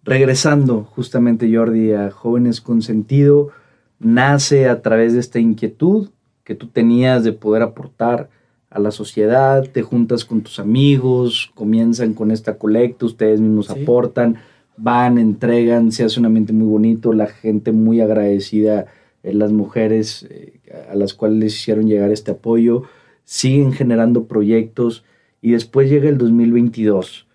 Regresando 0.04 0.84
justamente, 0.84 1.52
Jordi, 1.52 1.92
a 1.92 2.12
Jóvenes 2.12 2.60
con 2.60 2.82
Sentido, 2.82 3.50
nace 3.98 4.68
a 4.68 4.80
través 4.80 5.12
de 5.14 5.20
esta 5.20 5.40
inquietud 5.40 6.10
que 6.44 6.54
tú 6.54 6.68
tenías 6.68 7.24
de 7.24 7.32
poder 7.32 7.62
aportar 7.62 8.30
a 8.76 8.78
la 8.78 8.90
sociedad, 8.90 9.66
te 9.66 9.80
juntas 9.80 10.26
con 10.26 10.42
tus 10.42 10.58
amigos, 10.58 11.50
comienzan 11.54 12.12
con 12.12 12.30
esta 12.30 12.58
colecta, 12.58 13.06
ustedes 13.06 13.40
mismos 13.40 13.70
aportan, 13.70 14.36
van, 14.76 15.16
entregan, 15.16 15.92
se 15.92 16.04
hace 16.04 16.20
un 16.20 16.26
ambiente 16.26 16.52
muy 16.52 16.66
bonito, 16.66 17.14
la 17.14 17.26
gente 17.26 17.72
muy 17.72 18.02
agradecida, 18.02 18.84
eh, 19.22 19.32
las 19.32 19.50
mujeres 19.50 20.26
eh, 20.28 20.60
a 20.90 20.94
las 20.94 21.14
cuales 21.14 21.38
les 21.38 21.54
hicieron 21.54 21.88
llegar 21.88 22.10
este 22.12 22.32
apoyo, 22.32 22.82
siguen 23.24 23.72
generando 23.72 24.26
proyectos 24.26 25.04
y 25.40 25.52
después 25.52 25.88
llega 25.88 26.10
el 26.10 26.18
2022. 26.18 27.26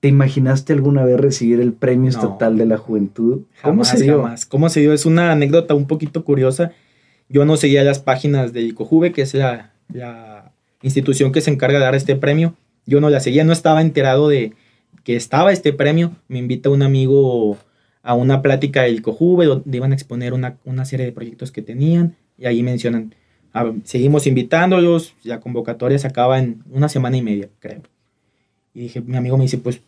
¿Te 0.00 0.08
imaginaste 0.08 0.72
alguna 0.72 1.04
vez 1.04 1.20
recibir 1.20 1.60
el 1.60 1.74
Premio 1.74 2.08
Estatal 2.08 2.56
de 2.56 2.64
la 2.64 2.78
Juventud? 2.78 3.42
¿Cómo 3.62 3.84
se 3.84 4.02
dio? 4.02 4.24
¿Cómo 4.48 4.70
se 4.70 4.80
dio? 4.80 4.94
Es 4.94 5.04
una 5.04 5.32
anécdota 5.32 5.74
un 5.74 5.86
poquito 5.86 6.24
curiosa. 6.24 6.72
Yo 7.28 7.44
no 7.44 7.58
seguía 7.58 7.84
las 7.84 8.00
páginas 8.00 8.52
de 8.52 8.62
ICOJUVE, 8.62 9.12
que 9.12 9.22
es 9.22 9.34
la, 9.34 9.71
la 9.92 10.52
institución 10.82 11.32
que 11.32 11.40
se 11.40 11.50
encarga 11.50 11.78
de 11.78 11.84
dar 11.84 11.94
este 11.94 12.16
premio. 12.16 12.54
Yo 12.86 13.00
no 13.00 13.10
la 13.10 13.20
seguía, 13.20 13.44
no 13.44 13.52
estaba 13.52 13.80
enterado 13.80 14.28
de 14.28 14.52
que 15.04 15.16
estaba 15.16 15.52
este 15.52 15.72
premio. 15.72 16.12
Me 16.28 16.38
invita 16.38 16.70
un 16.70 16.82
amigo 16.82 17.58
a 18.02 18.14
una 18.14 18.42
plática 18.42 18.82
del 18.82 18.96
ICOJUVE, 18.96 19.46
donde 19.46 19.76
iban 19.76 19.92
a 19.92 19.94
exponer 19.94 20.32
una, 20.32 20.58
una 20.64 20.84
serie 20.84 21.06
de 21.06 21.12
proyectos 21.12 21.52
que 21.52 21.62
tenían. 21.62 22.16
Y 22.36 22.46
ahí 22.46 22.62
mencionan, 22.62 23.14
seguimos 23.84 24.26
invitándolos, 24.26 25.14
la 25.22 25.40
convocatoria 25.40 25.98
se 25.98 26.08
acaba 26.08 26.38
en 26.38 26.62
una 26.70 26.88
semana 26.88 27.16
y 27.16 27.22
media, 27.22 27.48
creo. 27.60 27.82
Y 28.74 28.80
dije, 28.80 29.00
mi 29.00 29.16
amigo 29.16 29.36
me 29.36 29.44
dice, 29.44 29.58
pues 29.58 29.80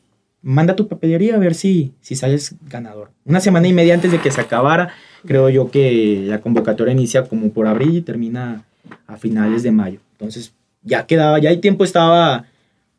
manda 0.42 0.76
tu 0.76 0.88
papelería 0.88 1.34
a 1.34 1.38
ver 1.38 1.54
si, 1.54 1.94
si 2.00 2.14
sales 2.14 2.54
ganador. 2.68 3.10
Una 3.24 3.40
semana 3.40 3.66
y 3.66 3.72
media 3.72 3.94
antes 3.94 4.12
de 4.12 4.20
que 4.20 4.30
se 4.30 4.42
acabara, 4.42 4.92
creo 5.26 5.48
yo 5.48 5.70
que 5.70 6.22
la 6.26 6.40
convocatoria 6.40 6.92
inicia 6.92 7.24
como 7.24 7.50
por 7.50 7.66
abril 7.66 7.96
y 7.96 8.02
termina 8.02 8.64
a 9.06 9.16
finales 9.16 9.62
de 9.62 9.72
mayo. 9.72 10.00
Entonces, 10.12 10.54
ya 10.82 11.06
quedaba, 11.06 11.38
ya 11.38 11.50
el 11.50 11.60
tiempo 11.60 11.84
estaba 11.84 12.46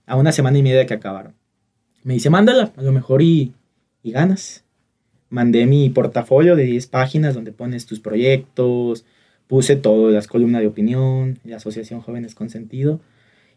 a 0.05 0.15
una 0.15 0.31
semana 0.31 0.57
y 0.57 0.63
media 0.63 0.79
de 0.79 0.85
que 0.85 0.93
acabaron. 0.93 1.33
Me 2.03 2.13
dice, 2.13 2.29
mándala, 2.29 2.71
a 2.75 2.81
lo 2.81 2.91
mejor 2.91 3.21
y, 3.21 3.53
y 4.03 4.11
ganas. 4.11 4.63
Mandé 5.29 5.65
mi 5.65 5.89
portafolio 5.89 6.55
de 6.55 6.63
10 6.63 6.87
páginas 6.87 7.33
donde 7.33 7.51
pones 7.51 7.85
tus 7.85 7.99
proyectos, 7.99 9.05
puse 9.47 9.75
todo, 9.75 10.11
las 10.11 10.27
columnas 10.27 10.61
de 10.61 10.67
opinión, 10.67 11.39
la 11.43 11.57
Asociación 11.57 12.01
Jóvenes 12.01 12.35
con 12.35 12.49
Sentido. 12.49 12.99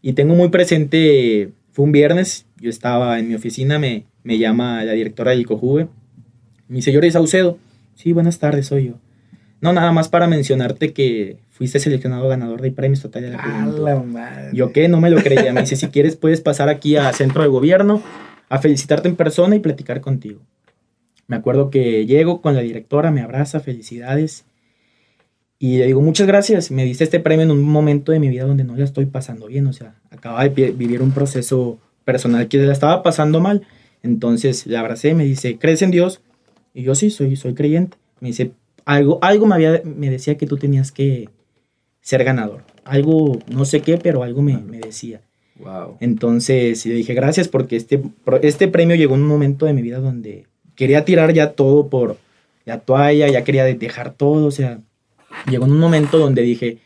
Y 0.01 0.15
tengo 0.15 0.35
muy 0.35 0.49
presente 0.49 1.53
fue 1.79 1.85
un 1.85 1.93
viernes, 1.93 2.45
yo 2.61 2.71
estaba 2.71 3.21
en 3.21 3.29
mi 3.29 3.37
oficina, 3.37 3.79
me, 3.79 4.03
me 4.25 4.37
llama 4.37 4.83
la 4.83 4.95
directora 4.95 5.31
del 5.31 5.47
COJUVE. 5.47 5.87
Mi 6.67 6.83
señor 6.83 7.05
es 7.05 7.13
Saucedo. 7.13 7.57
Sí, 7.95 8.13
buenas 8.13 8.41
tardes, 8.41 8.67
soy 8.67 8.87
yo. 8.87 8.95
No, 9.61 9.73
nada 9.73 9.93
más 9.93 10.09
para 10.09 10.27
mencionarte 10.27 10.93
que 10.93 11.37
fuiste 11.59 11.81
seleccionado 11.81 12.29
ganador 12.29 12.63
de 12.63 12.71
premios 12.71 13.03
total 13.03 13.23
de 13.23 13.31
la 13.31 13.43
Juventud. 13.43 13.85
Yo 14.53 14.73
qué, 14.73 14.87
no 14.87 15.01
me 15.01 15.11
lo 15.11 15.21
creía. 15.21 15.53
Me 15.53 15.63
dice, 15.63 15.75
si 15.75 15.89
quieres 15.89 16.15
puedes 16.15 16.41
pasar 16.41 16.69
aquí 16.69 16.97
a 16.97 17.13
Centro 17.13 17.43
de 17.43 17.49
Gobierno 17.49 18.01
a 18.49 18.61
felicitarte 18.61 19.09
en 19.09 19.17
persona 19.17 19.57
y 19.57 19.59
platicar 19.59 20.01
contigo. 20.01 20.41
Me 21.27 21.35
acuerdo 21.35 21.69
que 21.69 22.07
llego 22.07 22.41
con 22.41 22.55
la 22.55 22.61
directora, 22.61 23.11
me 23.11 23.23
abraza, 23.23 23.59
felicidades. 23.59 24.45
Y 25.59 25.79
le 25.79 25.87
digo, 25.87 26.01
muchas 26.01 26.29
gracias, 26.29 26.71
me 26.71 26.85
diste 26.85 27.03
este 27.03 27.19
premio 27.19 27.43
en 27.43 27.51
un 27.51 27.65
momento 27.65 28.13
de 28.13 28.21
mi 28.21 28.29
vida 28.29 28.45
donde 28.45 28.63
no 28.63 28.77
la 28.77 28.85
estoy 28.85 29.07
pasando 29.07 29.49
bien, 29.49 29.67
o 29.67 29.73
sea, 29.73 29.97
acaba 30.11 30.49
de 30.49 30.71
vivir 30.71 31.03
un 31.03 31.11
proceso 31.11 31.81
personal 32.05 32.47
que 32.47 32.59
la 32.59 32.73
estaba 32.73 33.03
pasando 33.03 33.41
mal. 33.41 33.67
Entonces 34.05 34.65
le 34.69 34.77
abracé, 34.77 35.15
me 35.15 35.25
dice, 35.25 35.59
¿crees 35.59 35.83
en 35.83 35.91
Dios? 35.91 36.21
Y 36.73 36.85
yo 36.85 36.95
sí, 36.95 37.11
soy, 37.11 37.35
soy 37.35 37.55
creyente. 37.55 37.97
Me 38.21 38.29
dice, 38.29 38.53
algo, 38.85 39.19
algo 39.21 39.47
me, 39.47 39.57
había, 39.57 39.83
me 39.85 40.09
decía 40.09 40.39
que 40.39 40.47
tú 40.47 40.57
tenías 40.57 40.93
que 40.93 41.29
ser 42.09 42.25
ganador. 42.25 42.63
Algo, 42.85 43.39
no 43.49 43.67
sé 43.67 43.83
qué, 43.83 43.99
pero 43.99 44.23
algo 44.23 44.41
me, 44.41 44.57
me 44.57 44.79
decía. 44.79 45.21
Wow. 45.57 45.99
Entonces 46.01 46.87
le 46.87 46.95
dije, 46.95 47.13
gracias 47.13 47.49
porque 47.49 47.77
este, 47.77 48.03
este 48.41 48.67
premio 48.67 48.97
llegó 48.97 49.15
en 49.15 49.21
un 49.21 49.29
momento 49.29 49.67
de 49.67 49.75
mi 49.75 49.83
vida 49.83 49.99
donde 49.99 50.47
quería 50.75 51.05
tirar 51.05 51.35
ya 51.35 51.53
todo 51.53 51.89
por 51.89 52.17
la 52.65 52.81
toalla, 52.81 53.29
ya 53.29 53.45
quería 53.45 53.65
dejar 53.65 54.15
todo, 54.15 54.47
o 54.47 54.51
sea, 54.51 54.81
llegó 55.51 55.67
en 55.67 55.73
un 55.73 55.81
momento 55.81 56.17
donde 56.17 56.41
dije, 56.41 56.79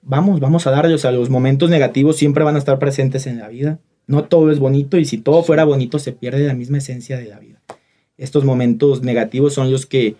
vamos, 0.00 0.40
vamos 0.40 0.66
a 0.66 0.70
darle, 0.70 0.94
o 0.94 0.98
sea, 0.98 1.10
los 1.10 1.28
momentos 1.28 1.68
negativos 1.68 2.16
siempre 2.16 2.42
van 2.42 2.54
a 2.54 2.58
estar 2.58 2.78
presentes 2.78 3.26
en 3.26 3.40
la 3.40 3.48
vida. 3.48 3.80
No 4.06 4.24
todo 4.24 4.50
es 4.50 4.60
bonito 4.60 4.96
y 4.96 5.04
si 5.04 5.18
todo 5.18 5.42
fuera 5.42 5.64
bonito 5.64 5.98
se 5.98 6.12
pierde 6.12 6.46
la 6.46 6.54
misma 6.54 6.78
esencia 6.78 7.18
de 7.18 7.26
la 7.26 7.38
vida. 7.38 7.60
Estos 8.16 8.46
momentos 8.46 9.02
negativos 9.02 9.52
son 9.52 9.70
los 9.70 9.84
que 9.84 10.16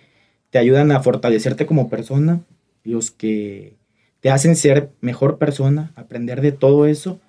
te 0.50 0.58
ayudan 0.58 0.92
a 0.92 1.00
fortalecerte 1.00 1.64
como 1.64 1.88
persona, 1.88 2.42
los 2.82 3.10
que 3.10 3.82
te 4.24 4.30
hacen 4.30 4.56
ser 4.56 4.88
mejor 5.02 5.36
persona, 5.36 5.92
aprender 5.96 6.40
de 6.40 6.50
todo 6.50 6.86
eso. 6.86 7.20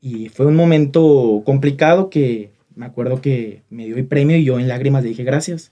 Y 0.00 0.28
fue 0.28 0.44
un 0.44 0.56
momento 0.56 1.40
complicado 1.46 2.10
que 2.10 2.50
me 2.74 2.84
acuerdo 2.84 3.20
que 3.20 3.62
me 3.70 3.86
dio 3.86 3.96
el 3.96 4.06
premio 4.06 4.36
y 4.36 4.42
yo 4.42 4.58
en 4.58 4.66
lágrimas 4.66 5.04
le 5.04 5.10
dije 5.10 5.22
gracias. 5.22 5.70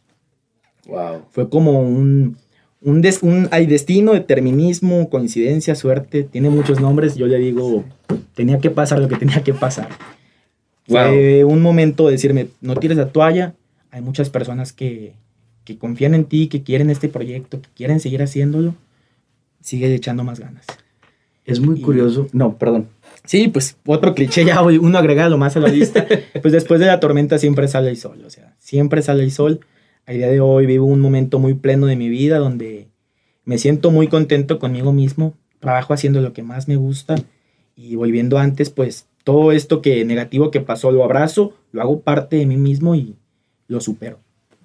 Wow. 0.87 1.23
Fue 1.33 1.51
como 1.51 1.81
un, 1.81 2.37
un, 2.83 3.49
hay 3.51 3.67
destino, 3.67 4.13
determinismo, 4.13 5.11
coincidencia, 5.11 5.75
suerte, 5.75 6.23
tiene 6.23 6.51
muchos 6.51 6.81
nombres. 6.81 7.17
Yo 7.17 7.27
le 7.27 7.39
digo, 7.39 7.83
tenía 8.37 8.61
que 8.61 8.71
pasar 8.71 9.01
lo 9.01 9.09
que 9.09 9.17
tenía 9.17 9.43
que 9.43 9.55
pasar. 9.55 9.89
Fue 10.87 11.45
un 11.45 11.63
momento 11.63 12.07
de 12.07 12.13
decirme, 12.13 12.47
no 12.61 12.77
tires 12.77 12.97
la 12.97 13.09
toalla. 13.09 13.55
Hay 13.91 14.03
muchas 14.03 14.31
personas 14.31 14.73
que, 14.73 15.15
que 15.65 15.79
confían 15.79 16.15
en 16.15 16.27
ti, 16.27 16.47
que 16.47 16.63
quieren 16.63 16.91
este 16.91 17.09
proyecto, 17.09 17.61
que 17.61 17.71
quieren 17.75 17.99
seguir 17.99 18.23
haciéndolo. 18.23 18.77
Sigue 19.61 19.95
echando 19.95 20.25
más 20.25 20.41
ganas. 20.41 20.67
Es 21.45 21.61
muy 21.61 21.81
curioso. 21.81 22.29
No, 22.33 22.57
perdón. 22.57 22.89
Sí, 23.25 23.49
pues 23.49 23.77
otro 23.87 24.15
cliché 24.15 24.45
ya, 24.45 24.63
uno 24.63 24.99
agregado 24.99 25.37
más 25.39 25.57
a 25.57 25.61
la 25.61 25.69
lista. 25.69 26.07
pues 26.43 26.53
después 26.53 26.81
de 26.81 26.87
la 26.87 27.01
tormenta 27.01 27.39
siempre 27.39 27.69
sale 27.69 27.91
el 27.91 27.97
sol, 27.97 28.23
o 28.25 28.31
sea, 28.31 28.55
siempre 28.59 29.03
sale 29.03 29.23
el 29.23 29.31
sol 29.31 29.61
a 30.07 30.13
día 30.13 30.29
de 30.29 30.41
hoy 30.41 30.67
vivo 30.67 30.87
un 30.87 31.01
momento 31.01 31.39
muy 31.39 31.55
pleno 31.55 31.87
de 31.87 31.97
mi 31.97 32.09
vida 32.09 32.39
donde 32.39 32.89
me 33.45 33.59
siento 33.59 33.91
muy 33.91 34.09
contento 34.09 34.59
conmigo 34.59 34.93
mismo, 34.93 35.35
trabajo 35.61 35.95
haciendo 35.95 36.21
lo 36.21 36.33
que 36.33 36.43
más 36.43 36.67
me 36.67 36.77
gusta 36.77 37.15
y 37.77 37.95
volviendo 37.97 38.39
antes, 38.39 38.71
pues 38.71 39.07
todo 39.25 39.53
esto 39.53 39.83
que 39.83 40.05
negativo 40.05 40.51
que 40.51 40.61
pasó 40.61 40.91
lo 40.91 41.05
abrazo, 41.05 41.55
lo 41.73 41.83
hago 41.83 42.01
parte 42.01 42.37
de 42.37 42.47
mí 42.47 42.57
mismo 42.57 42.95
y 42.95 43.17
lo 43.69 43.81
supero. 43.81 44.19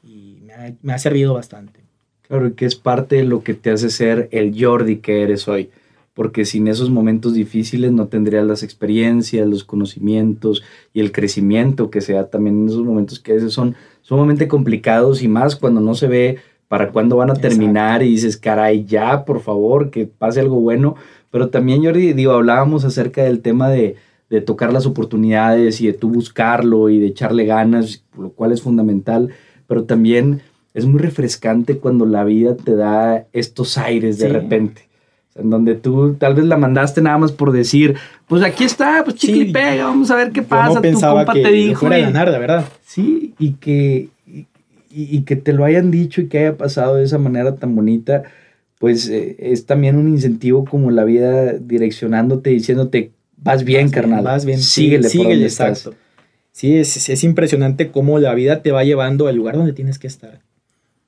Y 0.04 0.39
me 0.43 0.54
ha, 0.54 0.74
me 0.82 0.93
ha 0.93 0.98
servido 0.98 1.34
bastante. 1.34 1.84
Claro, 2.28 2.55
que 2.55 2.65
es 2.65 2.76
parte 2.76 3.17
de 3.17 3.23
lo 3.23 3.43
que 3.43 3.53
te 3.53 3.71
hace 3.71 3.89
ser 3.89 4.30
el 4.32 4.55
Jordi 4.59 4.97
que 4.97 5.21
eres 5.21 5.47
hoy 5.47 5.69
porque 6.15 6.45
sin 6.45 6.67
esos 6.69 6.89
momentos 6.89 7.34
difíciles 7.34 7.91
no 7.91 8.07
tendrías 8.07 8.47
las 8.47 8.63
experiencias, 8.63 9.45
los 9.47 9.65
conocimientos 9.65 10.63
y 10.93 11.01
el 11.01 11.11
crecimiento 11.11 11.89
que 11.89 11.99
se 11.99 12.13
da 12.13 12.30
también 12.30 12.61
en 12.61 12.69
esos 12.69 12.84
momentos 12.84 13.19
que 13.19 13.34
a 13.34 13.36
veces 13.36 13.51
son 13.51 13.76
sumamente 14.01 14.47
complicados 14.47 15.21
y 15.21 15.28
más 15.28 15.57
cuando 15.57 15.82
no 15.82 15.93
se 15.93 16.07
ve 16.07 16.38
para 16.69 16.91
cuándo 16.91 17.17
van 17.17 17.32
a 17.32 17.36
terminar 17.36 18.01
y 18.01 18.09
dices, 18.11 18.38
caray, 18.38 18.86
ya, 18.86 19.26
por 19.26 19.41
favor, 19.41 19.91
que 19.91 20.07
pase 20.07 20.39
algo 20.39 20.59
bueno. 20.61 20.95
Pero 21.32 21.49
también, 21.49 21.84
Jordi, 21.84 22.13
digo, 22.13 22.32
hablábamos 22.32 22.86
acerca 22.86 23.23
del 23.23 23.41
tema 23.41 23.69
de, 23.69 23.97
de 24.30 24.41
tocar 24.41 24.71
las 24.71 24.86
oportunidades 24.86 25.82
y 25.82 25.88
de 25.88 25.93
tú 25.93 26.09
buscarlo 26.09 26.89
y 26.89 26.97
de 26.97 27.07
echarle 27.07 27.45
ganas, 27.45 28.03
lo 28.17 28.30
cual 28.30 28.53
es 28.53 28.61
fundamental, 28.61 29.30
pero 29.67 29.84
también 29.84 30.41
es 30.76 30.86
muy 30.86 30.99
refrescante 30.99 31.80
cuando 31.80 32.05
la 32.05 32.23
vida 32.23 32.55
te 32.55 32.76
da 32.76 33.26
estos 33.34 33.80
aires 33.80 34.19
de 34.19 34.30
repente 34.30 34.86
en 35.36 35.49
donde 35.49 35.76
tú 35.76 36.15
tal 36.15 36.34
vez 36.34 36.45
la 36.45 36.57
mandaste 36.57 37.01
nada 37.01 37.17
más 37.17 37.32
por 37.32 37.51
decir, 37.51 37.95
pues 38.28 38.41
aquí 38.41 38.63
está, 38.63 39.03
pues 39.03 39.17
chicle 39.17 39.51
pega, 39.51 39.86
vamos 39.86 40.09
a 40.09 40.15
ver 40.15 40.32
qué 40.32 40.41
pasa. 40.41 40.82
tu 40.82 40.99
compa 40.99 41.34
te 41.34 41.51
dijo. 41.51 41.82
Fuera 41.82 41.97
ganar, 41.97 42.32
de 42.32 42.39
verdad. 42.39 42.65
Sí, 42.86 43.34
y 43.38 43.51
que, 43.53 44.07
y, 44.89 45.21
que 45.21 45.36
te 45.36 45.51
lo 45.51 45.65
hayan 45.65 45.91
dicho 45.91 46.21
y 46.21 46.28
que 46.28 46.39
haya 46.39 46.57
pasado 46.57 46.95
de 46.95 47.03
esa 47.03 47.17
manera 47.17 47.55
tan 47.55 47.76
bonita, 47.76 48.23
pues 48.80 49.09
eh, 49.09 49.36
es 49.39 49.65
también 49.65 49.97
un 49.97 50.07
incentivo 50.07 50.63
como 50.63 50.89
la 50.89 51.03
vida 51.03 51.53
direccionándote, 51.53 52.51
diciéndote, 52.51 53.11
vas 53.36 53.65
bien, 53.65 53.89
carnal. 53.89 54.23
vas 54.23 54.45
bien, 54.45 54.61
síguele, 54.61 55.09
sí, 55.09 55.17
síguele, 55.17 55.43
exacto. 55.43 55.93
Sí, 56.53 56.78
es, 56.78 57.09
es 57.09 57.23
impresionante 57.26 57.91
cómo 57.91 58.19
la 58.19 58.34
vida 58.34 58.61
te 58.61 58.71
va 58.71 58.86
llevando 58.86 59.28
al 59.28 59.36
lugar 59.36 59.57
donde 59.57 59.73
tienes 59.73 59.99
que 59.99 60.07
estar. 60.07 60.39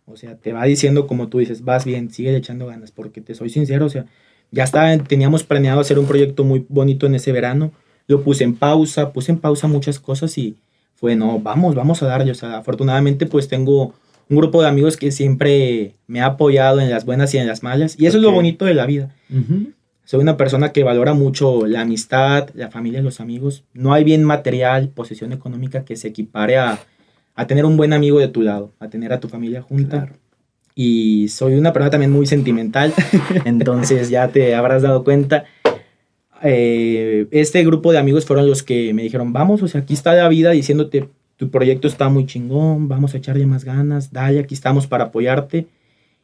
O 0.10 0.16
sea, 0.16 0.36
te 0.36 0.54
va 0.54 0.64
diciendo 0.64 1.06
como 1.06 1.28
tú 1.28 1.40
dices, 1.40 1.64
vas 1.64 1.84
bien, 1.84 2.10
sigue 2.12 2.36
echando 2.36 2.66
ganas, 2.68 2.92
porque 2.92 3.20
te 3.20 3.36
soy 3.36 3.50
sincero, 3.50 3.86
o 3.86 3.90
sea, 3.90 4.06
ya 4.52 4.64
está, 4.64 4.98
teníamos 5.00 5.44
planeado 5.44 5.82
hacer 5.82 6.00
un 6.00 6.06
proyecto 6.06 6.46
muy 6.46 6.66
bonito 6.70 7.06
en 7.06 7.16
ese 7.16 7.34
verano, 7.34 7.74
lo 8.08 8.24
puse 8.24 8.46
en 8.46 8.56
pausa, 8.56 9.12
puse 9.12 9.34
en 9.34 9.40
pausa 9.40 9.68
muchas 9.68 10.00
cosas 10.00 10.38
y 10.38 10.56
fue, 10.96 11.18
no, 11.18 11.40
vamos, 11.40 11.76
vamos 11.76 12.02
a 12.02 12.08
darle, 12.08 12.32
o 12.32 12.36
sea, 12.36 12.58
afortunadamente 12.58 13.26
pues 13.26 13.50
tengo 13.50 13.94
un 14.30 14.38
grupo 14.38 14.62
de 14.62 14.70
amigos 14.70 14.96
que 14.96 15.12
siempre 15.12 15.96
me 16.08 16.22
ha 16.22 16.28
apoyado 16.28 16.80
en 16.80 16.90
las 16.90 17.06
buenas 17.06 17.34
y 17.34 17.38
en 17.38 17.48
las 17.48 17.62
malas, 17.62 18.00
y 18.00 18.06
eso 18.06 18.18
es 18.18 18.24
lo 18.24 18.32
bonito 18.32 18.64
de 18.64 18.74
la 18.74 18.86
vida. 18.86 19.14
Soy 20.06 20.22
una 20.22 20.38
persona 20.38 20.72
que 20.72 20.86
valora 20.86 21.14
mucho 21.14 21.66
la 21.66 21.82
amistad, 21.82 22.50
la 22.54 22.72
familia, 22.72 23.02
los 23.02 23.20
amigos. 23.20 23.66
No 23.74 23.94
hay 23.94 24.06
bien 24.06 24.24
material, 24.24 24.88
posesión 24.88 25.34
económica 25.34 25.84
que 25.84 25.98
se 25.98 26.08
equipare 26.08 26.58
a, 26.58 26.80
a 27.38 27.46
tener 27.46 27.66
un 27.66 27.78
buen 27.78 27.94
amigo 27.94 28.20
de 28.20 28.28
tu 28.28 28.42
lado, 28.42 28.74
a 28.80 28.90
tener 28.90 29.14
a 29.14 29.20
tu 29.20 29.30
familia 29.30 29.62
junta. 29.62 30.12
Y 30.74 31.30
soy 31.30 31.54
una 31.54 31.72
persona 31.72 31.92
también 31.92 32.12
muy 32.12 32.26
sentimental, 32.26 32.94
entonces 33.46 34.10
ya 34.10 34.28
te 34.28 34.56
habrás 34.56 34.82
dado 34.82 35.04
cuenta. 35.04 35.46
Eh, 36.44 37.28
este 37.32 37.64
grupo 37.64 37.92
de 37.92 38.00
amigos 38.00 38.26
fueron 38.26 38.48
los 38.48 38.64
que 38.64 38.92
me 38.94 39.04
dijeron, 39.04 39.34
vamos, 39.34 39.62
o 39.62 39.68
sea, 39.68 39.82
aquí 39.82 39.94
está 39.94 40.14
la 40.14 40.28
vida 40.30 40.50
diciéndote, 40.52 41.10
tu 41.36 41.52
proyecto 41.52 41.88
está 41.88 42.10
muy 42.10 42.26
chingón, 42.26 42.88
vamos 42.88 43.14
a 43.14 43.18
echarle 43.18 43.46
más 43.46 43.64
ganas, 43.64 44.12
dale, 44.12 44.40
aquí 44.40 44.56
estamos 44.56 44.88
para 44.88 45.06
apoyarte. 45.06 45.68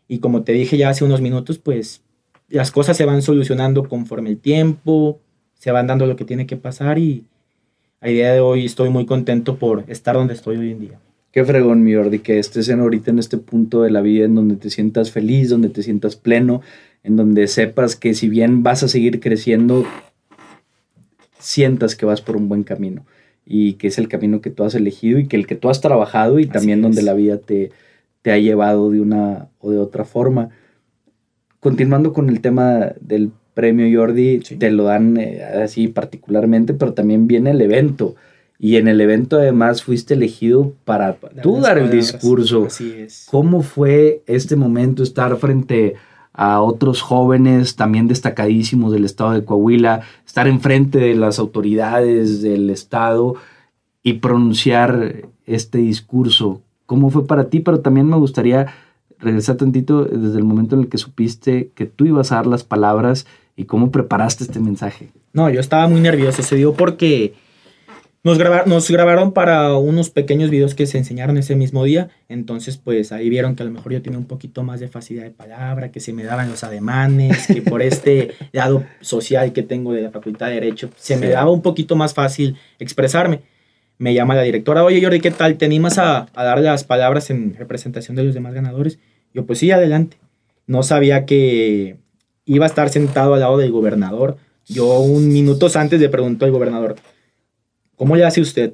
Y 0.08 0.18
como 0.18 0.42
te 0.42 0.52
dije 0.52 0.78
ya 0.78 0.90
hace 0.90 1.06
unos 1.06 1.22
minutos, 1.22 1.60
pues 1.60 2.02
las 2.50 2.72
cosas 2.72 2.98
se 2.98 3.06
van 3.06 3.22
solucionando 3.22 3.88
conforme 3.88 4.32
el 4.32 4.40
tiempo, 4.40 5.20
se 5.54 5.72
van 5.72 5.86
dando 5.86 6.08
lo 6.08 6.16
que 6.16 6.26
tiene 6.26 6.48
que 6.48 6.58
pasar 6.58 6.98
y 6.98 7.24
a 8.04 8.10
día 8.10 8.34
de 8.34 8.42
hoy 8.42 8.66
estoy 8.66 8.90
muy 8.90 9.06
contento 9.06 9.58
por 9.58 9.86
estar 9.88 10.16
donde 10.16 10.34
estoy 10.34 10.58
hoy 10.58 10.72
en 10.72 10.80
día. 10.82 11.00
Qué 11.32 11.46
fregón, 11.46 11.84
mi 11.84 11.96
Jordi, 11.96 12.20
que 12.20 12.38
estés 12.38 12.68
en 12.68 12.82
ahorita 12.82 13.12
en 13.12 13.18
este 13.18 13.38
punto 13.38 13.82
de 13.82 13.92
la 13.92 14.02
vida 14.02 14.26
en 14.26 14.36
donde 14.36 14.58
te 14.58 14.70
sientas 14.70 15.10
feliz, 15.10 15.50
donde 15.50 15.70
te 15.70 15.84
sientas 15.84 16.18
pleno, 16.18 16.62
en 17.04 17.16
donde 17.16 17.48
sepas 17.48 17.96
que 17.96 18.14
si 18.14 18.28
bien 18.28 18.62
vas 18.62 18.84
a 18.84 18.90
seguir 18.90 19.22
creciendo, 19.22 19.86
sientas 21.40 21.96
que 21.96 22.06
vas 22.06 22.22
por 22.22 22.36
un 22.36 22.50
buen 22.50 22.64
camino 22.64 23.06
y 23.46 23.74
que 23.76 23.88
es 23.88 23.98
el 23.98 24.10
camino 24.10 24.42
que 24.42 24.50
tú 24.50 24.66
has 24.66 24.76
elegido 24.76 25.18
y 25.18 25.28
que 25.28 25.38
el 25.38 25.48
que 25.48 25.56
tú 25.56 25.70
has 25.70 25.80
trabajado 25.80 26.40
y 26.40 26.46
también 26.46 26.82
donde 26.82 27.04
la 27.04 27.14
vida 27.14 27.38
te, 27.38 27.72
te 28.22 28.34
ha 28.34 28.38
llevado 28.38 28.92
de 28.92 29.00
una 29.00 29.48
o 29.60 29.72
de 29.72 29.78
otra 29.78 30.04
forma. 30.04 30.50
Continuando 31.62 32.12
con 32.12 32.30
el 32.30 32.42
tema 32.42 32.92
del 33.00 33.32
premio 33.54 33.88
Jordi, 34.00 34.40
te 34.40 34.72
lo 34.72 34.86
dan 34.86 35.18
eh, 35.18 35.44
así 35.44 35.88
particularmente, 35.88 36.74
pero 36.74 36.94
también 36.94 37.28
viene 37.28 37.52
el 37.52 37.62
evento. 37.62 38.16
Y 38.60 38.78
en 38.78 38.88
el 38.88 39.02
evento 39.02 39.38
además 39.38 39.84
fuiste 39.84 40.14
elegido 40.14 40.74
para 40.86 41.18
tú 41.42 41.60
dar 41.60 41.78
el 41.78 41.90
discurso. 41.90 42.66
Así 42.68 42.94
es. 42.98 43.28
¿Cómo 43.30 43.62
fue 43.62 44.24
este 44.26 44.56
momento 44.56 45.04
estar 45.04 45.36
frente 45.36 45.96
a 46.32 46.62
otros 46.62 47.02
jóvenes 47.02 47.76
también 47.76 48.08
destacadísimos 48.08 48.92
del 48.94 49.06
estado 49.06 49.32
de 49.32 49.44
Coahuila, 49.44 50.02
estar 50.26 50.48
enfrente 50.48 51.00
de 51.00 51.16
las 51.16 51.40
autoridades 51.40 52.42
del 52.42 52.70
estado 52.70 53.36
y 54.02 54.14
pronunciar 54.14 55.28
este 55.46 55.80
discurso? 55.80 56.62
¿Cómo 56.86 57.10
fue 57.10 57.28
para 57.28 57.50
ti? 57.50 57.60
Pero 57.60 57.82
también 57.82 58.08
me 58.08 58.18
gustaría 58.18 58.68
regresar 59.20 59.58
tantito 59.58 60.06
desde 60.06 60.38
el 60.38 60.44
momento 60.44 60.76
en 60.76 60.84
el 60.84 60.90
que 60.90 60.98
supiste 60.98 61.72
que 61.76 61.86
tú 61.86 62.06
ibas 62.06 62.32
a 62.32 62.36
dar 62.36 62.48
las 62.48 62.64
palabras 62.64 63.26
y 63.56 63.66
cómo 63.66 63.92
preparaste 63.92 64.44
este 64.44 64.60
mensaje. 64.60 65.10
No, 65.34 65.50
yo 65.50 65.60
estaba 65.60 65.88
muy 65.88 66.02
nervioso, 66.02 66.44
se 66.44 66.56
dio 66.56 66.74
porque 66.74 67.34
nos, 68.24 68.38
nos 68.68 68.90
grabaron 68.90 69.34
para 69.34 69.76
unos 69.76 70.10
pequeños 70.10 70.50
videos 70.50 70.76
que 70.76 70.86
se 70.86 70.98
enseñaron 70.98 71.38
ese 71.38 71.56
mismo 71.56 71.84
día, 71.84 72.10
entonces 72.30 72.78
pues 72.78 73.12
ahí 73.12 73.30
vieron 73.30 73.56
que 73.56 73.64
a 73.64 73.66
lo 73.66 73.72
mejor 73.74 73.92
yo 73.92 74.02
tenía 74.02 74.18
un 74.18 74.28
poquito 74.28 74.64
más 74.64 74.80
de 74.80 74.88
facilidad 74.88 75.26
de 75.26 75.32
palabra, 75.32 75.92
que 75.92 76.00
se 76.00 76.14
me 76.14 76.24
daban 76.24 76.50
los 76.50 76.64
ademanes, 76.64 77.48
que 77.48 77.62
por 77.62 77.82
este 77.82 78.32
lado 78.54 78.86
social 79.02 79.52
que 79.52 79.62
tengo 79.62 79.92
de 79.92 80.04
la 80.04 80.12
Facultad 80.12 80.48
de 80.48 80.54
Derecho, 80.54 80.90
se 80.96 81.18
me 81.18 81.28
daba 81.28 81.52
un 81.52 81.62
poquito 81.62 81.98
más 81.98 82.14
fácil 82.14 82.56
expresarme. 82.80 83.42
Me 83.98 84.14
llama 84.14 84.36
la 84.36 84.42
directora, 84.42 84.84
oye 84.84 85.02
Jordi, 85.02 85.20
¿qué 85.20 85.32
tal? 85.32 85.58
¿Te 85.58 85.66
animas 85.66 85.98
a, 85.98 86.28
a 86.34 86.44
dar 86.44 86.60
las 86.60 86.84
palabras 86.86 87.30
en 87.30 87.56
representación 87.56 88.16
de 88.16 88.24
los 88.24 88.34
demás 88.34 88.54
ganadores? 88.54 89.00
Yo 89.34 89.46
pues 89.46 89.60
sí, 89.60 89.70
adelante. 89.72 90.18
No 90.66 90.82
sabía 90.82 91.26
que 91.26 91.98
iba 92.46 92.66
a 92.66 92.70
estar 92.70 92.90
sentado 92.90 93.34
al 93.34 93.40
lado 93.40 93.58
del 93.58 93.72
gobernador. 93.72 94.38
Yo 94.66 95.00
un 95.00 95.28
minutos 95.28 95.76
antes 95.76 96.00
le 96.00 96.10
preguntó 96.10 96.46
al 96.46 96.52
gobernador, 96.52 96.96
¿Cómo 97.96 98.16
le 98.16 98.26
hace 98.26 98.42
usted? 98.42 98.74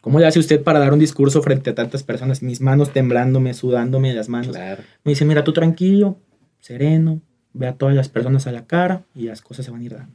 ¿Cómo 0.00 0.18
le 0.18 0.26
hace 0.26 0.38
usted 0.38 0.62
para 0.62 0.80
dar 0.80 0.92
un 0.92 0.98
discurso 0.98 1.42
frente 1.42 1.70
a 1.70 1.74
tantas 1.74 2.02
personas? 2.02 2.42
Mis 2.42 2.60
manos 2.60 2.92
temblándome, 2.92 3.54
sudándome 3.54 4.12
las 4.14 4.28
manos. 4.28 4.56
Me 5.04 5.12
dice, 5.12 5.24
mira, 5.24 5.44
tú 5.44 5.52
tranquilo, 5.52 6.18
sereno, 6.60 7.20
ve 7.52 7.68
a 7.68 7.74
todas 7.74 7.94
las 7.94 8.08
personas 8.08 8.46
a 8.46 8.52
la 8.52 8.66
cara 8.66 9.04
y 9.14 9.22
las 9.22 9.42
cosas 9.42 9.64
se 9.64 9.70
van 9.70 9.80
a 9.80 9.84
ir 9.84 9.94
dando. 9.94 10.14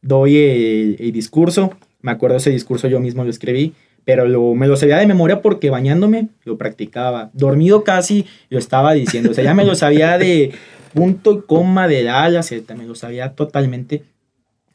Doy 0.00 0.36
el, 0.38 1.12
discurso, 1.12 1.76
me 2.00 2.10
acuerdo 2.10 2.38
ese 2.38 2.50
discurso 2.50 2.88
yo 2.88 3.00
mismo 3.00 3.22
lo 3.22 3.30
escribí, 3.30 3.74
pero 4.04 4.26
lo, 4.26 4.54
me 4.54 4.66
lo 4.66 4.76
sabía 4.76 4.98
de 4.98 5.06
memoria 5.06 5.42
porque 5.42 5.68
bañándome 5.68 6.30
lo 6.44 6.56
practicaba. 6.56 7.30
Dormido 7.34 7.84
casi 7.84 8.24
lo 8.48 8.58
estaba 8.58 8.94
diciendo, 8.94 9.32
o 9.32 9.34
sea, 9.34 9.44
ya 9.44 9.54
me 9.54 9.64
lo 9.64 9.74
sabía 9.74 10.16
de 10.16 10.52
punto 10.96 11.32
y 11.32 11.42
coma 11.42 11.86
de 11.86 12.02
la 12.02 12.24
ala, 12.24 12.40
me 12.76 12.86
lo 12.86 12.94
sabía 12.94 13.34
totalmente 13.34 14.02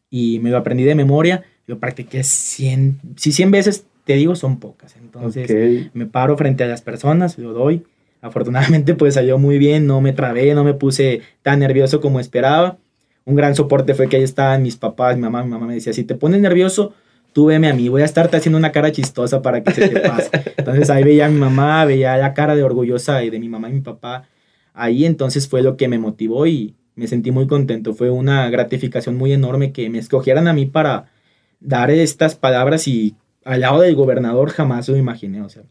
y 0.10 0.40
me 0.40 0.52
lo 0.52 0.58
aprendí 0.58 0.84
de 0.84 0.96
memoria 0.96 1.44
lo 1.72 1.80
practiqué 1.80 2.24
100, 2.24 3.00
si 3.16 3.32
100 3.32 3.52
veces 3.52 3.86
te 4.04 4.14
digo 4.14 4.36
son 4.36 4.60
pocas. 4.60 4.96
Entonces 4.98 5.90
me 5.94 6.06
paro 6.06 6.38
frente 6.38 6.64
a 6.64 6.68
las 6.68 6.82
personas, 6.82 7.38
lo 7.38 7.54
doy. 7.54 7.84
Afortunadamente 8.22 8.94
pues 8.96 9.16
salió 9.16 9.38
muy 9.38 9.58
bien, 9.58 9.88
no 9.88 10.02
me 10.02 10.14
trabé, 10.14 10.54
no 10.54 10.64
me 10.64 10.74
puse 10.74 11.22
tan 11.42 11.60
nervioso 11.60 12.02
como 12.02 12.20
esperaba. 12.20 12.78
Un 13.24 13.36
gran 13.36 13.56
soporte 13.56 13.94
fue 13.94 14.10
que 14.10 14.18
ahí 14.18 14.24
estaban 14.24 14.64
mis 14.64 14.76
papás, 14.76 15.16
mi 15.16 15.22
mamá, 15.22 15.44
mi 15.44 15.50
mamá 15.50 15.68
me 15.68 15.76
decía, 15.76 15.94
si 15.94 16.04
te 16.04 16.16
pones 16.16 16.42
nervioso, 16.42 16.94
tú 17.34 17.46
veme 17.46 17.70
a 17.70 17.74
mí, 17.74 17.88
voy 17.88 18.02
a 18.02 18.06
estarte 18.06 18.36
haciendo 18.36 18.58
una 18.58 18.72
cara 18.72 18.92
chistosa 18.92 19.42
para 19.42 19.64
que 19.64 19.72
se 19.72 19.88
te 19.88 20.00
pase. 20.00 20.30
Entonces 20.58 20.90
ahí 20.90 21.04
veía 21.04 21.28
a 21.28 21.30
mi 21.30 21.40
mamá, 21.40 21.86
veía 21.86 22.18
la 22.18 22.34
cara 22.34 22.56
de 22.56 22.64
orgullosa 22.64 23.18
de 23.18 23.40
mi 23.40 23.48
mamá 23.48 23.70
y 23.70 23.74
mi 23.74 23.82
papá. 23.82 24.28
Ahí 24.74 25.06
entonces 25.06 25.48
fue 25.48 25.62
lo 25.62 25.78
que 25.78 25.88
me 25.88 26.00
motivó 26.00 26.48
y 26.48 26.76
me 26.96 27.08
sentí 27.08 27.32
muy 27.32 27.48
contento. 27.48 27.94
Fue 27.94 28.10
una 28.10 28.50
gratificación 28.50 29.18
muy 29.18 29.34
enorme 29.34 29.72
que 29.72 29.90
me 29.90 30.00
escogieran 30.00 30.48
a 30.48 30.54
mí 30.54 30.66
para 30.66 31.12
dar 31.60 31.92
estas 31.92 32.36
palabras 32.36 32.88
y 32.88 33.16
al 33.44 33.62
lado 33.62 33.82
del 33.82 33.96
gobernador 33.96 34.50
jamás 34.50 34.88
lo 34.90 34.98
imaginé. 34.98 35.42
O 35.42 35.50
sea, 35.50 35.64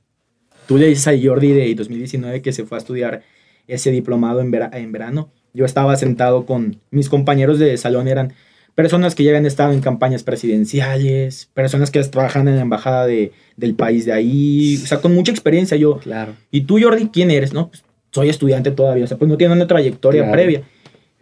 tú 0.67 0.77
le 0.79 0.87
dices 0.87 1.09
a 1.09 1.13
Jordi 1.21 1.53
de 1.53 1.75
2019 1.75 2.43
que 2.43 2.53
se 2.53 2.65
fue 2.65 2.79
a 2.79 2.81
estudiar 2.81 3.23
ese 3.67 3.91
diplomado 3.91 4.41
en, 4.41 4.53
en 4.55 4.93
verano. 4.93 5.31
Yo 5.53 5.65
estaba 5.65 5.97
sentado 5.97 6.47
con 6.47 6.81
mis 6.91 7.09
compañeros 7.09 7.59
de 7.59 7.77
salón, 7.77 8.09
eran 8.09 8.33
personas 8.75 9.15
que 9.15 9.25
ya 9.25 9.31
habían 9.31 9.47
estado 9.47 9.73
en 9.73 9.81
campañas 9.81 10.23
presidenciales, 10.23 11.51
personas 11.55 11.91
que 11.91 12.03
trabajan 12.05 12.49
en 12.49 12.57
la 12.57 12.63
embajada 12.63 13.07
de, 13.07 13.33
del 13.57 13.75
país 13.75 14.07
de 14.07 14.13
ahí, 14.13 14.81
o 14.83 14.87
sea, 14.87 15.01
con 15.01 15.15
mucha 15.15 15.33
experiencia 15.33 15.77
yo. 15.77 15.99
Claro. 15.99 16.35
¿Y 16.51 16.63
tú, 16.63 16.79
Jordi, 16.81 17.09
quién 17.13 17.31
eres? 17.31 17.53
No, 17.53 17.69
pues 17.69 17.85
soy 18.11 18.29
estudiante 18.29 18.71
todavía, 18.71 19.05
o 19.05 19.07
sea, 19.07 19.19
pues 19.19 19.29
no 19.29 19.37
tiene 19.37 19.55
una 19.55 19.67
trayectoria 19.67 20.31
previa. 20.31 20.63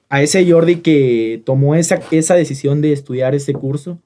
A 0.09 0.23
ese 0.23 0.51
Jordi 0.51 0.77
que 0.77 1.43
tomó 1.45 1.75
esa, 1.75 2.01
esa 2.11 2.35
decisión 2.35 2.81
de 2.81 2.93
estudiar 2.93 3.35
ese 3.35 3.53
curso, 3.53 3.99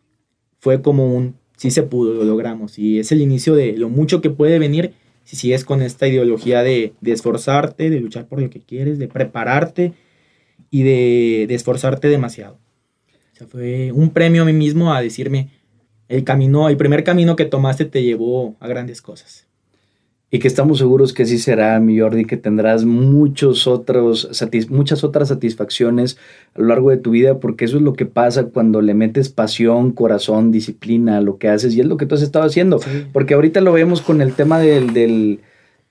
fue 0.58 0.82
como 0.82 1.14
un, 1.14 1.36
sí 1.56 1.70
se 1.70 1.84
pudo, 1.84 2.14
lo 2.14 2.24
logramos. 2.24 2.78
Y 2.78 2.98
es 2.98 3.12
el 3.12 3.20
inicio 3.20 3.54
de 3.54 3.76
lo 3.76 3.88
mucho 3.88 4.20
que 4.20 4.30
puede 4.30 4.58
venir 4.58 4.94
si 5.24 5.36
sigues 5.36 5.64
con 5.64 5.82
esta 5.82 6.08
ideología 6.08 6.64
de, 6.64 6.94
esforzarte, 7.04 7.88
de 7.90 8.00
luchar 8.00 8.26
por 8.26 8.40
lo 8.40 8.50
que 8.50 8.60
quieres, 8.60 8.98
de 8.98 9.06
prepararte 9.06 9.92
y 10.70 10.82
de, 10.82 11.46
de 11.46 11.54
esforzarte 11.54 12.08
demasiado. 12.08 12.58
O 13.32 13.36
sea, 13.36 13.46
fue 13.46 13.92
un 13.92 14.10
premio 14.10 14.42
a 14.42 14.44
mí 14.44 14.52
mismo 14.52 14.92
a 14.92 15.00
decirme, 15.00 15.50
el 16.08 16.24
camino, 16.24 16.68
el 16.68 16.76
primer 16.76 17.04
camino 17.04 17.36
que 17.36 17.44
tomaste 17.44 17.84
te 17.84 18.02
llevó 18.02 18.56
a 18.58 18.66
grandes 18.66 19.00
cosas 19.00 19.46
y 20.34 20.38
que 20.38 20.48
estamos 20.48 20.78
seguros 20.78 21.12
que 21.12 21.26
sí 21.26 21.38
será, 21.38 21.78
mi 21.78 22.00
Jordi, 22.00 22.24
que 22.24 22.38
tendrás 22.38 22.86
muchos 22.86 23.66
otros, 23.66 24.30
muchas 24.70 25.04
otras 25.04 25.28
satisfacciones 25.28 26.16
a 26.54 26.62
lo 26.62 26.68
largo 26.68 26.88
de 26.88 26.96
tu 26.96 27.10
vida, 27.10 27.38
porque 27.38 27.66
eso 27.66 27.76
es 27.76 27.82
lo 27.82 27.92
que 27.92 28.06
pasa 28.06 28.44
cuando 28.44 28.80
le 28.80 28.94
metes 28.94 29.28
pasión, 29.28 29.92
corazón, 29.92 30.50
disciplina 30.50 31.18
a 31.18 31.20
lo 31.20 31.36
que 31.36 31.50
haces, 31.50 31.74
y 31.74 31.80
es 31.80 31.86
lo 31.86 31.98
que 31.98 32.06
tú 32.06 32.14
has 32.14 32.22
estado 32.22 32.46
haciendo, 32.46 32.80
porque 33.12 33.34
ahorita 33.34 33.60
lo 33.60 33.74
vemos 33.74 34.00
con 34.00 34.22
el 34.22 34.32
tema 34.32 34.58
del, 34.58 34.94
del, 34.94 35.40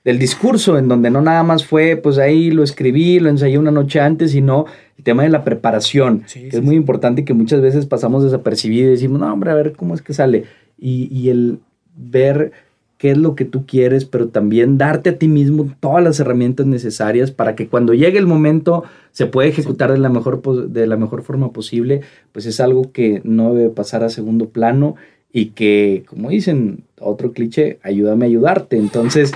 del, 0.04 0.18
discurso, 0.18 0.76
en 0.80 0.88
donde 0.88 1.12
no 1.12 1.22
nada 1.22 1.44
más 1.44 1.64
fue, 1.64 1.96
pues 1.96 2.18
ahí 2.18 2.50
lo 2.50 2.64
escribí, 2.64 3.20
lo 3.20 3.30
ensayé 3.30 3.60
una 3.60 3.70
noche 3.70 4.00
antes, 4.00 4.32
sino 4.32 4.66
el 4.98 5.04
tema 5.04 5.22
de 5.22 5.30
la 5.30 5.44
preparación, 5.44 6.24
que 6.34 6.50
es 6.50 6.64
muy 6.64 6.76
importante 6.76 7.22
y 7.22 7.26
que 7.26 7.36
muchas 7.36 7.62
veces 7.62 7.86
pasamos 7.86 8.24
desapercibido 8.24 8.88
y 8.88 8.94
decimos, 8.94 9.20
no, 9.20 9.32
hombre, 9.32 9.52
a 9.52 9.54
ver 9.56 9.74
cómo 9.74 9.94
es 9.94 10.02
que 10.02 10.16
sale, 10.16 10.46
y, 10.80 11.16
y 11.16 11.30
el 11.30 11.60
ver 11.96 12.71
qué 13.02 13.10
es 13.10 13.18
lo 13.18 13.34
que 13.34 13.46
tú 13.46 13.66
quieres, 13.66 14.06
pero 14.06 14.28
también 14.28 14.78
darte 14.78 15.10
a 15.10 15.18
ti 15.18 15.28
mismo 15.28 15.74
todas 15.80 16.04
las 16.04 16.20
herramientas 16.20 16.68
necesarias 16.68 17.32
para 17.32 17.56
que 17.56 17.68
cuando 17.68 17.96
llegue 17.96 18.20
el 18.20 18.28
momento 18.28 18.84
se 19.12 19.26
pueda 19.26 19.50
ejecutar 19.50 19.92
de, 19.92 19.98
la 19.98 20.10
mejor, 20.10 20.44
de 20.70 20.86
la 20.86 20.98
mejor 20.98 21.24
forma 21.24 21.52
posible, 21.52 22.02
pues 22.32 22.46
es 22.46 22.60
algo 22.60 22.92
que 22.92 23.20
no 23.24 23.56
debe 23.56 23.72
pasar 23.72 24.04
a 24.04 24.10
segundo 24.10 24.50
plano 24.50 24.98
y 25.34 25.48
que, 25.48 26.04
como 26.06 26.30
dicen, 26.30 26.84
otro 27.00 27.34
cliché, 27.34 27.80
ayúdame 27.82 28.26
a 28.26 28.28
ayudarte. 28.28 28.78
Entonces, 28.78 29.32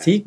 sí. 0.00 0.24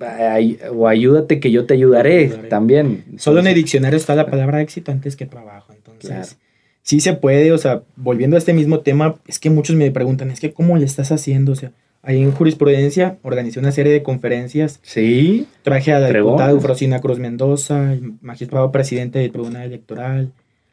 o 0.73 0.87
ayúdate 0.87 1.41
que 1.41 1.51
yo 1.51 1.65
te 1.65 1.73
ayudaré, 1.73 2.29
también. 2.49 3.03
Solo 3.17 3.41
en 3.41 3.47
el 3.47 3.55
diccionario 3.55 3.97
está 3.97 4.15
la 4.15 4.27
palabra 4.27 4.61
éxito 4.61 4.93
antes 4.93 5.17
que 5.17 5.25
trabajo. 5.25 5.73
Entonces, 5.73 6.37
sí 6.83 7.01
se 7.01 7.15
puede, 7.15 7.51
o 7.51 7.57
sea, 7.57 7.83
volviendo 7.97 8.37
a 8.37 8.39
este 8.39 8.53
mismo 8.53 8.79
tema, 8.79 9.15
es 9.27 9.39
que 9.39 9.49
muchos 9.49 9.75
me 9.75 9.91
preguntan, 9.91 10.31
es 10.31 10.39
que 10.39 10.53
¿cómo 10.53 10.77
le 10.77 10.85
estás 10.85 11.11
haciendo? 11.11 11.51
O 11.51 11.55
sea, 11.55 11.73
Ahí 12.05 12.21
en 12.21 12.31
jurisprudencia 12.31 13.17
organizé 13.23 13.59
una 13.59 13.71
serie 13.71 13.91
de 13.91 14.03
conferencias. 14.03 14.79
Sí. 14.83 15.47
Traje 15.63 15.91
a 15.91 15.99
la 15.99 16.09
diputada 16.09 16.51
Eufrosina 16.51 17.01
Cruz 17.01 17.17
Mendoza, 17.17 17.93
el 17.93 18.13
magistrado 18.21 18.71
presidente 18.71 19.17
del 19.17 19.31
Tribunal 19.31 19.63
Electoral, 19.63 20.31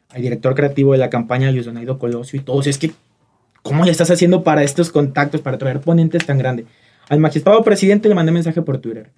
al 0.09 0.21
director 0.21 0.53
creativo 0.53 0.91
de 0.91 0.99
la 0.99 1.09
campaña 1.09 1.51
Luis 1.51 1.65
Donaido 1.65 1.97
Colosio 1.97 2.39
y 2.39 2.43
todos. 2.43 2.67
Es 2.67 2.77
que, 2.77 2.91
¿cómo 3.63 3.83
le 3.83 3.89
estás 3.89 4.11
haciendo 4.11 4.43
para 4.43 4.63
estos 4.63 4.91
contactos, 4.91 5.41
para 5.41 5.57
traer 5.57 5.81
ponentes 5.81 6.23
tan 6.23 6.37
grandes? 6.37 6.67
Al 7.09 7.19
magistrado 7.19 7.63
presidente 7.63 8.09
le 8.09 8.15
mandé 8.15 8.31
mensaje 8.31 8.61
por 8.61 8.77
Twitter. 8.77 9.09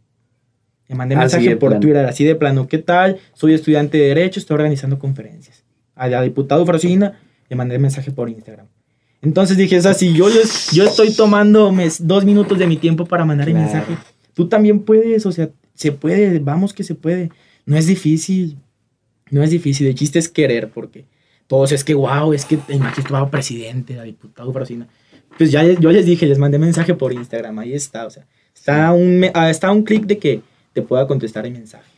Le 0.88 0.96
mandé 0.96 1.18
mensaje 1.18 1.58
por 1.58 1.82
Twitter, 1.82 2.06
así 2.06 2.24
de 2.24 2.36
plano. 2.36 2.70
¿Qué 2.70 2.78
tal? 2.78 3.18
Soy 3.34 3.54
estudiante 3.54 3.98
de 3.98 4.08
Derecho, 4.08 4.40
estoy 4.40 4.56
organizando 4.56 5.00
conferencias. 5.00 5.66
A 5.96 6.08
la 6.08 6.22
diputado 6.22 6.66
Frosina 6.66 7.20
le 7.50 7.56
mandé 7.58 7.78
mensaje 7.78 8.12
por 8.12 8.30
Instagram. 8.30 8.68
Entonces 9.26 9.58
dije, 9.58 9.76
es 9.76 9.88
así, 9.88 10.14
yo, 10.14 10.28
yo 10.72 10.84
estoy 10.84 11.12
tomando 11.12 11.74
dos 12.02 12.26
minutos 12.26 12.60
de 12.60 12.68
mi 12.68 12.78
tiempo 12.78 13.06
para 13.06 13.26
mandar 13.26 13.50
el 13.50 13.56
mensaje. 13.56 13.98
Tú 14.36 14.48
también 14.48 14.82
puedes, 14.82 15.26
o 15.26 15.32
sea, 15.32 15.50
se 15.74 15.92
puede, 15.92 16.38
vamos 16.38 16.74
que 16.74 16.84
se 16.84 16.94
puede. 16.94 17.32
No 17.66 17.76
es 17.76 17.88
difícil, 17.88 18.56
no 19.32 19.42
es 19.42 19.50
difícil. 19.50 19.88
El 19.88 19.96
chiste 19.96 20.20
es 20.20 20.30
querer, 20.30 20.70
porque 20.70 21.06
todos 21.48 21.72
es 21.72 21.84
que, 21.84 21.96
wow, 21.96 22.34
es 22.34 22.46
que 22.46 22.60
el 22.68 22.80
magistrado 22.80 23.32
presidente, 23.32 23.96
la 23.96 24.04
diputada 24.04 24.52
Frosina. 24.54 24.88
Pues 25.40 25.52
ya 25.52 25.64
yo 25.64 25.92
les 25.92 26.06
dije, 26.06 26.28
les 26.28 26.38
mandé 26.38 26.60
mensaje 26.60 26.94
por 26.94 27.12
Instagram, 27.12 27.58
ahí 27.58 27.74
está, 27.74 28.06
o 28.06 28.12
sea, 28.12 28.28
está 28.54 28.94
un, 28.94 29.26
ah, 29.34 29.50
está 29.50 29.72
un 29.72 29.82
clic 29.82 30.06
de 30.06 30.20
que 30.20 30.42
te 30.74 30.84
pueda 30.84 31.08
contestar 31.08 31.48
el 31.48 31.54
mensaje. 31.54 31.92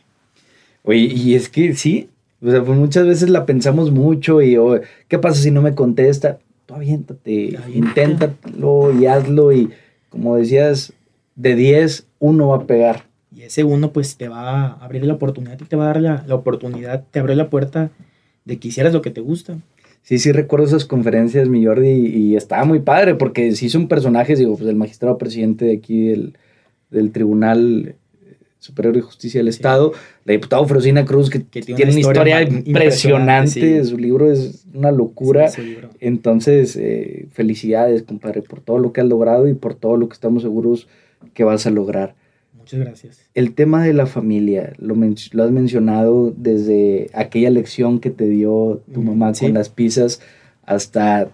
Oye, 0.82 1.00
y 1.00 1.34
es 1.34 1.50
que 1.50 1.74
sí, 1.74 2.08
o 2.40 2.50
sea, 2.50 2.64
pues 2.64 2.78
muchas 2.78 3.06
veces 3.06 3.28
la 3.28 3.44
pensamos 3.44 3.90
mucho 3.90 4.40
y, 4.40 4.56
oh, 4.56 4.80
¿qué 5.08 5.18
pasa 5.18 5.42
si 5.42 5.50
no 5.50 5.60
me 5.60 5.74
contesta? 5.74 6.38
Aviéntate, 6.78 7.58
inténtalo 7.74 8.98
y 8.98 9.06
hazlo 9.06 9.52
y 9.52 9.70
como 10.08 10.36
decías, 10.36 10.92
de 11.36 11.54
10, 11.54 12.06
uno 12.18 12.48
va 12.48 12.56
a 12.56 12.66
pegar. 12.66 13.04
Y 13.34 13.42
ese 13.42 13.64
uno 13.64 13.92
pues 13.92 14.16
te 14.16 14.28
va 14.28 14.66
a 14.66 14.72
abrir 14.84 15.04
la 15.04 15.14
oportunidad 15.14 15.58
y 15.60 15.64
te 15.64 15.76
va 15.76 15.84
a 15.84 15.86
dar 15.88 16.00
la, 16.00 16.24
la 16.26 16.34
oportunidad, 16.34 17.04
te 17.10 17.18
abre 17.18 17.36
la 17.36 17.50
puerta 17.50 17.90
de 18.44 18.58
que 18.58 18.68
hicieras 18.68 18.92
lo 18.92 19.02
que 19.02 19.10
te 19.10 19.20
gusta. 19.20 19.58
Sí, 20.02 20.18
sí 20.18 20.32
recuerdo 20.32 20.66
esas 20.66 20.86
conferencias, 20.86 21.48
mi 21.48 21.64
Jordi, 21.64 21.88
y, 21.88 22.36
estaba 22.36 22.64
muy 22.64 22.80
padre 22.80 23.14
porque 23.14 23.52
sí 23.52 23.68
son 23.68 23.88
personajes, 23.88 24.38
digo, 24.38 24.56
pues 24.56 24.68
el 24.68 24.76
magistrado 24.76 25.18
presidente 25.18 25.66
de 25.66 25.74
aquí 25.74 26.08
del, 26.08 26.38
del 26.90 27.12
Tribunal 27.12 27.96
Superior 28.58 28.94
de 28.94 29.02
Justicia 29.02 29.38
del 29.38 29.48
Estado, 29.48 29.92
la 30.24 30.32
diputada 30.32 30.64
Frosina 30.66 31.04
Cruz, 31.04 31.30
que, 31.30 31.38
tiene, 31.38 31.84
una 31.84 32.00
historia, 32.00 32.42
impresionante, 32.42 33.84
su 33.84 33.96
libro 33.96 34.30
es 34.30 34.64
una 34.74 34.90
locura. 34.90 35.50
Entonces, 36.00 36.76
eh, 36.76 37.28
felicidades, 37.30 38.02
compadre, 38.02 38.42
por 38.42 38.60
todo 38.60 38.78
lo 38.78 38.92
que 38.92 39.00
has 39.00 39.06
logrado 39.06 39.48
y 39.48 39.54
por 39.54 39.74
todo 39.74 39.96
lo 39.96 40.08
que 40.08 40.14
estamos 40.14 40.42
seguros 40.42 40.88
que 41.34 41.44
vas 41.44 41.66
a 41.66 41.70
lograr. 41.70 42.16
Muchas 42.56 42.80
gracias. 42.80 43.30
El 43.34 43.54
tema 43.54 43.84
de 43.84 43.94
la 43.94 44.06
familia, 44.06 44.72
lo, 44.78 44.94
lo 44.96 45.44
has 45.44 45.50
mencionado 45.52 46.34
desde 46.36 47.10
aquella 47.14 47.50
lección 47.50 48.00
que 48.00 48.10
te 48.10 48.28
dio 48.28 48.82
tu 48.92 49.02
mamá 49.02 49.32
con 49.38 49.54
las 49.54 49.68
pizzas 49.68 50.20
hasta 50.66 51.30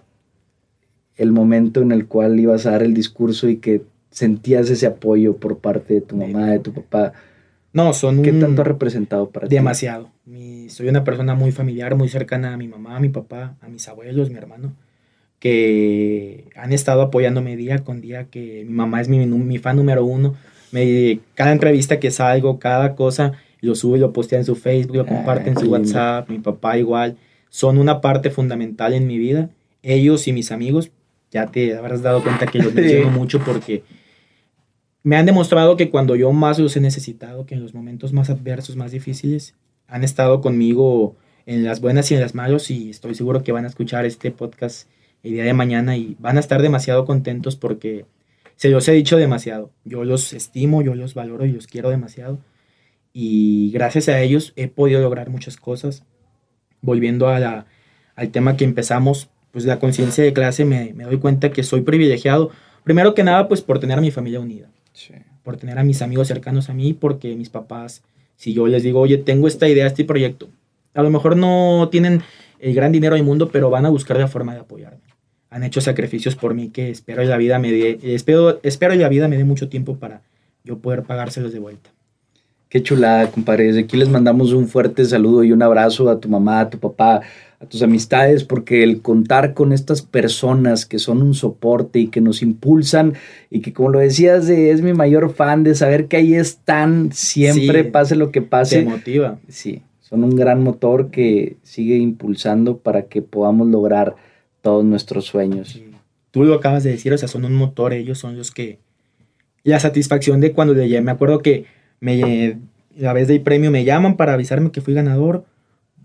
el 1.17 1.31
momento 1.31 1.81
en 1.81 1.91
el 1.91 2.07
cual 2.07 2.39
ibas 2.39 2.65
a 2.65 2.71
dar 2.71 2.83
el 2.83 2.93
discurso 2.93 3.49
y 3.49 3.57
que 3.57 3.81
sentías 4.15 4.69
ese 4.69 4.87
apoyo 4.87 5.35
por 5.35 5.57
parte 5.57 5.95
de 5.95 6.01
tu 6.01 6.15
mamá, 6.15 6.51
de 6.51 6.59
tu 6.59 6.71
papá. 6.71 7.11
No, 7.73 7.91
son 7.91 8.23
¿Qué 8.23 8.31
tanto 8.31 8.61
ha 8.61 8.65
representado 8.65 9.29
para 9.29 9.49
ti? 9.49 9.55
Demasiado. 9.55 10.09
soy 10.69 10.87
una 10.87 11.03
persona 11.03 11.35
muy 11.35 11.51
familiar, 11.51 11.95
muy 11.95 12.07
cercana 12.07 12.53
a 12.53 12.57
mi 12.57 12.69
mamá, 12.69 12.95
a 12.95 12.99
mi 13.01 13.09
papá, 13.09 13.57
a 13.59 13.67
mis 13.67 13.89
abuelos, 13.89 14.29
mi 14.29 14.37
hermano, 14.37 14.71
que 15.39 16.45
han 16.55 16.71
estado 16.71 17.01
apoyándome 17.01 17.57
día 17.57 17.83
con 17.83 17.99
día, 17.99 18.27
que 18.31 18.63
mi 18.65 18.73
mamá 18.73 19.01
es 19.01 19.09
mi, 19.09 19.25
mi 19.25 19.57
fan 19.57 19.75
número 19.75 20.05
uno. 20.05 20.35
Me, 20.71 21.19
cada 21.33 21.51
entrevista 21.51 21.99
que 21.99 22.09
salgo, 22.09 22.57
cada 22.57 22.95
cosa, 22.95 23.33
lo 23.59 23.75
sube, 23.75 23.97
lo 23.97 24.13
postea 24.13 24.39
en 24.39 24.45
su 24.45 24.55
Facebook, 24.55 24.95
lo 24.95 25.01
ah, 25.01 25.07
comparte 25.07 25.49
en 25.49 25.57
su 25.57 25.69
WhatsApp, 25.69 26.29
mi 26.29 26.39
papá 26.39 26.77
igual. 26.77 27.17
Son 27.49 27.77
una 27.77 27.99
parte 27.99 28.29
fundamental 28.29 28.93
en 28.93 29.07
mi 29.07 29.17
vida. 29.17 29.49
Ellos 29.83 30.25
y 30.29 30.31
mis 30.31 30.53
amigos, 30.53 30.89
ya 31.31 31.47
te 31.47 31.75
habrás 31.75 32.01
dado 32.01 32.23
cuenta 32.23 32.45
que 32.45 32.59
los 32.59 32.73
menciono 32.73 33.11
mucho 33.11 33.39
porque 33.39 33.83
me 35.05 35.17
han 35.17 35.27
demostrado 35.27 35.77
que 35.77 35.91
cuando 35.91 36.15
yo 36.15 36.31
más 36.31 36.57
los 36.57 36.75
he 36.75 36.79
necesitado, 36.79 37.45
que 37.45 37.53
en 37.53 37.61
los 37.61 37.75
momentos 37.75 38.11
más 38.11 38.31
adversos, 38.31 38.75
más 38.75 38.91
difíciles, 38.91 39.53
han 39.87 40.03
estado 40.03 40.41
conmigo 40.41 41.15
en 41.45 41.63
las 41.63 41.79
buenas 41.79 42.09
y 42.09 42.15
en 42.15 42.21
las 42.21 42.33
malas 42.33 42.71
y 42.71 42.89
estoy 42.89 43.13
seguro 43.13 43.43
que 43.43 43.51
van 43.51 43.65
a 43.65 43.67
escuchar 43.67 44.07
este 44.07 44.31
podcast 44.31 44.89
el 45.21 45.33
día 45.33 45.43
de 45.43 45.53
mañana 45.53 45.95
y 45.95 46.17
van 46.17 46.37
a 46.37 46.39
estar 46.39 46.59
demasiado 46.59 47.05
contentos 47.05 47.55
porque 47.55 48.07
se 48.55 48.69
los 48.69 48.87
he 48.87 48.93
dicho 48.93 49.17
demasiado. 49.17 49.69
Yo 49.83 50.03
los 50.05 50.33
estimo, 50.33 50.81
yo 50.81 50.95
los 50.95 51.13
valoro 51.13 51.45
y 51.45 51.51
los 51.51 51.67
quiero 51.67 51.91
demasiado 51.91 52.39
y 53.13 53.69
gracias 53.73 54.09
a 54.09 54.19
ellos 54.21 54.53
he 54.55 54.69
podido 54.69 55.01
lograr 55.01 55.29
muchas 55.29 55.55
cosas. 55.55 56.03
Volviendo 56.81 57.29
a 57.29 57.67
al 58.15 58.29
tema 58.31 58.57
que 58.57 58.65
empezamos, 58.65 59.29
pues 59.51 59.65
la 59.65 59.77
conciencia 59.77 60.23
de 60.23 60.33
clase 60.33 60.65
me, 60.65 60.93
me 60.95 61.03
doy 61.03 61.19
cuenta 61.19 61.51
que 61.51 61.61
soy 61.61 61.81
privilegiado, 61.81 62.49
primero 62.83 63.13
que 63.13 63.23
nada 63.23 63.47
pues 63.47 63.61
por 63.61 63.77
tener 63.77 63.99
a 63.99 64.01
mi 64.01 64.09
familia 64.09 64.39
unida 64.39 64.71
por 65.43 65.57
tener 65.57 65.77
a 65.77 65.83
mis 65.83 66.01
amigos 66.01 66.27
cercanos 66.27 66.69
a 66.69 66.73
mí, 66.73 66.93
porque 66.93 67.35
mis 67.35 67.49
papás, 67.49 68.03
si 68.35 68.53
yo 68.53 68.67
les 68.67 68.83
digo, 68.83 68.99
oye, 68.99 69.17
tengo 69.17 69.47
esta 69.47 69.67
idea, 69.67 69.87
este 69.87 70.05
proyecto, 70.05 70.49
a 70.93 71.03
lo 71.03 71.09
mejor 71.09 71.35
no 71.35 71.89
tienen 71.91 72.21
el 72.59 72.73
gran 72.73 72.91
dinero 72.91 73.15
del 73.15 73.23
mundo, 73.23 73.49
pero 73.51 73.69
van 73.69 73.85
a 73.85 73.89
buscar 73.89 74.17
la 74.17 74.27
forma 74.27 74.53
de 74.53 74.61
apoyarme. 74.61 75.01
Han 75.49 75.63
hecho 75.63 75.81
sacrificios 75.81 76.35
por 76.35 76.53
mí 76.53 76.69
que 76.69 76.89
espero 76.89 77.23
y 77.23 77.27
la 77.27 77.37
vida 77.37 77.59
me 77.59 77.71
dé, 77.71 77.99
espero, 78.01 78.59
espero 78.63 78.93
y 78.93 78.97
la 78.97 79.09
vida 79.09 79.27
me 79.27 79.37
dé 79.37 79.43
mucho 79.43 79.69
tiempo 79.69 79.97
para 79.97 80.21
yo 80.63 80.79
poder 80.79 81.03
pagárselos 81.03 81.53
de 81.53 81.59
vuelta. 81.59 81.91
Qué 82.69 82.81
chulada, 82.81 83.29
compadre. 83.31 83.65
Desde 83.65 83.81
aquí 83.81 83.95
les 83.95 84.09
mandamos 84.09 84.51
un 84.51 84.67
fuerte 84.67 85.05
saludo 85.05 85.43
y 85.43 85.51
un 85.51 85.61
abrazo 85.61 86.09
a 86.09 86.19
tu 86.19 86.27
mamá, 86.27 86.61
a 86.61 86.69
tu 86.69 86.79
papá, 86.79 87.21
a 87.59 87.65
tus 87.65 87.81
amistades, 87.81 88.43
porque 88.43 88.83
el 88.83 89.01
contar 89.01 89.53
con 89.53 89.71
estas 89.71 90.01
personas 90.01 90.85
que 90.85 90.99
son 90.99 91.21
un 91.21 91.33
soporte 91.33 91.99
y 91.99 92.07
que 92.07 92.21
nos 92.21 92.41
impulsan 92.41 93.13
y 93.49 93.61
que 93.61 93.73
como 93.73 93.89
lo 93.89 93.99
decías, 93.99 94.49
es 94.49 94.81
mi 94.81 94.93
mayor 94.93 95.33
fan 95.33 95.63
de 95.63 95.75
saber 95.75 96.07
que 96.07 96.17
ahí 96.17 96.35
están 96.35 97.11
siempre, 97.13 97.85
pase 97.85 98.15
lo 98.15 98.31
que 98.31 98.41
pase. 98.41 98.79
Te 98.79 98.85
motiva. 98.85 99.39
Sí, 99.47 99.81
son 100.01 100.23
un 100.23 100.35
gran 100.35 100.61
motor 100.61 101.11
que 101.11 101.57
sigue 101.63 101.97
impulsando 101.97 102.77
para 102.77 103.03
que 103.03 103.21
podamos 103.21 103.67
lograr 103.69 104.15
todos 104.61 104.83
nuestros 104.83 105.25
sueños. 105.25 105.81
Tú 106.31 106.43
lo 106.43 106.55
acabas 106.55 106.83
de 106.83 106.91
decir, 106.91 107.13
o 107.13 107.17
sea, 107.17 107.29
son 107.29 107.45
un 107.45 107.53
motor, 107.53 107.93
ellos 107.93 108.17
son 108.17 108.37
los 108.37 108.51
que... 108.51 108.79
La 109.63 109.79
satisfacción 109.79 110.41
de 110.41 110.51
cuando 110.51 110.73
le 110.73 111.01
me 111.01 111.11
acuerdo 111.11 111.39
que 111.39 111.65
me, 111.99 112.59
la 112.95 113.13
vez 113.13 113.27
del 113.27 113.41
premio 113.41 113.71
me 113.71 113.83
llaman 113.83 114.17
para 114.17 114.33
avisarme 114.33 114.71
que 114.71 114.81
fui 114.81 114.93
ganador 114.93 115.45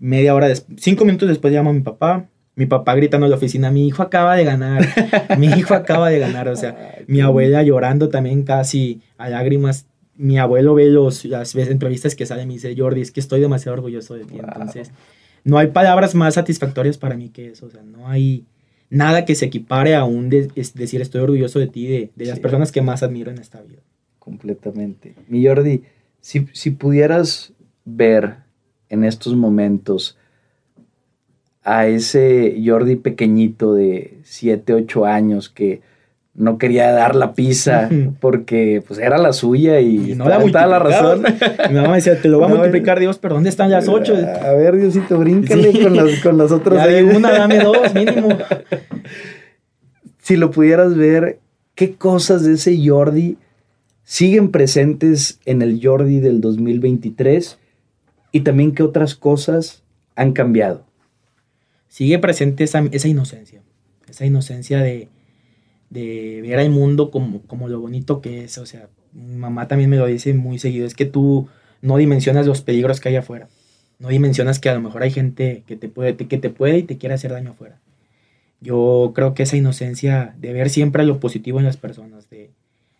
media 0.01 0.33
hora 0.33 0.47
después, 0.47 0.81
cinco 0.81 1.05
minutos 1.05 1.29
después 1.29 1.53
llamo 1.53 1.69
a 1.69 1.73
mi 1.73 1.81
papá, 1.81 2.27
mi 2.55 2.65
papá 2.65 2.95
gritando 2.95 3.27
en 3.27 3.29
la 3.29 3.37
oficina, 3.37 3.71
mi 3.71 3.87
hijo 3.87 4.01
acaba 4.01 4.35
de 4.35 4.43
ganar, 4.43 4.85
mi 5.37 5.47
hijo 5.47 5.75
acaba 5.75 6.09
de 6.09 6.19
ganar, 6.19 6.49
o 6.49 6.55
sea, 6.55 6.95
mi 7.07 7.21
abuela 7.21 7.63
llorando 7.63 8.09
también 8.09 8.43
casi 8.43 9.01
a 9.17 9.29
lágrimas, 9.29 9.85
mi 10.17 10.39
abuelo 10.39 10.73
ve 10.73 10.87
los, 10.87 11.23
las 11.25 11.55
entrevistas 11.55 12.15
que 12.15 12.25
salen 12.25 12.45
y 12.45 12.47
me 12.47 12.53
dice, 12.55 12.75
Jordi, 12.75 13.01
es 13.01 13.11
que 13.11 13.19
estoy 13.19 13.39
demasiado 13.39 13.77
orgulloso 13.77 14.15
de 14.15 14.25
ti, 14.25 14.35
entonces, 14.39 14.91
no 15.43 15.59
hay 15.59 15.67
palabras 15.67 16.15
más 16.15 16.33
satisfactorias 16.33 16.97
para 16.97 17.15
mí 17.15 17.29
que 17.29 17.49
eso, 17.49 17.67
o 17.67 17.69
sea, 17.69 17.83
no 17.83 18.09
hay 18.09 18.45
nada 18.89 19.23
que 19.23 19.35
se 19.35 19.45
equipare 19.45 19.95
a 19.95 20.03
un 20.03 20.29
decir 20.29 21.01
estoy 21.01 21.21
orgulloso 21.21 21.59
de 21.59 21.67
ti, 21.67 21.87
de, 21.87 22.11
de 22.15 22.25
las 22.25 22.39
personas 22.39 22.71
que 22.71 22.81
más 22.81 23.03
admiro 23.03 23.31
en 23.31 23.37
esta 23.37 23.61
vida. 23.61 23.81
Completamente. 24.19 25.15
Mi 25.27 25.45
Jordi, 25.45 25.83
si, 26.19 26.47
si 26.53 26.71
pudieras 26.71 27.53
ver 27.85 28.35
en 28.91 29.05
estos 29.05 29.35
momentos 29.35 30.17
a 31.63 31.87
ese 31.87 32.61
Jordi 32.63 32.97
pequeñito 32.97 33.73
de 33.73 34.19
7, 34.23 34.73
8 34.73 35.05
años 35.05 35.49
que 35.49 35.81
no 36.33 36.57
quería 36.57 36.91
dar 36.91 37.15
la 37.15 37.33
pizza 37.33 37.89
porque 38.19 38.83
pues 38.85 38.99
era 38.99 39.17
la 39.17 39.33
suya 39.33 39.79
y, 39.79 40.15
no 40.15 40.27
la 40.27 40.39
la 40.39 40.79
razón. 40.79 41.23
Mi 41.69 41.75
mamá 41.75 41.95
decía, 41.95 42.21
te 42.21 42.27
lo 42.27 42.39
va 42.39 42.47
a 42.47 42.49
multiplicar 42.49 42.99
Dios, 42.99 43.17
pero 43.17 43.35
¿dónde 43.35 43.49
están 43.49 43.71
las 43.71 43.87
8? 43.87 44.13
A 44.43 44.51
ver, 44.51 44.75
Diosito, 44.77 45.17
bríncale 45.17 45.71
con, 45.81 45.95
las, 45.95 46.19
con 46.19 46.37
las 46.37 46.51
otras. 46.51 46.87
Ya 46.89 47.03
una, 47.03 47.31
dame 47.31 47.59
dos, 47.63 47.93
mínimo. 47.93 48.29
Si 50.21 50.35
lo 50.35 50.51
pudieras 50.51 50.95
ver, 50.95 51.39
¿qué 51.75 51.95
cosas 51.95 52.43
de 52.43 52.53
ese 52.53 52.77
Jordi 52.85 53.37
siguen 54.03 54.51
presentes 54.51 55.39
en 55.45 55.61
el 55.61 55.79
Jordi 55.81 56.19
del 56.19 56.41
2023 56.41 57.57
y 58.31 58.41
también 58.41 58.73
qué 58.73 58.83
otras 58.83 59.15
cosas 59.15 59.83
han 60.15 60.33
cambiado. 60.33 60.85
Sigue 61.87 62.19
presente 62.19 62.63
esa, 62.63 62.79
inocencia, 63.07 63.61
esa 64.07 64.25
inocencia 64.25 64.79
de, 64.79 65.09
ver 65.89 66.59
al 66.59 66.69
mundo 66.69 67.11
como, 67.11 67.41
como 67.41 67.67
lo 67.67 67.79
bonito 67.81 68.21
que 68.21 68.45
es. 68.45 68.57
O 68.57 68.65
sea, 68.65 68.87
mi 69.11 69.35
mamá 69.35 69.67
también 69.67 69.89
me 69.89 69.97
lo 69.97 70.05
dice 70.05 70.33
muy 70.33 70.57
seguido, 70.57 70.87
es 70.87 70.95
que 70.95 71.05
tú 71.05 71.49
no 71.81 71.97
dimensionas 71.97 72.47
los 72.47 72.61
peligros 72.61 72.99
que 72.99 73.09
hay 73.09 73.17
afuera. 73.17 73.49
No 73.99 74.07
dimensionas 74.07 74.59
que 74.59 74.69
a 74.69 74.73
lo 74.73 74.81
mejor 74.81 75.03
hay 75.03 75.11
gente 75.11 75.63
que 75.67 75.75
te 75.75 75.89
puede, 75.89 76.15
que 76.15 76.37
te 76.37 76.49
puede 76.49 76.79
y 76.79 76.83
te 76.83 76.97
quiere 76.97 77.15
hacer 77.15 77.31
daño 77.31 77.51
afuera. 77.51 77.79
Yo 78.61 79.11
creo 79.13 79.33
que 79.33 79.43
esa 79.43 79.57
inocencia 79.57 80.33
de 80.39 80.53
ver 80.53 80.69
siempre 80.69 81.03
lo 81.03 81.19
positivo 81.19 81.59
en 81.59 81.65
las 81.65 81.77
personas, 81.77 82.29
de, 82.29 82.51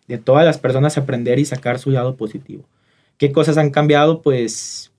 de 0.06 0.18
todas 0.18 0.44
las 0.44 0.58
personas 0.58 0.98
aprender 0.98 1.38
y 1.38 1.44
sacar 1.44 1.78
su 1.78 1.90
lado 1.90 2.16
positivo. 2.16 2.64
¿Qué 3.16 3.32
cosas 3.32 3.56
han 3.58 3.70
cambiado? 3.70 4.22
Pues 4.22 4.91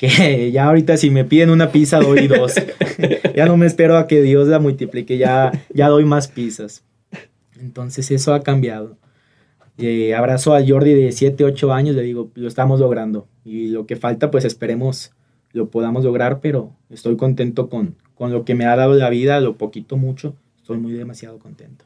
que 0.00 0.50
ya 0.52 0.64
ahorita 0.64 0.96
si 0.96 1.10
me 1.10 1.26
piden 1.26 1.50
una 1.50 1.70
pizza 1.70 2.00
doy 2.00 2.26
dos. 2.26 2.54
ya 3.36 3.44
no 3.44 3.58
me 3.58 3.66
espero 3.66 3.98
a 3.98 4.06
que 4.06 4.22
Dios 4.22 4.48
la 4.48 4.58
multiplique, 4.58 5.18
ya, 5.18 5.52
ya 5.74 5.88
doy 5.88 6.06
más 6.06 6.26
pizzas. 6.26 6.82
Entonces 7.60 8.10
eso 8.10 8.32
ha 8.32 8.42
cambiado. 8.42 8.96
Eh, 9.76 10.14
abrazo 10.14 10.54
a 10.54 10.66
Jordi 10.66 10.94
de 10.94 11.12
7, 11.12 11.44
8 11.44 11.72
años, 11.72 11.96
le 11.96 12.02
digo, 12.02 12.30
lo 12.34 12.48
estamos 12.48 12.80
logrando. 12.80 13.28
Y 13.44 13.68
lo 13.68 13.84
que 13.84 13.96
falta, 13.96 14.30
pues 14.30 14.46
esperemos 14.46 15.12
lo 15.52 15.68
podamos 15.68 16.04
lograr, 16.04 16.40
pero 16.40 16.72
estoy 16.88 17.16
contento 17.16 17.68
con, 17.68 17.96
con 18.14 18.32
lo 18.32 18.44
que 18.44 18.54
me 18.54 18.64
ha 18.64 18.76
dado 18.76 18.94
la 18.94 19.10
vida, 19.10 19.40
lo 19.40 19.56
poquito, 19.56 19.96
mucho, 19.96 20.34
estoy 20.56 20.78
muy 20.78 20.92
demasiado 20.92 21.38
contento. 21.38 21.84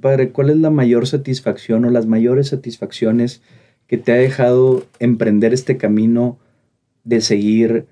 Padre, 0.00 0.30
¿cuál 0.30 0.50
es 0.50 0.58
la 0.58 0.70
mayor 0.70 1.06
satisfacción 1.06 1.84
o 1.84 1.90
las 1.90 2.06
mayores 2.06 2.48
satisfacciones 2.48 3.42
que 3.86 3.96
te 3.96 4.12
ha 4.12 4.16
dejado 4.16 4.84
emprender 4.98 5.54
este 5.54 5.76
camino 5.76 6.38
de 7.04 7.20
seguir 7.20 7.86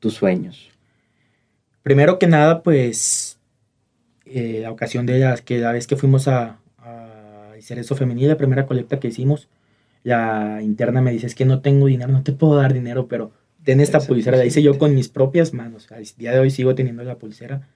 tus 0.00 0.14
sueños? 0.14 0.70
Primero 1.82 2.18
que 2.18 2.26
nada, 2.26 2.62
pues 2.62 3.38
eh, 4.24 4.60
la 4.62 4.70
ocasión 4.70 5.04
de 5.06 5.18
la, 5.18 5.36
que 5.36 5.58
la 5.58 5.72
vez 5.72 5.86
que 5.86 5.96
fuimos 5.96 6.28
a, 6.28 6.58
a 6.78 7.52
hacer 7.58 7.78
eso 7.78 7.94
femenil, 7.94 8.28
la 8.28 8.36
primera 8.36 8.66
colecta 8.66 8.98
que 8.98 9.08
hicimos, 9.08 9.48
la 10.02 10.60
interna 10.62 11.00
me 11.00 11.12
dice, 11.12 11.26
es 11.26 11.34
que 11.34 11.44
no 11.44 11.60
tengo 11.60 11.86
dinero, 11.86 12.12
no 12.12 12.22
te 12.22 12.32
puedo 12.32 12.56
dar 12.56 12.72
dinero, 12.72 13.08
pero 13.08 13.32
ten 13.64 13.80
esta 13.80 14.00
pulsera, 14.00 14.36
la 14.36 14.44
hice 14.44 14.62
yo 14.62 14.78
con 14.78 14.94
mis 14.94 15.08
propias 15.08 15.54
manos, 15.54 15.90
al 15.90 16.04
día 16.16 16.32
de 16.32 16.38
hoy 16.38 16.50
sigo 16.50 16.74
teniendo 16.74 17.02
la 17.02 17.16
pulsera, 17.16 17.68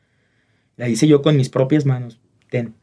la 0.76 0.88
hice 0.88 1.08
yo 1.08 1.22
con 1.22 1.36
mis 1.36 1.48
propias 1.48 1.86
manos, 1.86 2.20
ten. 2.50 2.74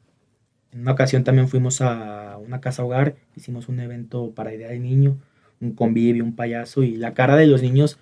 En 0.71 0.81
una 0.81 0.91
ocasión 0.91 1.23
también 1.23 1.47
fuimos 1.47 1.79
a 1.81 2.37
una 2.37 2.59
casa 2.59 2.83
hogar, 2.83 3.15
hicimos 3.35 3.69
un 3.69 3.79
evento 3.79 4.31
para 4.31 4.53
idea 4.53 4.69
de 4.69 4.79
niño, 4.79 5.17
un 5.65 5.73
convivio, 5.73 6.23
un 6.23 6.35
payaso 6.35 6.83
y 6.83 6.95
la 6.95 7.13
cara 7.13 7.35
de 7.35 7.47
los 7.47 7.61
niños 7.61 7.97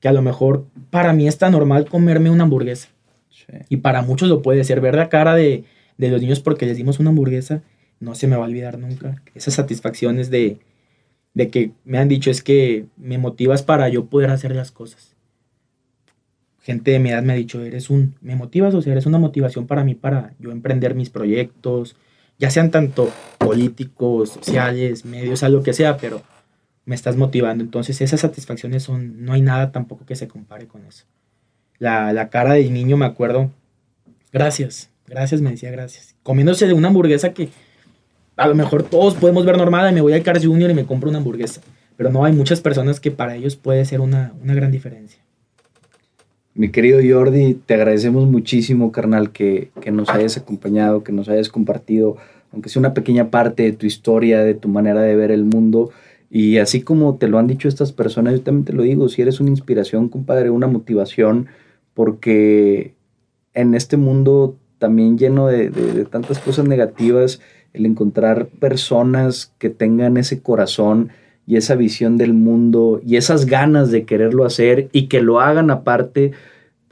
que 0.00 0.08
a 0.08 0.12
lo 0.12 0.22
mejor 0.22 0.66
para 0.90 1.12
mí 1.12 1.28
está 1.28 1.50
normal 1.50 1.88
comerme 1.88 2.30
una 2.30 2.44
hamburguesa. 2.44 2.88
Y 3.68 3.78
para 3.78 4.02
muchos 4.02 4.28
lo 4.28 4.42
puede 4.42 4.64
ser. 4.64 4.80
Ver 4.80 4.94
la 4.94 5.08
cara 5.08 5.34
de, 5.34 5.64
de, 5.98 6.10
los 6.10 6.20
niños 6.20 6.40
porque 6.40 6.66
les 6.66 6.76
dimos 6.76 6.98
una 6.98 7.10
hamburguesa, 7.10 7.62
no 8.00 8.14
se 8.14 8.26
me 8.26 8.36
va 8.36 8.44
a 8.44 8.48
olvidar 8.48 8.78
nunca. 8.78 9.22
Esas 9.34 9.54
satisfacciones 9.54 10.30
de, 10.30 10.58
de 11.34 11.50
que 11.50 11.72
me 11.84 11.98
han 11.98 12.08
dicho 12.08 12.30
es 12.30 12.42
que 12.42 12.86
me 12.96 13.18
motivas 13.18 13.62
para 13.62 13.88
yo 13.88 14.06
poder 14.06 14.30
hacer 14.30 14.54
las 14.54 14.70
cosas. 14.70 15.14
Gente 16.60 16.92
de 16.92 16.98
mi 16.98 17.10
edad 17.10 17.22
me 17.22 17.32
ha 17.32 17.36
dicho, 17.36 17.60
eres 17.64 17.90
un, 17.90 18.14
me 18.20 18.36
motivas, 18.36 18.74
o 18.74 18.82
sea, 18.82 18.92
eres 18.92 19.06
una 19.06 19.18
motivación 19.18 19.66
para 19.66 19.84
mí 19.84 19.94
para 19.94 20.32
yo 20.38 20.52
emprender 20.52 20.94
mis 20.94 21.10
proyectos, 21.10 21.96
ya 22.38 22.50
sean 22.50 22.70
tanto 22.70 23.10
políticos, 23.38 24.30
sociales, 24.30 25.04
medios, 25.04 25.42
algo 25.42 25.62
que 25.62 25.72
sea, 25.72 25.96
pero 25.96 26.22
me 26.84 26.94
estás 26.94 27.16
motivando. 27.16 27.62
Entonces 27.64 28.00
esas 28.00 28.20
satisfacciones 28.20 28.82
son, 28.82 29.24
no 29.24 29.32
hay 29.32 29.42
nada 29.42 29.72
tampoco 29.72 30.04
que 30.06 30.16
se 30.16 30.28
compare 30.28 30.66
con 30.66 30.84
eso. 30.84 31.04
La, 31.78 32.12
la 32.12 32.28
cara 32.28 32.54
del 32.54 32.72
niño, 32.72 32.96
me 32.96 33.06
acuerdo, 33.06 33.50
gracias, 34.32 34.90
gracias, 35.06 35.40
me 35.40 35.50
decía 35.50 35.70
gracias. 35.70 36.14
Comiéndose 36.22 36.66
de 36.66 36.72
una 36.72 36.88
hamburguesa 36.88 37.32
que 37.32 37.48
a 38.36 38.48
lo 38.48 38.54
mejor 38.54 38.82
todos 38.82 39.14
podemos 39.14 39.44
ver 39.44 39.56
normal 39.56 39.92
me 39.92 40.00
voy 40.00 40.14
al 40.14 40.22
Cars 40.22 40.44
Junior 40.44 40.70
y 40.70 40.74
me 40.74 40.86
compro 40.86 41.10
una 41.10 41.18
hamburguesa. 41.18 41.60
Pero 41.96 42.10
no, 42.10 42.24
hay 42.24 42.32
muchas 42.32 42.60
personas 42.60 43.00
que 43.00 43.10
para 43.10 43.36
ellos 43.36 43.56
puede 43.56 43.84
ser 43.84 44.00
una, 44.00 44.32
una 44.42 44.54
gran 44.54 44.72
diferencia. 44.72 45.20
Mi 46.54 46.70
querido 46.70 47.00
Jordi, 47.02 47.54
te 47.54 47.74
agradecemos 47.74 48.28
muchísimo, 48.28 48.92
carnal, 48.92 49.32
que, 49.32 49.70
que, 49.80 49.90
nos 49.90 50.08
hayas 50.10 50.36
acompañado, 50.36 51.02
que 51.02 51.12
nos 51.12 51.28
hayas 51.28 51.48
compartido, 51.48 52.16
aunque 52.52 52.68
sea 52.68 52.80
una 52.80 52.92
pequeña 52.92 53.30
parte 53.30 53.62
de 53.62 53.72
tu 53.72 53.86
historia, 53.86 54.42
de 54.42 54.54
tu 54.54 54.68
manera 54.68 55.00
de 55.00 55.16
ver 55.16 55.30
el 55.30 55.44
mundo. 55.44 55.90
Y 56.34 56.56
así 56.56 56.80
como 56.80 57.16
te 57.16 57.28
lo 57.28 57.38
han 57.38 57.46
dicho 57.46 57.68
estas 57.68 57.92
personas, 57.92 58.32
yo 58.32 58.40
también 58.40 58.64
te 58.64 58.72
lo 58.72 58.84
digo, 58.84 59.10
si 59.10 59.20
eres 59.20 59.38
una 59.38 59.50
inspiración, 59.50 60.08
compadre, 60.08 60.48
una 60.48 60.66
motivación, 60.66 61.48
porque 61.92 62.94
en 63.52 63.74
este 63.74 63.98
mundo 63.98 64.56
también 64.78 65.18
lleno 65.18 65.48
de, 65.48 66.06
tantas 66.10 66.38
cosas 66.38 66.66
negativas, 66.66 67.42
el 67.74 67.84
encontrar 67.84 68.46
personas 68.46 69.52
que 69.58 69.68
tengan 69.68 70.16
ese 70.16 70.40
corazón 70.40 71.10
y 71.46 71.56
esa 71.56 71.74
visión 71.74 72.16
del 72.16 72.32
mundo 72.32 73.02
y 73.04 73.16
esas 73.16 73.44
ganas 73.44 73.90
de 73.90 74.06
quererlo 74.06 74.46
hacer 74.46 74.88
y 74.90 75.08
que 75.08 75.20
lo 75.20 75.38
hagan 75.38 75.70
aparte, 75.70 76.32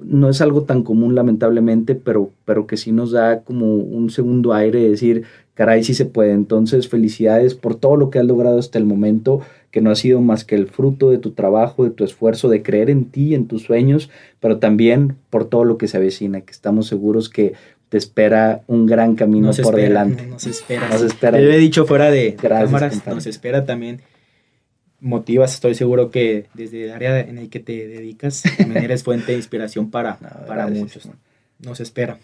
no 0.04 0.28
es 0.28 0.42
algo 0.42 0.64
tan 0.64 0.82
común 0.82 1.14
lamentablemente, 1.14 1.94
pero, 1.94 2.30
pero 2.44 2.66
que 2.66 2.76
sí 2.76 2.92
nos 2.92 3.12
da 3.12 3.40
como 3.40 3.74
un 3.76 4.10
segundo 4.10 4.52
aire 4.52 4.80
de 4.80 4.90
decir, 4.90 5.24
caray, 5.60 5.84
sí 5.84 5.92
se 5.92 6.06
puede. 6.06 6.32
Entonces, 6.32 6.88
felicidades 6.88 7.54
por 7.54 7.74
todo 7.74 7.94
lo 7.94 8.08
que 8.08 8.18
has 8.18 8.24
logrado 8.24 8.58
hasta 8.58 8.78
el 8.78 8.86
momento, 8.86 9.42
que 9.70 9.82
no 9.82 9.90
ha 9.90 9.94
sido 9.94 10.22
más 10.22 10.42
que 10.42 10.54
el 10.54 10.68
fruto 10.68 11.10
de 11.10 11.18
tu 11.18 11.32
trabajo, 11.32 11.84
de 11.84 11.90
tu 11.90 12.02
esfuerzo, 12.02 12.48
de 12.48 12.62
creer 12.62 12.88
en 12.88 13.04
ti, 13.04 13.34
en 13.34 13.46
tus 13.46 13.64
sueños, 13.64 14.08
pero 14.40 14.56
también 14.56 15.16
por 15.28 15.44
todo 15.50 15.64
lo 15.64 15.76
que 15.76 15.86
se 15.86 15.98
avecina, 15.98 16.40
que 16.40 16.50
estamos 16.50 16.86
seguros 16.86 17.28
que 17.28 17.52
te 17.90 17.98
espera 17.98 18.62
un 18.68 18.86
gran 18.86 19.16
camino 19.16 19.48
nos 19.48 19.60
por 19.60 19.74
espera, 19.74 19.88
delante. 19.88 20.26
Nos 20.28 20.46
espera. 20.46 20.88
Nos 20.88 21.02
espera. 21.02 21.36
Te 21.36 21.44
lo 21.44 21.52
he 21.52 21.58
dicho 21.58 21.84
fuera 21.84 22.10
de 22.10 22.38
Gracias, 22.40 22.70
cámaras, 22.70 22.92
compadre. 22.94 23.14
nos 23.16 23.26
espera 23.26 23.66
también. 23.66 24.00
Motivas, 24.98 25.52
estoy 25.52 25.74
seguro 25.74 26.10
que 26.10 26.46
desde 26.54 26.84
el 26.84 26.92
área 26.92 27.20
en 27.20 27.36
el 27.36 27.50
que 27.50 27.60
te 27.60 27.86
dedicas, 27.86 28.44
también 28.56 28.84
eres 28.84 29.02
fuente 29.02 29.32
de 29.32 29.36
inspiración 29.36 29.90
para, 29.90 30.12
No, 30.22 30.46
para 30.46 30.64
gracias, 30.64 30.78
muchos. 30.78 31.10
Nos 31.64 31.80
espera. 31.80 32.18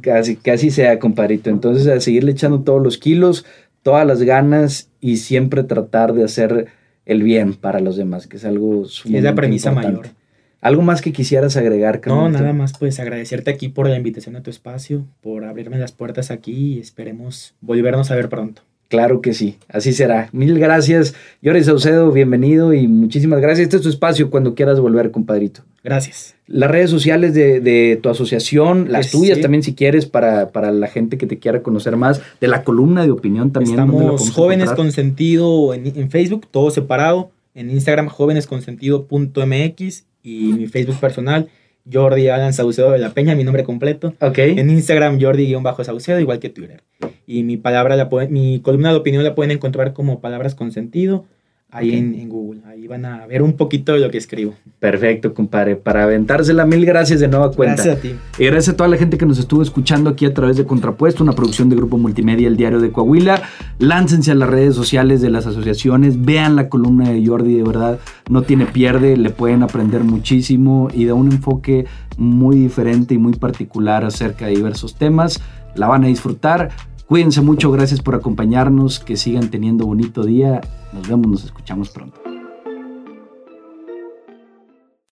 Casi, 0.00 0.36
casi 0.36 0.70
sea, 0.70 0.98
compadrito. 0.98 1.50
Entonces, 1.50 1.86
a 1.88 2.00
seguirle 2.00 2.32
echando 2.32 2.60
todos 2.60 2.82
los 2.82 2.98
kilos, 2.98 3.44
todas 3.82 4.06
las 4.06 4.22
ganas 4.22 4.88
y 5.00 5.16
siempre 5.18 5.64
tratar 5.64 6.12
de 6.12 6.24
hacer 6.24 6.66
el 7.04 7.22
bien 7.22 7.54
para 7.54 7.80
los 7.80 7.96
demás, 7.96 8.26
que 8.26 8.36
es 8.36 8.44
algo 8.44 8.84
Es 8.84 8.90
sumamente 8.92 9.22
la 9.28 9.34
premisa 9.34 9.68
importante. 9.70 9.98
mayor. 9.98 10.12
¿Algo 10.60 10.82
más 10.82 11.00
que 11.02 11.12
quisieras 11.12 11.56
agregar, 11.56 11.96
No, 11.96 12.00
carnalito? 12.00 12.40
nada 12.40 12.52
más 12.52 12.72
pues 12.78 12.98
agradecerte 12.98 13.50
aquí 13.50 13.68
por 13.68 13.88
la 13.88 13.96
invitación 13.96 14.34
a 14.36 14.42
tu 14.42 14.50
espacio, 14.50 15.04
por 15.20 15.44
abrirme 15.44 15.78
las 15.78 15.92
puertas 15.92 16.30
aquí 16.30 16.74
y 16.74 16.80
esperemos 16.80 17.54
volvernos 17.60 18.10
a 18.10 18.16
ver 18.16 18.28
pronto. 18.28 18.62
Claro 18.88 19.20
que 19.20 19.34
sí, 19.34 19.58
así 19.68 19.92
será. 19.92 20.28
Mil 20.32 20.58
gracias. 20.58 21.14
Jorge 21.44 21.62
Saucedo, 21.64 22.10
bienvenido 22.12 22.72
y 22.72 22.86
muchísimas 22.88 23.40
gracias. 23.40 23.64
Este 23.64 23.76
es 23.76 23.82
tu 23.82 23.88
espacio 23.88 24.30
cuando 24.30 24.54
quieras 24.54 24.78
volver, 24.80 25.10
compadrito. 25.10 25.62
Gracias. 25.86 26.34
Las 26.48 26.70
redes 26.70 26.90
sociales 26.90 27.32
de, 27.32 27.60
de 27.60 27.98
tu 28.02 28.08
asociación, 28.08 28.90
las 28.92 29.10
tuyas 29.10 29.36
sí. 29.36 29.42
también 29.42 29.62
si 29.62 29.74
quieres, 29.74 30.04
para, 30.06 30.50
para 30.50 30.70
la 30.72 30.86
gente 30.88 31.16
que 31.16 31.26
te 31.26 31.38
quiera 31.38 31.62
conocer 31.62 31.96
más, 31.96 32.20
de 32.40 32.48
la 32.48 32.62
columna 32.64 33.04
de 33.04 33.10
opinión 33.12 33.52
también. 33.52 33.76
¿dónde 33.76 33.94
la 33.94 34.02
Estamos 34.14 34.30
Jóvenes 34.32 34.64
encontrar? 34.64 34.76
con 34.76 34.92
Sentido 34.92 35.74
en, 35.74 35.86
en 35.86 36.10
Facebook, 36.10 36.46
todo 36.50 36.70
separado. 36.70 37.30
En 37.54 37.70
Instagram, 37.70 38.08
jóvenesconsentido.mx 38.08 40.04
y 40.22 40.52
mi 40.52 40.66
Facebook 40.66 40.96
personal, 41.00 41.48
Jordi 41.90 42.28
Alan 42.28 42.52
Saucedo 42.52 42.90
de 42.90 42.98
la 42.98 43.10
Peña, 43.14 43.34
mi 43.34 43.44
nombre 43.44 43.64
completo. 43.64 44.14
Ok. 44.20 44.38
En 44.38 44.70
Instagram, 44.70 45.20
Jordi-Saucedo, 45.20 46.20
igual 46.20 46.38
que 46.40 46.50
Twitter. 46.50 46.82
Y 47.26 47.42
mi 47.44 47.56
palabra, 47.56 47.96
la 47.96 48.08
pueden- 48.08 48.32
mi 48.32 48.60
columna 48.60 48.90
de 48.90 48.96
opinión 48.96 49.22
la 49.24 49.34
pueden 49.34 49.52
encontrar 49.52 49.92
como 49.92 50.20
Palabras 50.20 50.54
con 50.54 50.72
Sentido 50.72 51.24
ahí 51.70 51.94
en 51.94 52.28
Google. 52.28 52.62
Ahí 52.66 52.86
van 52.86 53.04
a 53.04 53.26
ver 53.26 53.42
un 53.42 53.54
poquito 53.54 53.92
de 53.92 54.00
lo 54.00 54.10
que 54.10 54.18
escribo. 54.18 54.54
Perfecto, 54.78 55.34
compadre. 55.34 55.76
Para 55.76 56.04
aventársela, 56.04 56.64
mil 56.64 56.84
gracias 56.86 57.20
de 57.20 57.28
nueva 57.28 57.50
cuenta. 57.52 57.82
Gracias 57.82 57.98
a 57.98 58.00
ti. 58.00 58.14
Y 58.38 58.46
gracias 58.46 58.74
a 58.74 58.76
toda 58.76 58.88
la 58.88 58.96
gente 58.96 59.18
que 59.18 59.26
nos 59.26 59.38
estuvo 59.38 59.62
escuchando 59.62 60.10
aquí 60.10 60.26
a 60.26 60.34
través 60.34 60.56
de 60.56 60.64
Contrapuesto, 60.64 61.22
una 61.22 61.32
producción 61.32 61.68
de 61.68 61.76
Grupo 61.76 61.98
Multimedia, 61.98 62.48
El 62.48 62.56
Diario 62.56 62.80
de 62.80 62.92
Coahuila. 62.92 63.42
Láncense 63.78 64.30
a 64.30 64.34
las 64.34 64.48
redes 64.48 64.74
sociales 64.74 65.20
de 65.20 65.30
las 65.30 65.46
asociaciones, 65.46 66.24
vean 66.24 66.56
la 66.56 66.68
columna 66.68 67.10
de 67.10 67.26
Jordi, 67.26 67.54
de 67.54 67.62
verdad, 67.62 67.98
no 68.30 68.42
tiene 68.42 68.66
pierde, 68.66 69.16
le 69.16 69.30
pueden 69.30 69.62
aprender 69.62 70.04
muchísimo 70.04 70.88
y 70.92 71.04
da 71.04 71.14
un 71.14 71.32
enfoque 71.32 71.86
muy 72.16 72.56
diferente 72.56 73.14
y 73.14 73.18
muy 73.18 73.34
particular 73.34 74.04
acerca 74.04 74.46
de 74.46 74.52
diversos 74.52 74.94
temas. 74.94 75.40
La 75.74 75.88
van 75.88 76.04
a 76.04 76.06
disfrutar. 76.06 76.70
Cuídense 77.06 77.40
mucho, 77.40 77.70
gracias 77.70 78.00
por 78.00 78.16
acompañarnos, 78.16 78.98
que 78.98 79.16
sigan 79.16 79.48
teniendo 79.48 79.86
bonito 79.86 80.24
día. 80.24 80.60
Nos 80.92 81.08
vemos, 81.08 81.28
nos 81.28 81.44
escuchamos 81.44 81.90
pronto. 81.90 82.25